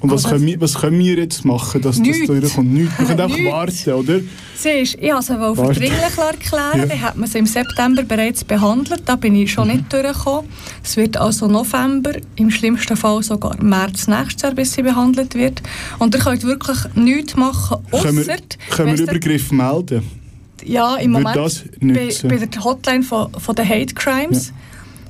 Und 0.00 0.10
was, 0.10 0.24
können 0.24 0.46
wir, 0.46 0.60
was 0.60 0.74
können 0.74 0.98
wir 0.98 1.16
jetzt 1.16 1.44
machen, 1.44 1.80
dass 1.80 1.98
Nichts. 1.98 2.18
das 2.20 2.26
durchkommt? 2.26 2.72
Nichts. 2.72 2.98
Wir 2.98 3.06
können 3.06 3.20
einfach 3.20 3.52
warten, 3.52 3.92
oder? 3.92 4.20
Siehst, 4.54 4.98
ich 5.00 5.10
habe 5.10 5.22
sie 5.22 5.40
wohl 5.40 5.56
für 5.56 5.72
dringlich 5.72 6.18
erklären. 6.18 6.80
Ja. 6.80 6.86
Dann 6.86 7.00
hat 7.00 7.16
man 7.16 7.28
sie 7.28 7.38
im 7.38 7.46
September 7.46 8.02
bereits 8.02 8.44
behandelt. 8.44 9.02
Da 9.06 9.16
bin 9.16 9.34
ich 9.34 9.52
schon 9.52 9.68
mhm. 9.68 9.74
nicht 9.74 9.92
durchgekommen. 9.92 10.50
Es 10.84 10.96
wird 10.96 11.16
also 11.16 11.46
November, 11.48 12.12
im 12.36 12.50
schlimmsten 12.50 12.96
Fall 12.96 13.22
sogar 13.22 13.60
März 13.62 14.06
nächstes 14.06 14.42
Jahr, 14.42 14.54
bis 14.54 14.74
sie 14.74 14.82
behandelt 14.82 15.34
wird. 15.34 15.62
Und 15.98 16.14
ihr 16.14 16.20
könnt 16.20 16.42
wirklich 16.44 16.78
nichts 16.94 17.36
machen, 17.36 17.78
außer... 17.90 18.04
Können 18.04 18.26
wir, 18.26 18.36
können 18.70 18.96
wir 18.98 19.02
Übergriffe 19.02 19.54
melden? 19.54 20.02
Ja, 20.64 20.96
im 20.96 21.12
Moment 21.12 21.36
bei, 21.80 22.10
bei, 22.28 22.36
der 22.38 22.64
Hotline 22.64 23.02
von, 23.02 23.32
von 23.32 23.54
den 23.54 23.68
Hate 23.68 23.94
Crimes, 23.94 24.48
ja. 24.48 24.54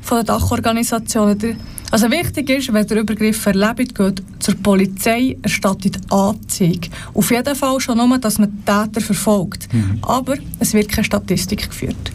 von 0.03 0.19
der 0.19 0.25
Dachorganisationen. 0.25 1.59
Also 1.91 2.11
wichtig 2.11 2.51
ist, 2.51 2.73
wenn 2.73 2.87
der 2.87 2.99
Übergriff 2.99 3.47
erlebt, 3.47 3.95
geht 3.95 4.23
zur 4.41 4.55
Polizei, 4.57 5.37
erstattet 5.43 5.99
Anzeige. 6.11 6.89
Auf 7.15 7.31
jeden 7.31 7.55
Fall 7.55 7.81
schon 7.81 7.99
nur, 7.99 8.19
dass 8.19 8.39
man 8.39 8.53
Täter 8.65 9.01
verfolgt. 9.01 9.73
Mhm. 9.73 9.99
Aber 10.03 10.37
es 10.59 10.75
wird 10.75 10.89
keine 10.89 11.05
Statistik 11.05 11.69
geführt. 11.69 12.13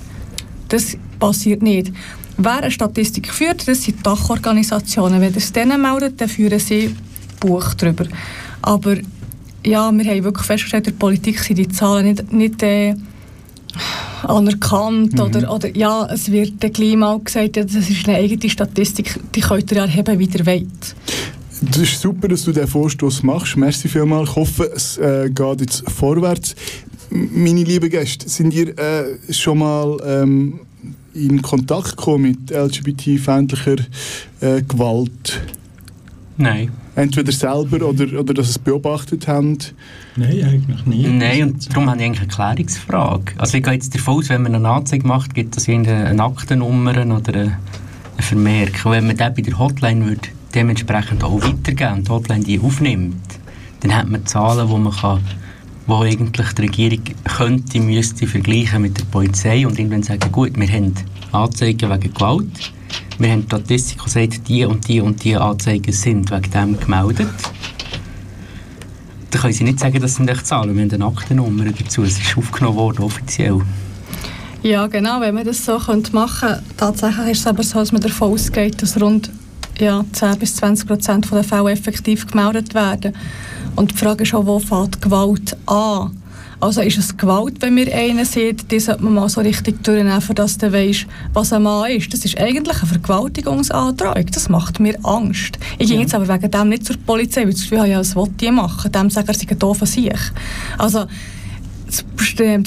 Das 0.68 0.98
passiert 1.20 1.62
nicht. 1.62 1.92
Wer 2.38 2.64
eine 2.64 2.72
Statistik 2.72 3.32
führt, 3.32 3.68
das 3.68 3.84
sind 3.84 4.06
Dachorganisationen. 4.06 5.22
Wenn 5.22 5.36
es 5.36 5.52
denen 5.52 5.82
meldet, 5.82 6.20
dann 6.20 6.30
führen 6.30 6.60
sie 6.60 6.96
Buch 7.40 7.74
darüber. 7.74 8.06
Aber 8.62 8.96
ja, 9.66 9.92
wir 9.92 10.06
haben 10.06 10.24
wirklich 10.24 10.46
festgestellt, 10.46 10.88
in 10.88 10.94
der 10.94 11.00
Politik 11.00 11.40
sind 11.40 11.58
die 11.58 11.68
Zahlen 11.68 12.08
nicht, 12.08 12.34
nicht 12.34 12.64
äh, 12.64 12.96
anerkannt. 14.24 15.14
Mhm. 15.14 15.20
Oder, 15.20 15.54
oder 15.54 15.76
ja, 15.76 16.08
es 16.12 16.32
wird 16.32 16.64
dann 16.64 16.74
gleich 16.74 16.96
mal 16.96 17.20
gesagt, 17.20 17.58
das 17.58 17.74
ist 17.74 18.08
eine 18.08 18.18
eigene 18.18 18.50
Statistik, 18.50 19.20
die 19.34 19.42
könnt 19.42 19.72
ihr 19.72 19.80
erheben, 19.80 20.20
wie 20.20 20.26
ihr 20.26 20.46
wollt. 20.46 20.96
Das 21.62 21.78
ist 21.78 22.02
super, 22.02 22.28
dass 22.28 22.44
du 22.44 22.52
diesen 22.52 22.68
Vorstoß 22.68 23.22
machst. 23.24 23.56
Merci 23.56 23.88
vielmals. 23.88 24.30
Ich 24.32 24.36
hoffe, 24.36 24.72
es 24.76 24.98
äh, 24.98 25.30
geht 25.30 25.62
jetzt 25.62 25.90
vorwärts. 25.92 26.56
Meine 27.12 27.64
lieben 27.64 27.90
Gäste, 27.90 28.28
sind 28.28 28.54
ihr 28.54 28.78
äh, 28.80 29.18
schon 29.32 29.60
mal 29.60 29.98
ähm, 30.04 30.62
in 31.14 31.42
Kontakt 31.42 31.98
gekommen 31.98 32.24
mit 32.24 32.52
LGBT-feindlicher 32.52 33.76
äh, 34.40 34.62
Gewalt? 34.64 35.42
Nein. 36.38 36.72
Entweder 37.02 37.32
selber 37.32 37.88
oder, 37.88 38.20
oder 38.20 38.34
dass 38.34 38.46
sie 38.46 38.52
es 38.52 38.60
beobachtet 38.60 39.28
haben? 39.28 39.58
Nein, 40.16 40.44
eigentlich 40.44 40.86
nie. 40.86 41.08
Nein, 41.08 41.44
und 41.44 41.70
darum 41.72 41.90
habe 41.90 42.00
ich 42.00 42.06
eigentlich 42.06 42.22
eine 42.22 42.28
Klärungsfrage. 42.28 43.34
Also 43.38 43.58
ich 43.58 43.64
gehe 43.64 43.74
jetzt 43.74 43.96
davon 43.96 44.18
aus, 44.20 44.30
wenn 44.30 44.44
man 44.44 44.54
eine 44.54 44.70
Anzeige 44.70 45.08
macht, 45.08 45.34
gibt 45.34 45.58
es 45.58 45.68
eine 45.68 46.24
Aktennummer 46.24 46.92
oder 46.92 47.34
eine 47.34 47.58
Vermerk. 48.20 48.86
Und 48.86 48.92
wenn 48.92 49.08
man 49.08 49.18
das 49.18 49.34
bei 49.34 49.42
der 49.42 49.58
Hotline 49.58 50.06
würde 50.06 50.30
dementsprechend 50.54 51.24
auch 51.24 51.42
weitergeben 51.42 51.94
und 51.94 52.08
die 52.08 52.12
Hotline 52.12 52.44
die 52.44 52.60
aufnimmt, 52.60 53.16
dann 53.80 53.96
hat 53.96 54.08
man 54.08 54.24
Zahlen, 54.28 54.70
wo 54.70 54.78
man 54.78 54.94
kann 54.94 55.22
wo 55.88 56.04
eigentlich 56.04 56.54
die 56.54 56.62
Regierung 56.62 57.04
könnte, 57.24 57.80
müsste 57.80 58.28
vergleichen 58.28 58.84
mit 58.84 59.00
der 59.00 59.06
Polizei 59.06 59.66
und 59.66 59.80
irgendwann 59.80 60.04
sagen, 60.04 60.32
gut, 60.32 60.52
wir 60.56 60.68
haben 60.68 60.94
Anzeigen 61.32 61.90
wegen 61.90 62.14
Gewalt, 62.14 62.72
wir 63.22 63.32
haben 63.32 63.44
Statistik, 63.44 64.00
die 64.04 64.10
sagt, 64.10 64.48
die 64.48 64.66
und 64.66 64.88
die 64.88 65.00
und 65.00 65.24
die 65.24 65.36
Anzeigen 65.36 65.94
sind 65.94 66.32
wegen 66.32 66.52
dem 66.52 66.80
gemeldet. 66.80 67.28
Dann 69.30 69.42
können 69.42 69.54
sie 69.54 69.64
nicht 69.64 69.80
sagen, 69.80 70.02
das 70.02 70.16
sind 70.16 70.30
echt 70.30 70.46
Zahlen, 70.46 70.76
wir 70.76 70.84
haben 70.84 70.92
eine 70.92 71.06
Aktennummer 71.06 71.66
dazu, 71.66 72.04
es 72.04 72.20
ist 72.20 72.38
aufgenommen 72.38 72.78
worden, 72.78 73.04
offiziell. 73.04 73.62
Ja, 74.64 74.88
genau, 74.88 75.22
wenn 75.22 75.36
man 75.36 75.46
das 75.46 75.66
so 75.66 75.78
machen 76.12 76.50
könnte. 76.50 76.64
Tatsächlich 76.78 77.28
ist 77.30 77.40
es 77.40 77.48
aber 77.48 77.64
so, 77.64 77.80
dass 77.80 77.92
man 77.92 78.02
davon 78.02 78.34
ausgeht, 78.34 78.82
dass 78.82 79.00
rund 79.00 79.32
ja, 79.80 80.04
10 80.12 80.38
bis 80.38 80.56
20 80.58 80.88
Prozent 80.88 81.32
der 81.32 81.44
Fälle 81.44 81.72
effektiv 81.72 82.28
gemeldet 82.28 82.74
werden. 82.74 83.16
Und 83.76 83.92
die 83.92 83.96
Frage 83.96 84.24
ist 84.24 84.34
auch, 84.34 84.46
wo 84.46 84.60
fängt 84.60 85.02
Gewalt 85.02 85.58
an? 85.66 86.21
Also 86.62 86.82
ist 86.82 87.00
es 87.00 87.18
Gewalt, 87.18 87.56
wenn 87.62 87.76
wir 87.76 87.92
einen 87.92 88.24
sehen, 88.24 88.56
die 88.70 88.80
sollte 88.80 89.04
man 89.04 89.16
mal 89.16 89.30
so 89.30 89.42
richtig 89.42 89.84
durchnehmen, 89.84 90.22
dass 90.36 90.60
du 90.60 90.72
weißt, 90.72 91.08
was 91.34 91.54
ein 91.54 91.64
Mann 91.64 91.90
ist. 91.90 92.14
Das 92.14 92.24
ist 92.24 92.38
eigentlich 92.38 92.84
ein 92.84 92.88
Vergewaltigungsantrag. 92.88 94.32
Das 94.32 94.48
macht 94.48 94.80
mir 94.80 94.96
Angst. 95.04 95.58
Ich 95.80 95.90
ja. 95.90 95.96
gehe 95.96 96.04
jetzt 96.04 96.14
aber 96.14 96.28
wegen 96.28 96.52
dem 96.52 96.70
nicht 96.70 96.86
zur 96.86 96.98
Polizei, 96.98 97.42
weil 97.42 97.50
ich 97.50 97.68
das 97.68 97.88
ja, 97.88 97.98
was 97.98 98.16
will 98.16 98.28
die 98.40 98.52
machen? 98.52 98.92
Dem 98.92 99.10
sagen, 99.10 99.28
er 99.28 99.34
sei 99.34 99.48
ein 99.50 99.58
doofer 99.58 99.88
Sieg. 99.88 100.14
Also, 100.78 101.06
das 101.88 102.06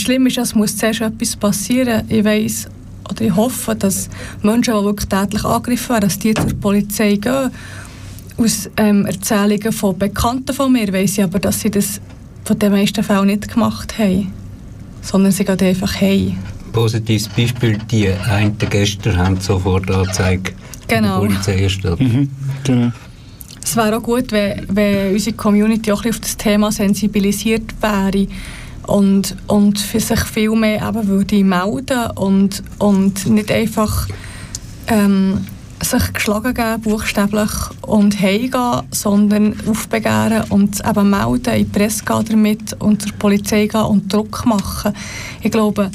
Schlimme 0.03 0.29
ist, 0.29 0.39
es 0.39 0.57
muss 0.57 0.77
zuerst 0.77 1.01
etwas 1.01 1.37
passieren. 1.37 2.03
Ich 2.09 2.25
weiss, 2.25 2.67
oder 3.09 3.23
ich 3.23 3.37
hoffe, 3.37 3.77
dass 3.77 4.09
Menschen, 4.43 4.75
die 4.75 4.85
wirklich 4.85 5.09
tätlich 5.09 5.45
angegriffen 5.45 5.91
werden, 5.91 6.09
dass 6.09 6.19
die 6.19 6.35
zur 6.35 6.53
Polizei 6.55 7.15
gehen. 7.15 7.51
Aus 8.39 8.69
ähm, 8.77 9.07
Erzählungen 9.07 9.73
von 9.73 9.97
Bekannten 9.97 10.53
von 10.53 10.73
mir 10.73 10.93
weiss 10.93 11.17
ich 11.17 11.23
aber, 11.23 11.39
dass 11.39 11.61
sie 11.61 11.71
das 11.71 12.01
von 12.45 12.59
den 12.59 12.73
meisten 12.73 13.03
Fällen 13.03 13.27
nicht 13.27 13.53
gemacht 13.53 13.99
haben, 13.99 14.33
sondern 15.03 15.33
sie 15.33 15.45
gehen 15.45 15.61
einfach 15.61 16.01
heim. 16.01 16.39
Positives 16.73 17.29
Beispiel, 17.29 17.79
die 17.91 18.09
einen 18.09 18.57
gestern 18.59 19.17
haben 19.17 19.41
sofort 19.41 19.91
Anzeige 19.91 20.53
genau. 20.89 21.21
der 21.21 21.27
Polizei 21.29 21.63
erstellt. 21.63 22.01
Mhm. 22.01 22.31
Genau. 22.65 22.93
Es 23.63 23.77
wäre 23.77 23.97
auch 23.97 24.03
gut, 24.03 24.31
wenn, 24.33 24.67
wenn 24.69 25.13
unsere 25.15 25.37
Community 25.37 25.91
auch 25.91 26.05
auf 26.05 26.21
das 26.21 26.37
Thema 26.37 26.71
sensibilisiert 26.71 27.75
wäre 27.81 28.27
und, 28.87 29.37
und 29.47 29.79
für 29.79 30.01
sich 30.01 30.21
viel 30.21 30.51
mehr 30.51 30.87
eben 30.87 31.09
würde 31.09 31.43
melden 31.43 32.11
und, 32.17 32.63
und 32.79 33.27
nicht 33.27 33.51
einfach 33.51 34.09
ähm, 34.89 35.47
sich 35.85 36.12
geschlagen 36.12 36.55
geben, 36.55 36.80
buchstäblich, 36.82 37.51
und 37.82 38.20
heimgehen, 38.20 38.82
sondern 38.91 39.55
aufbegehren 39.68 40.45
und 40.51 40.80
eben 40.87 41.11
melden, 41.11 41.55
in 41.55 41.64
die 41.64 41.78
Presse 41.78 42.05
gehen 42.05 42.24
damit 42.28 42.72
und 42.80 43.03
zur 43.03 43.12
Polizei 43.12 43.66
gehen 43.66 43.82
und 43.82 44.12
Druck 44.12 44.45
machen. 44.47 44.93
Ich 45.43 45.51
glaube, 45.51 45.91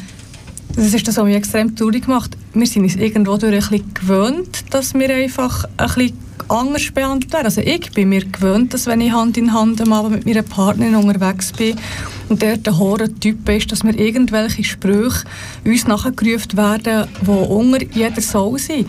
das 0.75 0.93
ist 0.93 1.07
das, 1.07 1.17
was 1.17 1.25
mich 1.25 1.35
extrem 1.35 1.75
traurig 1.75 2.07
macht. 2.07 2.37
Wir 2.53 2.67
sind 2.67 2.83
uns 2.83 2.95
irgendwo 2.95 3.37
durch 3.37 3.53
ein 3.53 3.59
bisschen 3.59 3.93
gewöhnt, 3.93 4.65
dass 4.69 4.93
wir 4.93 5.09
einfach 5.09 5.65
ein 5.77 5.87
bisschen 5.87 6.17
anders 6.47 6.91
behandelt 6.91 7.33
werden. 7.33 7.45
Also 7.45 7.61
ich 7.61 7.91
bin 7.91 8.09
mir 8.09 8.25
gewöhnt, 8.25 8.73
dass 8.73 8.87
wenn 8.87 9.01
ich 9.01 9.11
Hand 9.11 9.37
in 9.37 9.53
Hand 9.53 9.81
am 9.81 9.93
Abend 9.93 10.11
mit 10.11 10.25
meiner 10.25 10.41
Partnerin 10.41 10.95
unterwegs 10.95 11.51
bin 11.51 11.75
und 12.29 12.41
der 12.41 12.57
der 12.57 12.77
hohe 12.77 13.13
Typ 13.19 13.47
ist, 13.49 13.71
dass 13.71 13.83
mir 13.83 13.97
irgendwelche 13.97 14.63
Sprüche 14.63 15.25
uns 15.65 15.87
nachgerufen 15.87 16.55
werden, 16.55 17.07
die 17.21 17.29
unter 17.29 17.83
jeder 17.83 18.21
Soul 18.21 18.57
sind. 18.57 18.87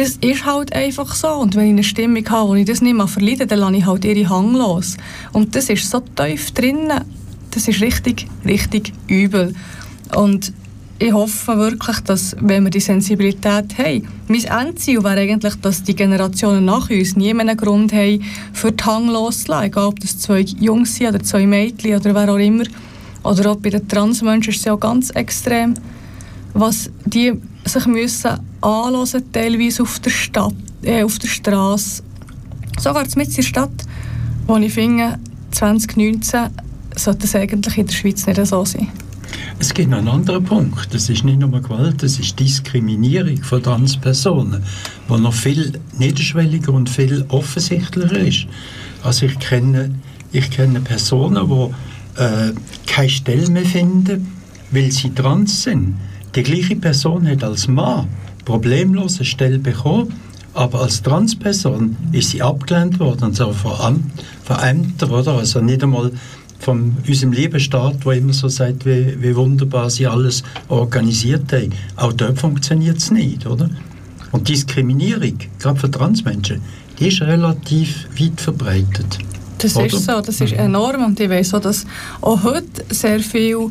Das 0.00 0.16
ist 0.22 0.46
halt 0.46 0.72
einfach 0.72 1.14
so. 1.14 1.28
Und 1.28 1.56
wenn 1.56 1.66
ich 1.66 1.72
eine 1.72 1.84
Stimmung 1.84 2.26
habe, 2.30 2.48
wo 2.48 2.54
ich 2.54 2.64
das 2.64 2.80
nicht 2.80 2.96
mehr 2.96 3.06
verleide, 3.06 3.46
dann 3.46 3.58
lasse 3.58 3.76
ich 3.76 3.84
halt 3.84 4.02
ihre 4.06 4.30
Hang 4.30 4.54
los. 4.54 4.96
Und 5.34 5.54
das 5.54 5.68
ist 5.68 5.90
so 5.90 6.00
tief 6.00 6.52
drinnen. 6.52 7.04
Das 7.50 7.68
ist 7.68 7.82
richtig, 7.82 8.26
richtig 8.46 8.94
übel. 9.08 9.54
Und 10.16 10.54
ich 10.98 11.12
hoffe 11.12 11.58
wirklich, 11.58 12.00
dass, 12.00 12.34
wenn 12.40 12.64
wir 12.64 12.70
die 12.70 12.80
Sensibilität 12.80 13.76
haben, 13.76 14.08
mein 14.26 14.44
Endziel 14.44 15.04
wäre 15.04 15.20
eigentlich, 15.20 15.56
dass 15.56 15.82
die 15.82 15.94
Generationen 15.94 16.64
nach 16.64 16.88
uns 16.88 17.16
nie 17.16 17.34
mehr 17.34 17.46
einen 17.46 17.58
Grund 17.58 17.92
haben, 17.92 18.22
für 18.54 18.72
die 18.72 18.82
Hang 18.82 19.08
loszulassen. 19.08 19.66
Egal, 19.66 19.84
ob 19.84 20.00
das 20.00 20.18
zwei 20.18 20.40
Jungs 20.40 20.96
sind 20.96 21.08
oder 21.08 21.22
zwei 21.22 21.46
Mädchen 21.46 21.96
oder 21.96 22.14
wer 22.14 22.32
auch 22.32 22.38
immer. 22.38 22.64
Oder 23.22 23.50
auch 23.50 23.56
bei 23.56 23.68
den 23.68 23.86
Transmenschen 23.86 24.50
ist 24.50 24.60
es 24.60 24.64
ja 24.64 24.72
auch 24.72 24.80
ganz 24.80 25.10
extrem, 25.10 25.74
was 26.54 26.90
die 27.04 27.34
sich 27.64 27.86
müssen 27.86 28.38
anhören, 28.60 29.32
teilweise 29.32 29.82
auf 29.82 29.98
der 30.00 30.10
Stadt, 30.10 30.54
äh, 30.82 31.02
auf 31.02 31.18
der 31.18 31.28
Straße. 31.28 32.02
Sogar 32.78 33.04
mit 33.16 33.28
in 33.28 33.34
der 33.34 33.42
Stadt, 33.42 33.84
wo 34.46 34.56
ich 34.56 34.72
finde, 34.72 35.18
2019 35.50 36.48
sollte 36.96 37.26
es 37.26 37.34
eigentlich 37.34 37.78
in 37.78 37.86
der 37.86 37.94
Schweiz 37.94 38.26
nicht 38.26 38.46
so 38.46 38.64
sein. 38.64 38.88
Es 39.58 39.74
gibt 39.74 39.90
noch 39.90 39.98
einen 39.98 40.08
anderen 40.08 40.42
Punkt. 40.42 40.92
Das 40.94 41.08
ist 41.10 41.22
nicht 41.22 41.38
nur 41.38 41.50
Gewalt, 41.50 42.02
das 42.02 42.18
ist 42.18 42.38
Diskriminierung 42.40 43.42
von 43.42 43.62
Transpersonen, 43.62 44.62
die 45.08 45.20
noch 45.20 45.34
viel 45.34 45.78
niederschwelliger 45.98 46.72
und 46.72 46.88
viel 46.88 47.24
offensichtlicher 47.28 48.18
ist. 48.18 48.46
Also 49.02 49.26
ich 49.26 49.38
kenne, 49.38 49.94
ich 50.32 50.50
kenne 50.50 50.80
Personen, 50.80 51.48
die 51.48 52.22
äh, 52.22 52.52
keine 52.86 53.08
Stelle 53.10 53.50
mehr 53.50 53.66
finden, 53.66 54.32
weil 54.70 54.90
sie 54.92 55.10
trans 55.10 55.62
sind. 55.62 55.96
Die 56.34 56.42
gleiche 56.44 56.76
Person 56.76 57.26
hat 57.26 57.42
als 57.42 57.66
Mann 57.66 58.06
problemlos 58.44 59.16
eine 59.16 59.24
Stelle 59.24 59.58
bekommen, 59.58 60.14
aber 60.54 60.82
als 60.82 61.02
Transperson 61.02 61.96
ist 62.12 62.30
sie 62.30 62.42
abgelehnt 62.42 62.98
worden, 63.00 63.24
und 63.24 63.36
zwar 63.36 63.52
von, 63.52 63.72
Amt, 63.72 64.04
von 64.44 64.58
Ämtern, 64.58 65.10
oder? 65.10 65.38
Also 65.38 65.60
nicht 65.60 65.82
einmal 65.82 66.12
von 66.60 66.96
unserem 67.06 67.32
lieben 67.32 67.58
Staat, 67.58 68.04
der 68.04 68.12
immer 68.12 68.32
so 68.32 68.48
sagt, 68.48 68.84
wie, 68.84 69.16
wie, 69.20 69.34
wunderbar 69.34 69.90
sie 69.90 70.06
alles 70.06 70.42
organisiert 70.68 71.52
haben. 71.52 71.72
Auch 71.96 72.12
dort 72.12 72.38
funktioniert 72.38 72.98
es 72.98 73.10
nicht, 73.10 73.46
oder? 73.46 73.70
Und 74.32 74.48
Diskriminierung, 74.48 75.38
gerade 75.58 75.80
für 75.80 75.90
Transmenschen, 75.90 76.60
die 76.98 77.08
ist 77.08 77.22
relativ 77.22 78.06
weit 78.18 78.40
verbreitet. 78.40 79.18
Das 79.58 79.76
oder? 79.76 79.86
ist 79.86 80.04
so, 80.04 80.20
das 80.20 80.40
ist 80.40 80.52
enorm 80.52 81.04
und 81.04 81.18
ich 81.18 81.28
weiß 81.28 81.54
auch, 81.54 81.60
dass 81.60 81.86
auch 82.20 82.42
heute 82.42 82.84
sehr 82.90 83.20
viel 83.20 83.70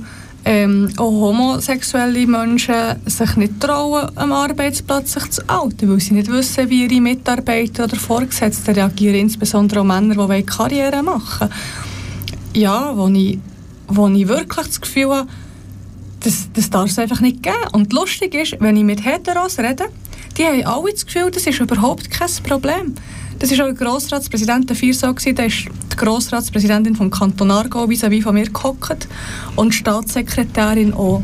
ähm, 0.51 0.89
auch 0.97 1.11
homosexuelle 1.11 2.25
Menschen 2.25 2.73
sich 3.05 3.35
nicht 3.35 3.59
trauen, 3.59 4.09
am 4.15 4.31
Arbeitsplatz 4.31 5.13
sich 5.13 5.29
zu 5.29 5.47
outen, 5.47 5.91
weil 5.91 5.99
sie 5.99 6.15
nicht 6.15 6.31
wissen, 6.31 6.67
wie 6.71 6.85
ihre 6.85 6.99
Mitarbeiter 6.99 7.83
oder 7.83 7.95
Vorgesetzten 7.95 8.73
reagieren, 8.73 9.15
insbesondere 9.15 9.81
auch 9.81 9.85
Männer, 9.85 10.27
die 10.27 10.43
Karriere 10.43 11.03
machen 11.03 11.49
wollen 11.49 11.51
ja, 12.55 12.97
wo 12.97 13.07
ich, 13.09 13.37
wo 13.87 14.07
ich 14.07 14.27
wirklich 14.27 14.65
das 14.65 14.81
Gefühl 14.81 15.09
habe, 15.09 15.29
das, 16.21 16.49
das 16.53 16.69
darf 16.69 16.89
es 16.89 16.99
einfach 16.99 17.21
nicht 17.21 17.43
geben. 17.43 17.55
Und 17.71 17.93
lustig 17.93 18.33
ist, 18.33 18.59
wenn 18.59 18.75
ich 18.75 18.83
mit 18.83 19.05
Heteros 19.05 19.59
rede, 19.59 19.85
die 20.37 20.45
haben 20.45 20.65
alle 20.65 20.91
das 20.91 21.05
Gefühl, 21.05 21.31
das 21.31 21.45
ist 21.45 21.59
überhaupt 21.59 22.09
kein 22.09 22.29
Problem. 22.43 22.95
Das 23.39 23.51
war 23.51 23.65
auch 23.65 23.73
der 23.73 23.87
Grossratspräsident 23.87 24.69
der 24.69 24.75
gewesen, 24.75 25.35
da 25.35 25.43
ist 25.43 25.65
die 25.65 25.95
Grossratspräsidentin 25.95 26.95
vom 26.95 27.09
Kanton 27.09 27.51
Aargau 27.51 27.85
vis-à-vis 27.87 28.23
von 28.23 28.33
mir 28.33 28.49
gehockt 28.49 29.07
und 29.55 29.73
die 29.73 29.77
Staatssekretärin 29.77 30.93
auch. 30.93 31.21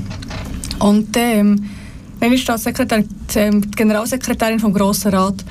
Und 0.80 1.16
ähm, 1.18 1.70
die 2.22 2.38
Staatssekretärin, 2.38 3.09
ähm, 3.36 3.61
die 3.61 3.72
Generalsekretärin 3.72 4.59
vom 4.59 4.74
Grossen 4.74 5.13
Rat. 5.13 5.43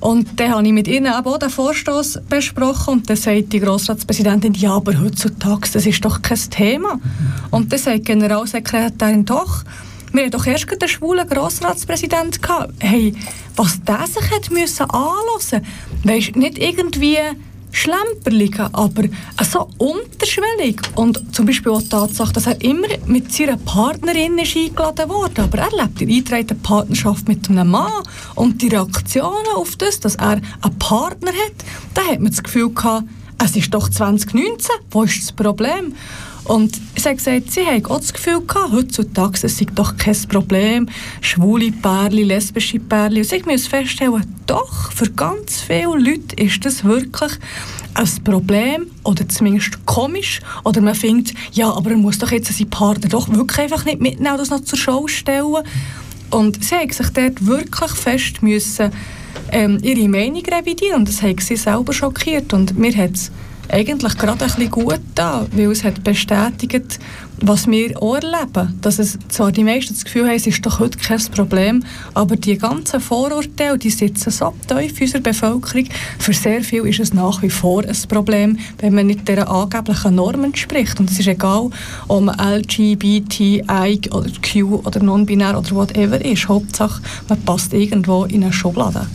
Und 0.00 0.38
dann 0.38 0.50
habe 0.50 0.66
ich 0.66 0.72
mit 0.72 0.88
ihnen 0.88 1.12
auch 1.12 1.38
den 1.38 1.48
Vorstoß 1.48 2.20
besprochen 2.28 2.94
und 2.94 3.10
dann 3.10 3.16
sagt 3.16 3.52
die 3.52 3.60
Grossratspräsidentin, 3.60 4.52
ja, 4.54 4.74
aber 4.74 5.00
heutzutage, 5.00 5.68
das 5.72 5.86
ist 5.86 6.04
doch 6.04 6.20
kein 6.20 6.38
Thema. 6.50 7.00
Und 7.50 7.72
dann 7.72 7.78
sagt 7.78 7.98
die 7.98 8.02
Generalsekretärin, 8.02 9.24
doch, 9.24 9.64
wir 10.12 10.22
hatten 10.22 10.32
doch 10.32 10.46
erst 10.46 10.68
einen 10.70 10.88
schwulen 10.88 11.28
Grossratspräsident 11.28 12.42
gehabt. 12.42 12.74
Hey, 12.80 13.14
was 13.56 13.82
der 13.84 14.06
sich 14.06 14.30
hat 14.30 14.50
müssen 14.50 14.88
anhören, 14.90 15.66
weisst 16.04 16.36
nicht 16.36 16.58
irgendwie 16.58 17.18
schlemperligen, 17.72 18.72
aber 18.74 19.04
so 19.42 19.68
unterschwellig. 19.78 20.80
Und 20.94 21.34
zum 21.34 21.46
Beispiel 21.46 21.72
auch 21.72 21.82
die 21.82 21.88
Tatsache, 21.88 22.32
dass 22.32 22.46
er 22.46 22.60
immer 22.62 22.88
mit 23.06 23.32
seiner 23.32 23.56
Partnerin 23.56 24.38
ist 24.38 24.56
eingeladen 24.56 25.08
wurde, 25.08 25.42
aber 25.42 25.58
er 25.58 25.70
lebt 25.70 26.02
in 26.02 26.10
eingetragenen 26.10 26.62
Partnerschaft 26.62 27.26
mit 27.28 27.48
einem 27.48 27.70
Mann. 27.70 27.90
Und 28.34 28.60
die 28.60 28.68
Reaktionen 28.68 29.56
auf 29.56 29.76
das, 29.76 30.00
dass 30.00 30.16
er 30.16 30.40
einen 30.60 30.78
Partner 30.78 31.30
hat, 31.30 31.54
da 31.94 32.02
hat 32.02 32.20
man 32.20 32.30
das 32.30 32.42
Gefühl 32.42 32.72
gehabt, 32.72 33.06
es 33.42 33.56
ist 33.56 33.74
doch 33.74 33.88
2019, 33.88 34.70
wo 34.90 35.02
ist 35.02 35.22
das 35.22 35.32
Problem? 35.32 35.94
Und 36.44 36.80
sie 36.96 37.08
hat 37.08 37.18
gesagt, 37.18 37.52
sie 37.52 37.64
haben 37.64 37.86
auch 37.86 38.00
das 38.00 38.12
Gefühl 38.12 38.40
gehabt, 38.40 38.72
heutzutage 38.72 39.38
es 39.42 39.58
sei 39.58 39.66
doch 39.74 39.96
kein 39.96 40.16
Problem, 40.28 40.88
schwule 41.20 41.70
Pärchen, 41.70 42.26
lesbische 42.26 42.80
Pärchen. 42.80 43.18
Und 43.18 43.24
sie 43.24 43.42
müssen 43.46 43.70
feststellen, 43.70 44.24
doch, 44.46 44.92
für 44.92 45.10
ganz 45.10 45.60
viele 45.60 45.98
Leute 45.98 46.36
ist 46.36 46.64
das 46.64 46.84
wirklich 46.84 47.32
ein 47.94 48.24
Problem 48.24 48.86
oder 49.04 49.28
zumindest 49.28 49.86
komisch. 49.86 50.40
Oder 50.64 50.80
man 50.80 50.94
findet, 50.94 51.34
ja, 51.52 51.70
aber 51.70 51.90
er 51.90 51.96
muss 51.96 52.18
doch 52.18 52.32
jetzt 52.32 52.52
seinen 52.52 52.70
Partner 52.70 53.08
doch 53.08 53.28
wirklich 53.28 53.60
einfach 53.60 53.84
nicht 53.84 54.00
mitnehmen, 54.00 54.36
das 54.36 54.50
noch 54.50 54.64
zur 54.64 54.78
Show 54.78 55.06
stellen. 55.06 55.62
Und 56.30 56.64
sie 56.64 56.74
haben 56.74 56.90
sich 56.90 57.08
dort 57.10 57.46
wirklich 57.46 57.90
fest 57.92 58.42
müssen, 58.42 58.90
ähm, 59.50 59.78
ihre 59.82 60.08
Meinung 60.08 60.42
revidieren 60.44 61.00
und 61.00 61.08
das 61.08 61.22
hat 61.22 61.40
sie 61.40 61.56
selber 61.56 61.92
schockiert. 61.92 62.52
Und 62.52 62.78
mir 62.78 62.96
hat 62.96 63.12
es 63.12 63.30
eigentlich 63.68 64.18
gerade 64.18 64.44
ein 64.44 64.50
bisschen 64.50 64.70
gut 64.70 65.00
da, 65.14 65.46
weil 65.52 65.70
es 65.70 65.84
hat 65.84 66.02
bestätigt, 66.04 66.98
was 67.40 67.66
wir 67.66 68.00
auch 68.00 68.16
erleben. 68.16 68.78
Dass 68.80 68.98
es 68.98 69.18
zwar 69.28 69.52
die 69.52 69.64
meisten 69.64 69.94
das 69.94 70.04
Gefühl 70.04 70.26
haben, 70.26 70.36
es 70.36 70.46
ist 70.46 70.64
doch 70.64 70.78
heute 70.78 70.98
kein 70.98 71.20
Problem, 71.34 71.84
aber 72.14 72.36
die 72.36 72.58
ganzen 72.58 73.00
Vorurteile, 73.00 73.78
die 73.78 73.90
sitzen 73.90 74.30
so 74.30 74.54
tief 74.66 75.00
in 75.00 75.06
unserer 75.06 75.22
Bevölkerung. 75.22 75.86
Für 76.18 76.32
sehr 76.32 76.62
viel 76.62 76.86
ist 76.86 77.00
es 77.00 77.12
nach 77.12 77.42
wie 77.42 77.50
vor 77.50 77.82
ein 77.84 77.96
Problem, 78.08 78.58
wenn 78.78 78.94
man 78.94 79.06
nicht 79.06 79.26
dieser 79.26 79.48
angeblichen 79.48 80.14
Normen 80.14 80.44
entspricht. 80.44 81.00
Und 81.00 81.10
es 81.10 81.18
ist 81.18 81.28
egal, 81.28 81.70
ob 82.08 82.22
man 82.22 82.38
LGBTI 82.38 84.00
oder 84.10 84.30
Q 84.42 84.82
oder 84.84 85.02
non-binär 85.02 85.58
oder 85.58 85.70
whatever 85.72 86.24
ist. 86.24 86.48
Hauptsache, 86.48 87.02
man 87.28 87.40
passt 87.42 87.72
irgendwo 87.72 88.24
in 88.24 88.44
eine 88.44 88.52
Schublade. 88.52 89.06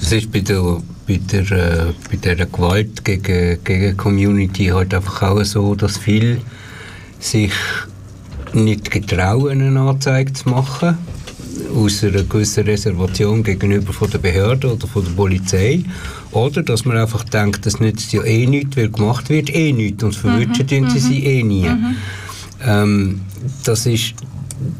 Das 0.00 0.12
ist 0.12 0.30
bei 0.30 0.40
der 0.40 0.82
bei 1.06 1.20
der, 1.32 1.50
äh, 1.50 1.92
bei 2.10 2.16
der 2.16 2.46
Gewalt 2.46 3.04
gegen, 3.04 3.62
gegen 3.62 3.96
Community 3.96 4.66
halt 4.66 4.94
einfach 4.94 5.22
auch 5.22 5.44
so, 5.44 5.74
dass 5.74 5.98
viele 5.98 6.38
sich 7.18 7.52
nicht 8.52 8.90
getrauen, 8.90 9.60
eine 9.60 9.80
Anzeige 9.80 10.32
zu 10.32 10.48
machen, 10.48 10.96
aus 11.74 12.04
einer 12.04 12.22
gewissen 12.22 12.64
Reservation 12.64 13.42
gegenüber 13.42 13.92
von 13.92 14.10
der 14.10 14.18
Behörde 14.18 14.72
oder 14.72 14.86
von 14.86 15.04
der 15.04 15.12
Polizei. 15.12 15.82
Oder 16.30 16.62
dass 16.62 16.84
man 16.84 16.96
einfach 16.96 17.24
denkt, 17.24 17.66
das 17.66 17.80
nützt 17.80 18.12
ja 18.12 18.22
eh 18.24 18.46
nichts, 18.46 18.76
weil 18.76 18.90
gemacht 18.90 19.28
wird 19.28 19.54
eh 19.54 19.72
nichts 19.72 20.02
und 20.02 20.14
verwünschen 20.14 20.66
mhm. 20.70 20.90
sie 20.90 20.98
sie 20.98 21.24
eh 21.24 21.42
nie. 21.42 21.68
Mhm. 21.68 21.96
Ähm, 22.66 23.20
das 23.64 23.86
ist 23.86 24.14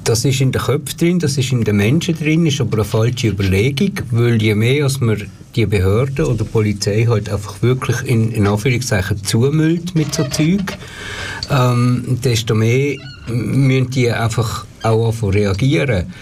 das 0.04 0.24
ist 0.24 0.40
in 0.40 0.52
den 0.52 0.62
Köpfen 0.62 0.98
drin, 0.98 1.18
das 1.18 1.36
ist 1.36 1.52
in 1.52 1.64
den 1.64 1.76
Menschen 1.76 2.16
drin, 2.16 2.46
ist 2.46 2.60
aber 2.60 2.78
eine 2.78 2.84
falsche 2.84 3.28
Überlegung, 3.28 3.92
weil 4.12 4.40
je 4.40 4.54
mehr 4.54 4.84
als 4.84 5.00
man 5.00 5.22
die 5.56 5.66
Behörde 5.66 6.26
oder 6.26 6.44
die 6.44 6.50
Polizei 6.50 7.06
halt 7.08 7.28
einfach 7.30 7.62
wirklich 7.62 8.02
in, 8.02 8.32
in 8.32 8.46
Anführungszeichen 8.46 9.22
zumüllt 9.24 9.94
mit 9.94 10.14
so 10.14 10.24
Zeug, 10.24 10.76
ähm, 11.50 12.18
desto 12.22 12.54
mehr 12.54 12.96
müssen 13.26 13.90
die 13.90 14.10
einfach 14.10 14.66
auch 14.82 15.14
reagieren. 15.22 16.12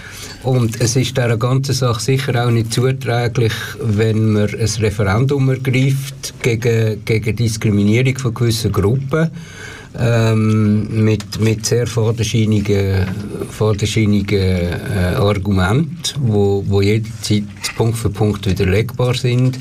Und 0.42 0.80
es 0.80 0.96
ist 0.96 1.16
dieser 1.16 1.36
ganzen 1.36 1.74
Sache 1.74 2.00
sicher 2.00 2.44
auch 2.44 2.50
nicht 2.50 2.72
zuträglich, 2.72 3.52
wenn 3.80 4.32
man 4.32 4.48
ein 4.48 4.68
Referendum 4.80 5.50
ergreift 5.50 6.34
gegen, 6.42 7.04
gegen 7.04 7.36
Diskriminierung 7.36 8.18
von 8.18 8.34
gewissen 8.34 8.72
Gruppen 8.72 9.30
ähm, 9.99 11.05
mit, 11.05 11.40
mit 11.40 11.66
sehr 11.66 11.86
vorderscheinigen, 11.86 13.07
vorderscheinigen 13.51 14.38
äh, 14.38 15.14
Argumenten, 15.16 16.14
wo, 16.20 16.64
wo 16.66 16.80
jederzeit 16.80 17.45
Punkt 17.76 17.99
für 17.99 18.11
Punkt 18.11 18.47
widerlegbar 18.47 19.14
sind. 19.14 19.59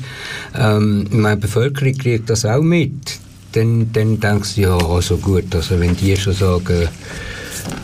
Ähm, 0.54 1.06
meine 1.10 1.36
Bevölkerung 1.36 1.96
kriegt 1.96 2.30
das 2.30 2.44
auch 2.44 2.62
mit. 2.62 3.18
Dann, 3.52 3.92
dann 3.92 4.18
denkst 4.18 4.54
du, 4.54 4.62
ja, 4.62 4.76
also 4.76 5.18
gut, 5.18 5.54
also 5.54 5.78
wenn 5.78 5.94
die 5.96 6.16
schon 6.16 6.32
sagen, 6.32 6.88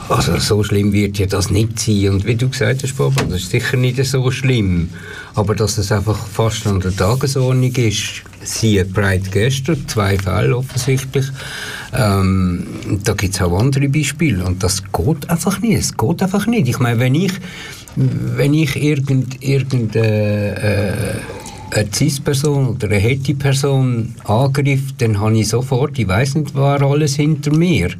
also 0.08 0.38
so 0.38 0.62
schlimm 0.64 0.92
wird 0.92 1.18
ja 1.18 1.26
das 1.26 1.50
nicht 1.50 1.78
sein. 1.78 2.08
Und 2.08 2.24
wie 2.24 2.34
du 2.34 2.48
gesagt 2.48 2.82
hast, 2.82 2.96
Papa, 2.96 3.22
das 3.24 3.42
ist 3.42 3.50
sicher 3.50 3.76
nicht 3.76 4.02
so 4.04 4.30
schlimm. 4.30 4.88
Aber 5.34 5.54
dass 5.54 5.76
es 5.78 5.92
einfach 5.92 6.16
fast 6.26 6.66
an 6.66 6.80
der 6.80 6.96
Tagesordnung 6.96 7.74
ist, 7.74 8.22
siehe 8.42 8.84
Pride 8.84 9.28
gestern, 9.30 9.86
zwei 9.86 10.16
Fälle 10.18 10.56
offensichtlich, 10.56 11.26
ähm, 11.96 12.66
da 13.04 13.14
gibt 13.14 13.34
es 13.34 13.40
auch 13.40 13.58
andere 13.58 13.88
Beispiele 13.88 14.44
und 14.44 14.62
das 14.62 14.82
geht 14.92 15.30
einfach 15.30 15.60
nicht. 15.60 15.78
Es 15.78 15.96
geht 15.96 16.22
einfach 16.22 16.46
nicht. 16.46 16.68
Ich 16.68 16.78
meine, 16.78 17.00
wenn 17.00 17.14
ich, 17.14 17.32
wenn 17.96 18.54
ich 18.54 18.76
irgend, 18.76 19.42
irgend 19.42 19.96
äh, 19.96 21.12
äh, 21.70 21.86
CIS-Person 21.92 22.68
oder 22.68 22.88
eine 22.88 22.96
Hetty-Person 22.96 24.14
angreife, 24.24 24.94
dann 24.98 25.20
habe 25.20 25.38
ich 25.38 25.48
sofort, 25.48 25.98
ich 25.98 26.08
weiß 26.08 26.36
nicht, 26.36 26.54
war 26.54 26.82
alles 26.82 27.16
hinter 27.16 27.54
mir. 27.54 27.90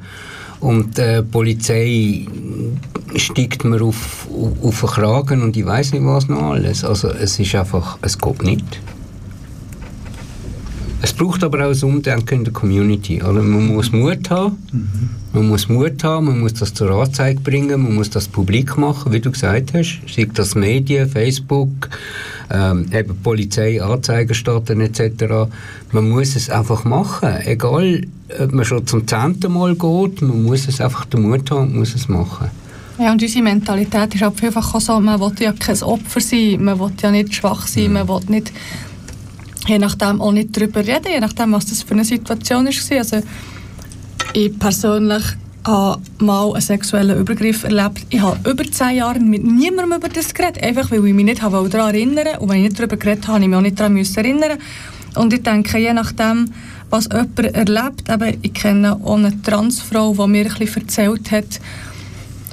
Und 0.60 0.98
die 0.98 1.02
äh, 1.02 1.22
Polizei 1.22 2.26
steigt 3.14 3.64
mir 3.64 3.80
auf, 3.82 4.26
auf 4.62 4.80
den 4.80 4.88
Kragen 4.88 5.42
und 5.42 5.56
ich 5.56 5.64
weiß 5.64 5.92
nicht 5.92 6.04
was 6.04 6.28
noch 6.28 6.42
alles. 6.42 6.84
Also 6.84 7.08
es 7.08 7.38
ist 7.38 7.54
einfach, 7.54 7.98
es 8.02 8.18
geht 8.18 8.42
nicht. 8.42 8.80
Es 11.00 11.12
braucht 11.12 11.44
aber 11.44 11.66
auch 11.66 11.72
ein 11.72 11.82
Umdenken 11.82 12.34
in 12.34 12.44
der 12.44 12.52
Community. 12.52 13.20
Also 13.22 13.40
man 13.40 13.68
muss 13.68 13.92
Mut 13.92 14.30
haben, 14.30 14.58
mhm. 14.72 15.10
man 15.32 15.48
muss 15.48 15.68
Mut 15.68 16.02
haben, 16.02 16.26
man 16.26 16.40
muss 16.40 16.54
das 16.54 16.74
zur 16.74 16.90
Anzeige 16.90 17.40
bringen, 17.40 17.82
man 17.82 17.94
muss 17.94 18.10
das 18.10 18.26
publik 18.26 18.76
machen, 18.76 19.12
wie 19.12 19.20
du 19.20 19.30
gesagt 19.30 19.74
hast, 19.74 20.00
sei 20.12 20.26
das 20.34 20.56
Medien, 20.56 21.08
Facebook, 21.08 21.88
ähm, 22.50 22.86
eben 22.92 23.16
Polizei, 23.22 23.80
Anzeigerstatten 23.80 24.80
etc. 24.80 25.50
Man 25.92 26.10
muss 26.10 26.34
es 26.34 26.50
einfach 26.50 26.84
machen, 26.84 27.28
egal 27.44 28.02
ob 28.40 28.52
man 28.52 28.64
schon 28.64 28.86
zum 28.86 29.06
zehnten 29.06 29.52
Mal 29.52 29.74
geht, 29.74 30.20
man 30.20 30.42
muss 30.42 30.66
es 30.66 30.80
einfach 30.80 31.04
den 31.04 31.22
Mut 31.22 31.50
haben 31.50 31.68
und 31.68 31.76
muss 31.76 31.94
es 31.94 32.08
machen. 32.08 32.50
Ja, 32.98 33.12
und 33.12 33.22
unsere 33.22 33.44
Mentalität 33.44 34.16
ist 34.16 34.24
einfach 34.24 34.74
auch 34.74 34.80
so, 34.80 34.98
man 34.98 35.20
will 35.20 35.32
ja 35.38 35.52
kein 35.52 35.80
Opfer 35.82 36.20
sein, 36.20 36.64
man 36.64 36.80
will 36.80 36.90
ja 37.00 37.12
nicht 37.12 37.32
schwach 37.32 37.68
sein, 37.68 37.88
mhm. 37.88 37.92
man 37.92 38.08
will 38.08 38.20
nicht 38.26 38.52
je 39.68 39.78
nachdem 39.78 40.20
auch 40.20 40.32
nicht 40.32 40.56
darüber 40.56 40.80
reden, 40.80 41.12
je 41.12 41.20
nachdem, 41.20 41.52
was 41.52 41.66
das 41.66 41.82
für 41.82 41.92
eine 41.92 42.04
Situation 42.04 42.64
war. 42.66 42.98
Also, 42.98 43.22
ich 44.32 44.58
persönlich 44.58 45.24
habe 45.66 46.00
mal 46.18 46.52
einen 46.52 46.60
sexuellen 46.60 47.18
Übergriff 47.18 47.64
erlebt. 47.64 48.06
Ich 48.08 48.20
habe 48.20 48.50
über 48.50 48.64
zehn 48.64 48.96
Jahre 48.96 49.20
mit 49.20 49.44
niemandem 49.44 49.98
über 49.98 50.08
das 50.08 50.32
geredet, 50.32 50.62
einfach 50.62 50.90
weil 50.90 51.06
ich 51.06 51.14
mich 51.14 51.24
nicht 51.24 51.42
daran 51.42 51.94
erinnern. 51.94 52.38
Und 52.38 52.48
wenn 52.48 52.58
ich 52.58 52.68
nicht 52.70 52.78
darüber 52.78 52.96
geredet 52.96 53.26
habe, 53.26 53.34
habe 53.34 53.44
ich 53.44 53.48
mich 53.48 53.56
auch 53.58 53.62
nicht 53.62 53.78
daran 53.78 53.96
erinnern 53.96 54.58
Und 55.14 55.32
ich 55.32 55.42
denke, 55.42 55.78
je 55.78 55.92
nachdem, 55.92 56.52
was 56.90 57.08
jemand 57.12 57.38
erlebt, 57.38 58.08
eben, 58.08 58.38
ich 58.40 58.54
kenne 58.54 58.94
auch 58.94 59.16
eine 59.16 59.42
Transfrau, 59.42 60.14
die 60.14 60.26
mir 60.26 60.46
ein 60.46 60.58
bisschen 60.58 60.82
erzählt 60.82 61.30
hat, 61.30 61.60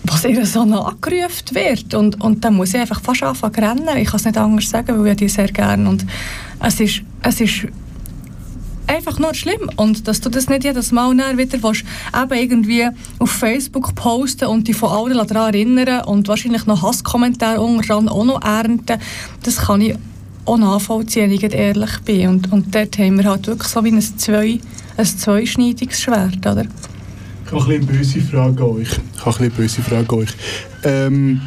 was 0.08 0.26
ihr 0.26 0.46
so 0.46 0.66
nachgerufen 0.66 1.54
wird. 1.54 1.94
Und, 1.94 2.22
und 2.22 2.44
dann 2.44 2.56
muss 2.56 2.74
ich 2.74 2.80
einfach 2.80 3.02
fast 3.02 3.24
anfangen 3.24 3.54
zu 3.54 3.62
rennen. 3.62 3.98
Ich 3.98 4.08
kann 4.08 4.20
es 4.20 4.26
nicht 4.26 4.38
anders 4.38 4.70
sagen, 4.70 5.00
weil 5.00 5.12
ich 5.12 5.18
die 5.18 5.30
sehr 5.30 5.48
gerne. 5.48 5.88
Und 5.88 6.06
es 6.60 6.80
ist, 6.80 7.02
es 7.22 7.42
ist 7.42 7.68
einfach 8.88 9.20
nur 9.20 9.34
schlimm. 9.34 9.70
Und 9.76 10.08
dass 10.08 10.22
du 10.22 10.30
das 10.30 10.50
nicht 10.50 10.64
jedes 10.64 10.92
Mal 10.92 11.16
wieder 11.38 11.64
willst, 11.64 11.84
eben 12.14 12.40
irgendwie 12.40 12.88
auf 13.20 13.32
Facebook 13.32 13.96
posten 13.96 14.46
und 14.46 14.68
dich 14.68 14.76
von 14.76 14.90
allen 14.90 15.28
daran 15.28 15.54
erinnern 15.54 16.06
und 16.06 16.28
wahrscheinlich 16.28 16.66
noch 16.66 16.82
Hasskommentare 16.82 17.62
unterdran 17.62 18.10
auch 18.10 18.26
noch 18.26 18.42
ernten, 18.42 19.00
das 19.44 19.58
kann 19.58 19.82
ich 19.82 19.96
auch 20.46 20.58
nachvollziehen, 20.58 21.32
wenn 21.32 21.32
ich 21.32 21.54
ehrlich 21.54 22.00
bin. 22.06 22.30
Und, 22.30 22.52
und 22.52 22.74
dort 22.74 22.98
haben 22.98 23.18
wir 23.18 23.30
halt 23.30 23.48
wirklich 23.48 23.68
so 23.68 23.84
wie 23.84 23.92
ein, 23.92 24.02
zwei, 24.02 24.60
ein 24.98 25.06
zweischneidiges 25.06 26.02
Schwert, 26.02 26.46
oder? 26.46 26.66
Ich 27.46 27.52
habe 27.52 27.76
eine 27.76 27.86
böse 27.86 28.22
Frage 28.22 28.64
an 28.64 28.70
euch. 28.70 28.90
Ich 29.16 29.26
habe 29.26 29.40
eine 29.40 29.50
böse 29.50 29.82
Frage 29.82 30.10
an 30.10 30.20
euch. 30.20 30.30
Ähm, 30.84 31.42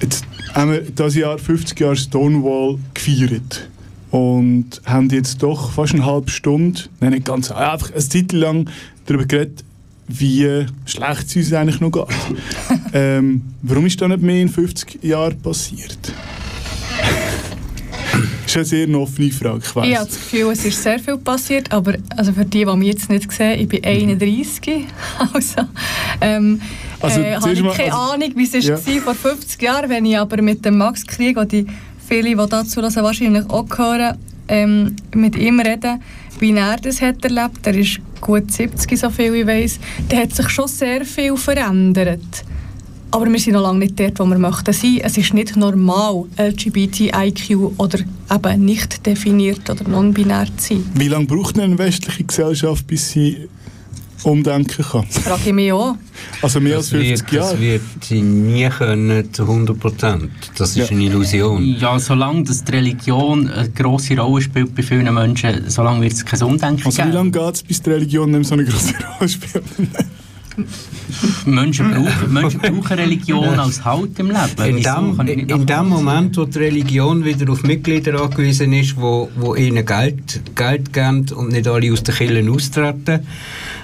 jetzt 0.00 0.24
haben 0.54 0.72
wir 0.72 0.80
dieses 0.80 1.14
Jahr 1.16 1.38
50 1.38 1.78
Jahre 1.78 1.96
Stonewall 1.96 2.78
gefeiert 2.94 3.68
und 4.10 4.80
haben 4.84 5.08
jetzt 5.10 5.42
doch 5.42 5.72
fast 5.72 5.94
eine 5.94 6.04
halbe 6.04 6.30
Stunde, 6.30 6.82
nein 7.00 7.12
nicht 7.12 7.26
ganz, 7.26 7.50
einfach 7.50 7.90
eine 7.90 8.00
Zeit 8.00 8.32
lang 8.32 8.68
darüber 9.06 9.26
geredet, 9.26 9.64
wie 10.08 10.66
schlecht 10.84 11.26
es 11.26 11.36
uns 11.36 11.52
eigentlich 11.52 11.80
noch 11.80 11.90
geht. 11.90 12.04
ähm, 12.92 13.42
warum 13.62 13.86
ist 13.86 14.00
das 14.00 14.08
nicht 14.08 14.22
mehr 14.22 14.42
in 14.42 14.48
50 14.48 15.02
Jahren 15.04 15.38
passiert? 15.40 16.12
Das 18.54 18.66
ist 18.66 18.74
eine 18.74 18.86
sehr 18.86 18.98
offene 18.98 19.30
Frage, 19.30 19.62
ich 19.64 19.76
weiß. 19.76 19.88
Ich 19.88 19.96
habe 19.96 20.06
das 20.06 20.16
Gefühl, 20.16 20.52
es 20.52 20.64
ist 20.64 20.82
sehr 20.82 20.98
viel 20.98 21.16
passiert, 21.16 21.72
aber 21.72 21.94
also 22.16 22.32
für 22.32 22.44
die, 22.44 22.64
die 22.64 22.76
mich 22.76 22.88
jetzt 22.88 23.08
nicht 23.08 23.32
sehen, 23.32 23.60
ich 23.60 23.68
bin 23.68 23.84
31, 23.84 24.86
also, 25.32 25.62
ähm, 26.20 26.60
also 27.00 27.20
äh, 27.20 27.36
habe 27.36 27.52
ich 27.52 27.60
keine 27.60 27.94
also, 27.94 28.12
Ahnung, 28.14 28.32
wie 28.34 28.44
es 28.44 28.64
ja. 28.64 28.74
war 28.74 29.14
vor 29.14 29.14
50 29.14 29.62
Jahren, 29.62 29.88
wenn 29.88 30.04
ich 30.04 30.18
aber 30.18 30.42
mit 30.42 30.64
dem 30.64 30.78
Max 30.78 31.06
Krieg, 31.06 31.36
und 31.38 31.50
die 31.50 31.66
viele, 32.06 32.28
die 32.28 32.48
dazu 32.48 32.80
also 32.82 33.02
wahrscheinlich 33.02 33.48
auch 33.48 33.66
hören, 33.76 34.18
ähm, 34.48 34.96
mit 35.14 35.36
ihm 35.36 35.60
reden, 35.60 36.02
wie 36.38 36.52
er 36.52 36.76
das 36.76 37.00
hat 37.00 37.24
erlebt, 37.24 37.66
er 37.66 37.74
ist 37.74 38.00
gut 38.20 38.52
70, 38.52 38.98
so 38.98 39.08
viel 39.10 39.34
ich 39.34 39.46
weiß, 39.46 39.78
der 40.10 40.22
hat 40.22 40.34
sich 40.34 40.48
schon 40.50 40.68
sehr 40.68 41.04
viel 41.04 41.36
verändert. 41.36 42.44
Aber 43.14 43.30
wir 43.30 43.38
sind 43.38 43.52
noch 43.52 43.62
lange 43.62 43.80
nicht 43.80 44.00
dort, 44.00 44.18
wo 44.18 44.24
wir 44.24 44.38
möchten 44.38 44.72
sein. 44.72 45.00
Es 45.02 45.18
ist 45.18 45.34
nicht 45.34 45.54
normal, 45.56 46.24
LGBTIQ 46.38 47.72
oder 47.78 47.98
eben 48.34 48.64
nicht 48.64 49.04
definiert 49.04 49.68
oder 49.68 49.86
non-binär 49.86 50.46
zu 50.56 50.74
sein. 50.74 50.84
Wie 50.94 51.08
lange 51.08 51.26
braucht 51.26 51.58
eine 51.60 51.76
westliche 51.78 52.24
Gesellschaft, 52.24 52.86
bis 52.86 53.10
sie 53.10 53.48
umdenken 54.24 54.82
kann. 54.84 55.04
Das 55.12 55.18
frage 55.24 55.42
ich 55.46 55.52
mich 55.52 55.72
auch. 55.72 55.96
Also 56.40 56.60
mehr 56.60 56.76
als 56.76 56.90
Das 56.90 57.00
50 57.00 57.10
wird, 57.32 57.42
das 57.42 57.50
Jahre. 57.50 57.60
wird 57.60 57.82
sie 58.02 58.22
nie 58.22 58.68
können 58.68 59.32
zu 59.34 59.42
100 59.42 59.78
Prozent. 59.80 60.30
Das 60.56 60.70
ist 60.70 60.76
Ja. 60.76 60.86
eine 60.86 61.02
Illusion. 61.04 61.76
Ja, 61.78 61.98
solange 61.98 62.44
das 62.44 62.62
die 62.64 62.70
Religion 62.72 63.48
eine 63.50 63.68
grosse 63.70 64.16
Rolle 64.16 64.40
spielt 64.40 64.74
bei 64.76 64.82
vielen 64.84 65.12
Menschen, 65.12 65.68
solange 65.68 66.02
wird 66.02 66.12
es 66.12 66.24
kein 66.24 66.40
Umdenken 66.44 66.86
Also 66.86 66.98
wie 66.98 67.02
geben. 67.02 67.12
lange 67.14 67.30
geht 67.32 67.54
es, 67.56 67.62
bis 67.64 67.82
die 67.82 67.90
Religion 67.90 68.30
nicht 68.30 68.46
so 68.46 68.54
eine 68.54 68.64
große 68.64 68.94
Rolle 69.18 69.28
spielt? 69.28 69.64
Menschen, 71.46 71.90
brauchen, 71.90 72.32
Menschen 72.32 72.60
brauchen 72.60 72.98
Religion 72.98 73.58
als 73.58 73.84
Halt 73.84 74.18
im 74.18 74.28
Leben. 74.28 74.76
In 74.76 74.82
dem, 74.82 75.48
in 75.48 75.66
dem. 75.66 75.88
Moment, 75.88 76.36
wo 76.36 76.44
die 76.44 76.58
Religion 76.58 77.24
wieder 77.24 77.50
auf 77.50 77.62
Mitglieder 77.62 78.20
angewiesen 78.20 78.72
ist, 78.72 78.96
wo, 78.96 79.30
wo 79.36 79.54
ihnen 79.54 79.84
Geld, 79.84 80.40
Geld 80.54 80.92
geben 80.92 81.26
und 81.34 81.52
nicht 81.52 81.66
alle 81.66 81.92
aus 81.92 82.02
den 82.02 82.14
Kirchen 82.14 82.48
austreten, 82.48 83.20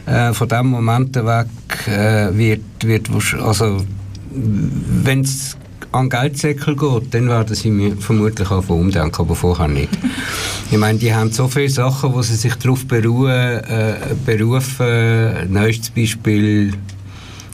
äh, 0.06 0.32
von 0.32 0.48
dem 0.48 0.66
Moment 0.68 1.14
weg 1.16 1.48
äh, 1.86 2.36
wird, 2.36 2.62
wird 2.82 3.08
also 3.40 3.84
wenn 4.30 5.20
es 5.20 5.56
an 5.92 6.10
Geldsäckel 6.10 6.76
geht, 6.76 7.14
dann 7.14 7.28
werden 7.28 7.54
sie 7.54 7.70
mir 7.70 7.96
vermutlich 7.96 8.50
auch 8.50 8.68
umdenken, 8.68 9.16
aber 9.20 9.34
vorher 9.34 9.68
nicht. 9.68 9.88
Ich 10.70 10.76
meine, 10.78 10.98
die 10.98 11.14
haben 11.14 11.32
so 11.32 11.48
viele 11.48 11.70
Sachen, 11.70 12.12
wo 12.12 12.20
sie 12.22 12.36
sich 12.36 12.54
darauf 12.56 12.84
beruhen, 12.86 13.30
äh, 13.30 13.94
berufen. 14.26 15.50
Neuestes 15.52 15.90
Beispiel, 15.90 16.74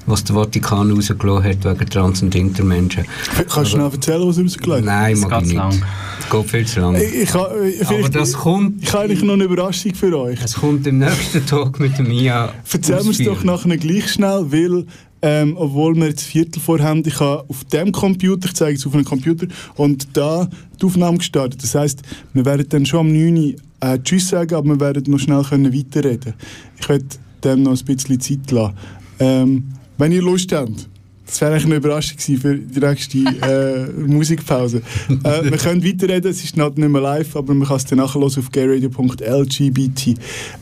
was 0.06 0.24
der 0.24 0.34
Vatikan 0.36 0.90
rausgelassen 0.90 1.44
hat 1.44 1.64
wegen 1.64 1.90
Trans- 1.90 2.22
und 2.22 2.34
Intermenschen. 2.34 3.04
Kannst 3.48 3.72
du 3.72 3.78
noch 3.78 3.92
erzählen, 3.92 4.26
was 4.26 4.36
hat? 4.38 4.84
Nein, 4.84 5.14
Das 5.14 5.20
mag 5.22 5.30
geht 5.30 5.40
ich 5.40 5.46
nicht. 5.46 5.56
lang. 5.56 5.82
Es 6.20 6.30
geht 6.30 6.50
viel 6.50 6.66
zu 6.66 6.80
lang. 6.80 6.96
Ich, 6.96 7.14
ich, 7.14 7.34
äh, 7.34 7.84
Aber 7.86 8.08
das 8.10 8.32
kommt, 8.32 8.82
ich 8.82 8.92
habe 8.92 9.04
eigentlich 9.04 9.22
noch 9.22 9.34
eine 9.34 9.44
Überraschung 9.44 9.94
für 9.94 10.18
euch. 10.18 10.38
es 10.42 10.54
kommt 10.54 10.86
im 10.86 10.98
nächsten 10.98 11.46
Tag 11.46 11.78
mit 11.80 11.96
dem 11.98 12.08
Mia. 12.08 12.52
Erzähl 12.72 13.02
mir 13.02 13.10
es 13.10 13.18
doch 13.18 13.44
nachher 13.44 13.76
gleich 13.78 14.10
schnell, 14.12 14.44
weil, 14.50 14.86
ähm, 15.26 15.56
obwohl 15.56 15.94
wir 15.96 16.08
jetzt 16.08 16.24
Viertel 16.24 16.60
vor 16.60 16.80
haben, 16.80 17.02
ich 17.06 17.18
habe 17.18 17.46
auf 17.48 17.64
dem 17.64 17.92
Computer, 17.92 18.46
ich 18.46 18.54
zeige 18.54 18.76
es 18.76 18.86
auf 18.86 18.92
einem 18.92 19.06
Computer, 19.06 19.46
und 19.74 20.06
da 20.14 20.50
die 20.78 20.84
Aufnahme 20.84 21.16
gestartet. 21.16 21.62
Das 21.62 21.74
heisst, 21.74 22.02
wir 22.34 22.44
werden 22.44 22.66
dann 22.68 22.84
schon 22.84 23.00
am 23.00 23.12
9 23.12 23.36
Uhr 23.36 23.54
äh, 23.80 23.98
Tschüss 24.00 24.28
sagen, 24.28 24.54
aber 24.54 24.68
wir 24.68 24.80
werden 24.80 25.10
noch 25.10 25.18
schnell 25.18 25.42
können 25.42 25.72
weiterreden 25.72 26.34
Ich 26.78 26.86
werde 26.90 27.06
dem 27.42 27.62
noch 27.62 27.72
ein 27.72 27.84
bisschen 27.86 28.20
Zeit 28.20 28.50
lassen. 28.50 28.76
Ähm, 29.18 29.64
wenn 29.96 30.12
ihr 30.12 30.20
Lust 30.20 30.52
habt, 30.52 30.90
das 31.26 31.40
wäre 31.40 31.52
eigentlich 31.52 31.66
eine 31.66 31.74
Überraschung 31.76 32.18
für 32.18 32.56
die 32.56 32.80
nächste 32.80 33.18
äh, 33.18 33.92
Musikpause. 34.06 34.82
Äh, 35.24 35.44
wir 35.50 35.56
können 35.58 35.84
weiterreden, 35.84 36.30
es 36.30 36.44
ist 36.44 36.56
noch 36.56 36.74
nicht 36.74 36.88
mehr 36.88 37.00
live, 37.00 37.36
aber 37.36 37.54
man 37.54 37.66
kann 37.66 37.76
es 37.76 37.86
dann 37.86 37.98
nachhören 37.98 38.24
auf 38.24 38.50
gayradio.lgbt. 38.50 40.14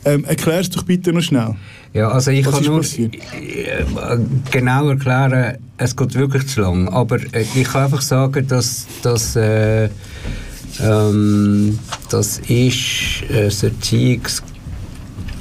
Ähm, 0.05 0.25
Erklär 0.25 0.59
es 0.59 0.69
doch 0.69 0.83
bitte 0.83 1.11
noch 1.11 1.21
schnell. 1.21 1.55
Ja, 1.93 2.09
also 2.09 2.31
ich 2.31 2.45
Was 2.45 2.55
kann 2.55 2.65
nur 2.65 2.77
passiert? 2.79 3.15
äh, 3.15 3.83
genau 4.51 4.89
erklären, 4.89 5.57
es 5.77 5.95
geht 5.95 6.15
wirklich 6.15 6.47
zu 6.47 6.61
lang. 6.61 6.87
Aber 6.89 7.17
äh, 7.17 7.45
ich 7.55 7.63
kann 7.65 7.85
einfach 7.85 8.01
sagen, 8.01 8.47
dass, 8.47 8.87
dass 9.01 9.35
äh, 9.35 9.89
ähm, 10.79 11.77
das 12.09 12.39
ist 12.39 13.23
äh, 13.29 13.49
das 13.49 14.43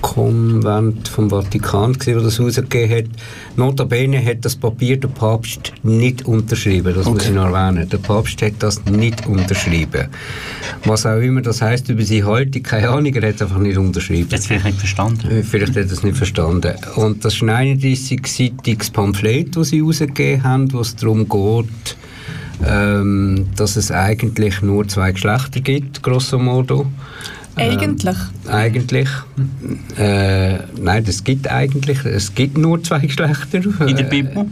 Erziehungskonvent 0.03 1.09
vom 1.09 1.30
Vatikan, 1.30 1.92
gewesen, 1.92 2.14
das 2.14 2.36
das 2.36 2.40
rausgegeben 2.40 2.96
hat. 2.96 3.05
Notabene 3.57 4.24
hat 4.24 4.44
das 4.44 4.57
Papier 4.57 4.98
der 4.98 5.09
Papst 5.09 5.72
nicht 5.82 6.26
unterschrieben, 6.26 6.94
das 6.94 7.07
muss 7.07 7.24
ich 7.24 7.30
noch 7.30 7.53
erwähnen. 7.53 7.88
Der 7.88 7.98
Papst 7.98 8.42
hat 8.42 8.55
das 8.59 8.84
nicht 8.84 9.26
unterschrieben. 9.26 10.09
Was 10.84 11.07
auch 11.07 11.20
immer 11.20 11.42
das 11.42 11.62
heißt 11.62 11.88
über 11.88 12.03
seine 12.03 12.26
Haltung, 12.26 12.62
keine 12.62 12.90
Ahnung, 12.90 13.14
er 13.14 13.28
hat 13.28 13.36
es 13.36 13.42
einfach 13.42 13.59
nicht 13.59 13.78
unterschrieben. 13.78 14.28
Jetzt 14.30 14.48
vielleicht 14.48 14.66
nicht 14.66 14.78
verstanden. 14.78 15.30
Äh, 15.30 15.42
Vielleicht 15.42 15.76
hat 15.76 15.86
er 15.86 15.92
es 15.92 16.03
nicht 16.03 16.16
verstanden. 16.16 16.74
Und 16.96 17.24
das 17.24 17.34
ist 17.34 17.42
ein 17.42 17.78
31-seitiges 17.78 18.92
Pamphlet, 18.92 19.57
das 19.57 19.68
sie 19.68 19.78
herausgegeben 19.80 20.42
haben, 20.42 20.72
wo 20.72 20.80
es 20.80 20.96
darum 20.96 21.28
geht, 21.28 21.96
ähm, 22.64 23.46
dass 23.57 23.76
es 23.76 23.90
eigentlich 23.90 24.62
nur 24.62 24.86
zwei 24.88 25.12
Geschlechter 25.12 25.61
gibt, 25.61 26.03
grosso 26.03 26.38
modo. 26.38 26.86
Eigentlich. 27.57 28.16
Eigentlich. 28.48 29.09
Äh, 29.98 30.59
nein, 30.80 31.05
es 31.07 31.22
gibt 31.22 31.48
eigentlich, 31.48 32.05
es 32.05 32.34
gibt 32.34 32.57
nur 32.59 32.82
zwei 32.82 32.98
Geschlechter. 33.07 33.59
In 33.86 33.96
der 33.96 34.07
Äh, 34.07 34.11
Bibel? 34.11 34.46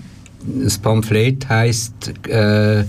das 0.64 0.78
Pamphlet 0.78 1.48
heißt 1.48 2.26
äh, 2.28 2.84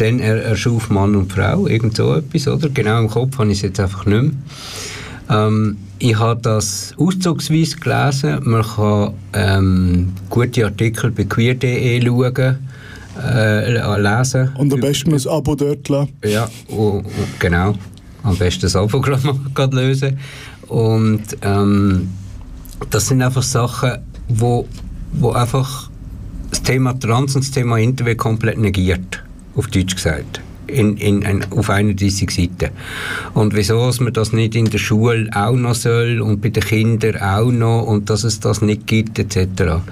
denn 0.00 0.20
er 0.20 0.42
erschuf 0.44 0.90
Mann 0.90 1.14
und 1.16 1.32
Frau, 1.32 1.66
irgend 1.66 1.96
so 1.96 2.14
etwas, 2.14 2.46
oder? 2.48 2.68
Genau 2.68 2.98
im 3.00 3.08
Kopf 3.08 3.38
habe 3.38 3.50
ich 3.50 3.58
es 3.58 3.62
jetzt 3.62 3.80
einfach 3.80 4.06
nicht 4.06 4.22
mehr. 4.22 4.30
Ähm, 5.30 5.76
ich 6.00 6.18
habe 6.18 6.40
das 6.42 6.92
auszugsweise 6.98 7.76
gelesen. 7.76 8.40
Man 8.42 8.62
kann 8.62 9.12
ähm, 9.32 10.12
gute 10.30 10.64
Artikel 10.66 11.10
bei 11.12 11.24
queer.de 11.24 12.00
schauen, 12.04 12.56
äh, 13.24 13.98
lesen. 14.00 14.50
Und 14.58 14.72
am 14.72 14.80
besten 14.80 15.14
ein 15.14 15.26
Abo 15.28 15.54
dort 15.54 15.88
lassen. 15.88 16.10
Ja, 16.24 16.48
u- 16.68 16.98
u- 16.98 17.02
genau. 17.38 17.74
Am 18.24 18.36
besten 18.36 18.62
das 18.62 18.74
Abo-Programm 18.74 19.70
lösen. 19.72 20.18
Und 20.66 21.22
ähm, 21.42 22.08
das 22.90 23.08
sind 23.08 23.22
einfach 23.22 23.42
Sachen, 23.42 23.98
wo, 24.28 24.66
wo 25.12 25.32
einfach 25.32 25.90
das 26.50 26.62
Thema 26.62 26.98
Trans 26.98 27.36
und 27.36 27.44
das 27.44 27.50
Thema 27.52 27.78
Interview 27.78 28.16
komplett 28.16 28.58
negiert, 28.58 29.22
auf 29.56 29.66
Deutsch 29.68 29.94
gesagt. 29.94 30.40
In, 30.66 30.96
in, 30.96 31.20
in, 31.22 31.44
auf 31.52 31.68
31 31.68 32.30
Seiten. 32.30 32.72
Und 33.34 33.54
wieso 33.54 33.86
dass 33.86 34.00
man 34.00 34.14
das 34.14 34.32
nicht 34.32 34.54
in 34.54 34.64
der 34.64 34.78
Schule 34.78 35.28
auch 35.34 35.52
noch 35.52 35.74
soll 35.74 36.22
und 36.22 36.40
bei 36.40 36.48
den 36.48 36.62
Kindern 36.62 37.20
auch 37.20 37.52
noch 37.52 37.82
und 37.82 38.08
dass 38.08 38.24
es 38.24 38.40
das 38.40 38.62
nicht 38.62 38.86
gibt 38.86 39.18
etc. 39.18 39.82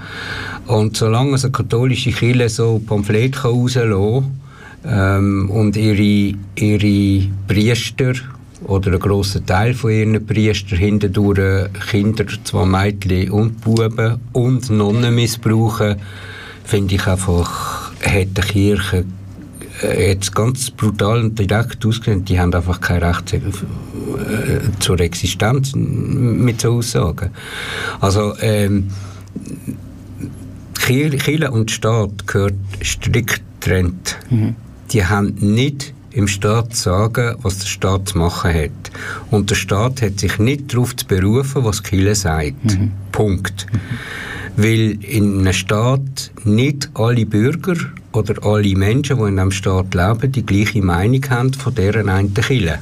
Und 0.65 0.97
solange 0.97 1.35
es 1.35 1.45
eine 1.45 1.51
katholische 1.51 2.11
Kirche 2.11 2.49
so 2.49 2.81
Pamphlet 2.85 3.33
kann 3.33 3.51
rauslassen 3.51 4.42
ähm, 4.85 5.49
und 5.49 5.75
ihre, 5.75 6.37
ihre 6.55 7.27
Priester 7.47 8.13
oder 8.65 8.93
ein 8.93 8.99
grosser 8.99 9.45
Teil 9.45 9.73
von 9.73 9.91
ihren 9.91 10.25
Priestern 10.25 10.79
hindurch 10.79 11.69
Kinder, 11.89 12.25
zwar 12.43 12.65
Mädchen 12.65 13.31
und 13.31 13.61
Buben 13.61 14.19
und 14.31 14.69
Nonnen 14.69 15.15
missbrauchen, 15.15 15.97
finde 16.63 16.95
ich 16.95 17.07
einfach, 17.07 17.91
hat 18.01 18.37
die 18.37 18.41
Kirche 18.41 19.05
äh, 19.81 20.11
jetzt 20.11 20.33
ganz 20.33 20.71
brutal 20.71 21.19
und 21.19 21.37
direkt 21.37 21.85
ausgesehen, 21.85 22.23
die 22.23 22.39
haben 22.39 22.53
einfach 22.53 22.79
kein 22.79 23.03
Recht 23.03 23.33
äh, 23.33 23.39
zur 24.79 24.99
Existenz 24.99 25.73
mit 25.75 26.61
so 26.61 26.73
Aussagen. 26.73 27.31
Also 27.99 28.33
ähm, 28.39 28.89
Kirche 30.79 31.51
und 31.51 31.71
Staat 31.71 32.27
gehört 32.27 32.55
strikt 32.81 33.43
getrennt. 33.63 34.17
Die 34.93 35.05
haben 35.05 35.33
nicht 35.39 35.93
im 36.11 36.27
Staat 36.27 36.75
zu 36.75 36.83
sagen, 36.83 37.35
was 37.41 37.57
der 37.59 37.65
Staat 37.65 38.09
zu 38.09 38.19
machen 38.19 38.53
hat. 38.53 38.91
Und 39.31 39.49
der 39.49 39.55
Staat 39.55 40.01
hat 40.01 40.19
sich 40.19 40.37
nicht 40.37 40.71
darauf 40.73 40.95
zu 40.95 41.07
berufen, 41.07 41.63
was 41.65 41.81
Kirche 41.81 42.15
sagt. 42.15 42.77
Punkt. 43.11 43.65
Weil 44.55 45.03
in 45.03 45.39
einem 45.39 45.53
Staat 45.53 46.31
nicht 46.43 46.91
alle 46.93 47.25
Bürger 47.25 47.75
oder 48.11 48.45
alle 48.45 48.75
Menschen, 48.75 49.17
die 49.17 49.23
in 49.23 49.39
einem 49.39 49.51
Staat 49.51 49.95
leben, 49.95 50.31
die 50.31 50.45
gleiche 50.45 50.83
Meinung 50.83 51.27
haben 51.29 51.53
von 51.53 51.73
deren 51.73 52.09
einen 52.09 52.33
Kirche. 52.35 52.77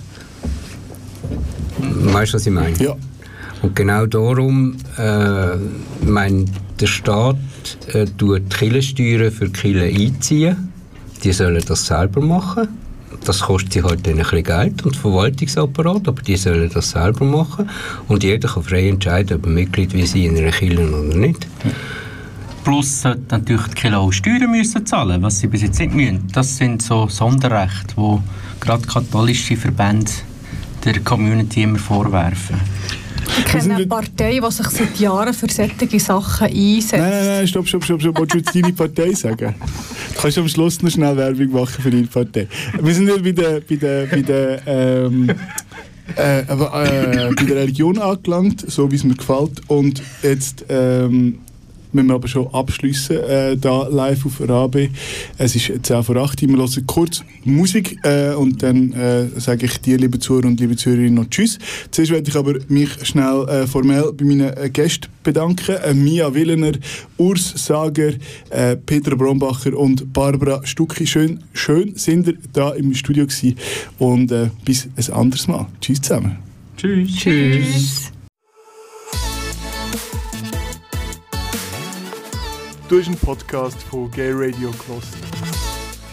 Weißt 1.79 2.33
du, 2.33 2.35
was 2.35 2.45
ich 2.45 2.51
meine? 2.51 2.77
Ja. 2.77 2.95
Und 3.61 3.75
genau 3.75 4.05
darum, 4.05 4.75
äh, 4.97 5.55
mein, 6.05 6.49
der 6.79 6.87
Staat 6.87 7.37
äh, 7.93 8.05
tut 8.17 8.41
die 8.51 8.57
Kirchensteuern 8.57 9.31
für 9.31 9.49
Kirche 9.49 9.83
einziehen. 9.83 10.70
Die 11.23 11.33
sollen 11.33 11.63
das 11.65 11.85
selber 11.85 12.21
machen. 12.21 12.67
Das 13.25 13.41
kostet 13.41 13.73
sie 13.73 13.83
halt 13.83 14.07
ein 14.07 14.15
bisschen 14.17 14.43
Geld 14.43 14.85
und 14.85 14.95
Verwaltungsapparat, 14.95 16.07
aber 16.07 16.21
die 16.21 16.37
sollen 16.37 16.71
das 16.73 16.91
selber 16.91 17.25
machen. 17.25 17.69
Und 18.07 18.23
jeder 18.23 18.47
kann 18.47 18.63
frei 18.63 18.87
entscheiden, 18.89 19.37
ob 19.37 19.45
er 19.45 19.51
Mitglied 19.51 19.93
wie 19.93 20.07
sie 20.07 20.25
in 20.25 20.37
einer 20.37 20.51
Kirche 20.51 20.87
oder 20.87 21.17
nicht. 21.17 21.45
Plus 22.63 23.01
sollte 23.01 23.21
natürlich 23.29 23.67
die 23.67 23.75
Kirche 23.75 23.97
auch 23.97 24.11
Steuern 24.11 24.51
müssen 24.51 24.85
zahlen, 24.85 25.21
was 25.21 25.39
sie 25.39 25.47
bis 25.47 25.61
jetzt 25.63 25.79
nicht 25.79 25.93
müssen. 25.93 26.27
Das 26.31 26.57
sind 26.57 26.81
so 26.81 27.07
Sonderrechte, 27.07 27.95
wo 27.95 28.21
gerade 28.59 28.87
katholische 28.87 29.57
Verbände 29.57 30.11
der 30.85 30.99
Community 31.01 31.63
immer 31.63 31.79
vorwerfen. 31.79 32.59
Ich 33.37 33.45
kenne 33.45 33.75
eine 33.75 33.87
Partei, 33.87 34.39
die 34.39 34.51
sich 34.51 34.67
seit 34.67 34.99
Jahren 34.99 35.33
für 35.33 35.47
solche 35.49 35.99
Sachen 35.99 36.47
einsetzt. 36.47 36.93
Nein, 36.93 37.09
nein, 37.09 37.25
nein, 37.25 37.47
stopp, 37.47 37.67
stopp, 37.67 37.83
stopp, 37.83 38.01
stopp. 38.01 38.17
Wolltest 38.17 38.33
du 38.33 38.37
jetzt 38.39 38.55
deine 38.55 38.73
Partei 38.73 39.13
sagen? 39.13 39.55
Du 40.13 40.21
kannst 40.21 40.37
am 40.37 40.47
Schluss 40.47 40.81
noch 40.81 40.91
schnell 40.91 41.15
Werbung 41.17 41.51
machen 41.51 41.81
für 41.81 41.91
deine 41.91 42.07
Partei. 42.07 42.47
Wir 42.79 42.93
sind 42.93 43.07
ja 43.07 43.17
bei 43.17 43.31
der, 43.31 43.61
bei 43.61 43.75
der, 43.75 44.05
bei 44.07 44.21
der, 44.21 44.61
ähm, 44.67 45.29
äh, 46.17 46.39
äh, 46.39 46.45
bei 46.45 47.43
der 47.43 47.55
Religion 47.55 47.97
angelangt, 47.99 48.69
so 48.69 48.91
wie 48.91 48.95
es 48.95 49.03
mir 49.03 49.15
gefällt. 49.15 49.61
Und 49.67 50.01
jetzt 50.23 50.65
ähm, 50.69 51.39
müssen 51.93 52.07
wir 52.07 52.15
aber 52.15 52.27
schon 52.27 52.47
abschliessen, 52.53 53.17
äh, 53.17 53.57
da 53.57 53.87
live 53.87 54.25
auf 54.25 54.41
RAB. 54.41 54.89
Es 55.37 55.55
ist 55.55 55.71
10 55.83 56.03
vor 56.03 56.15
8 56.15 56.41
Uhr, 56.43 56.49
wir 56.49 56.57
hören 56.57 56.87
kurz 56.87 57.23
Musik 57.43 57.97
äh, 58.03 58.33
und 58.33 58.61
dann 58.63 58.93
äh, 58.93 59.27
sage 59.39 59.65
ich 59.65 59.79
dir, 59.81 59.97
liebe 59.97 60.19
Zuhörer 60.19 60.47
und 60.47 60.59
liebe 60.59 60.75
Zuhörerinnen, 60.75 61.15
noch 61.15 61.29
Tschüss. 61.29 61.57
Zuerst 61.91 62.11
werde 62.11 62.29
ich 62.29 62.35
aber 62.35 62.55
mich 62.67 62.89
schnell 63.05 63.47
äh, 63.47 63.67
formell 63.67 64.11
bei 64.13 64.25
meinen 64.25 64.55
äh, 64.55 64.69
Gästen 64.69 65.07
bedanken. 65.23 65.75
Äh, 65.75 65.93
Mia 65.93 66.33
Willener, 66.33 66.73
Urs 67.17 67.53
Sager, 67.55 68.13
äh, 68.49 68.75
Peter 68.77 69.15
Brombacher 69.15 69.77
und 69.77 70.11
Barbara 70.13 70.65
Stucki. 70.65 71.05
Schön, 71.05 71.39
schön 71.53 71.95
sind 71.95 72.27
ihr 72.27 72.37
da 72.53 72.71
im 72.71 72.93
Studio 72.93 73.25
gewesen 73.25 73.55
und 73.99 74.31
äh, 74.31 74.49
bis 74.65 74.87
ein 74.95 75.13
anderes 75.13 75.47
Mal. 75.47 75.67
Tschüss 75.79 76.01
zusammen. 76.01 76.37
Tschüss. 76.77 77.15
Tschüss. 77.15 78.11
Du 82.91 82.99
hast 82.99 83.07
einen 83.07 83.15
Podcast 83.15 83.81
von 83.83 84.11
Gay 84.11 84.33
Radio 84.33 84.69
gehört. 84.71 85.05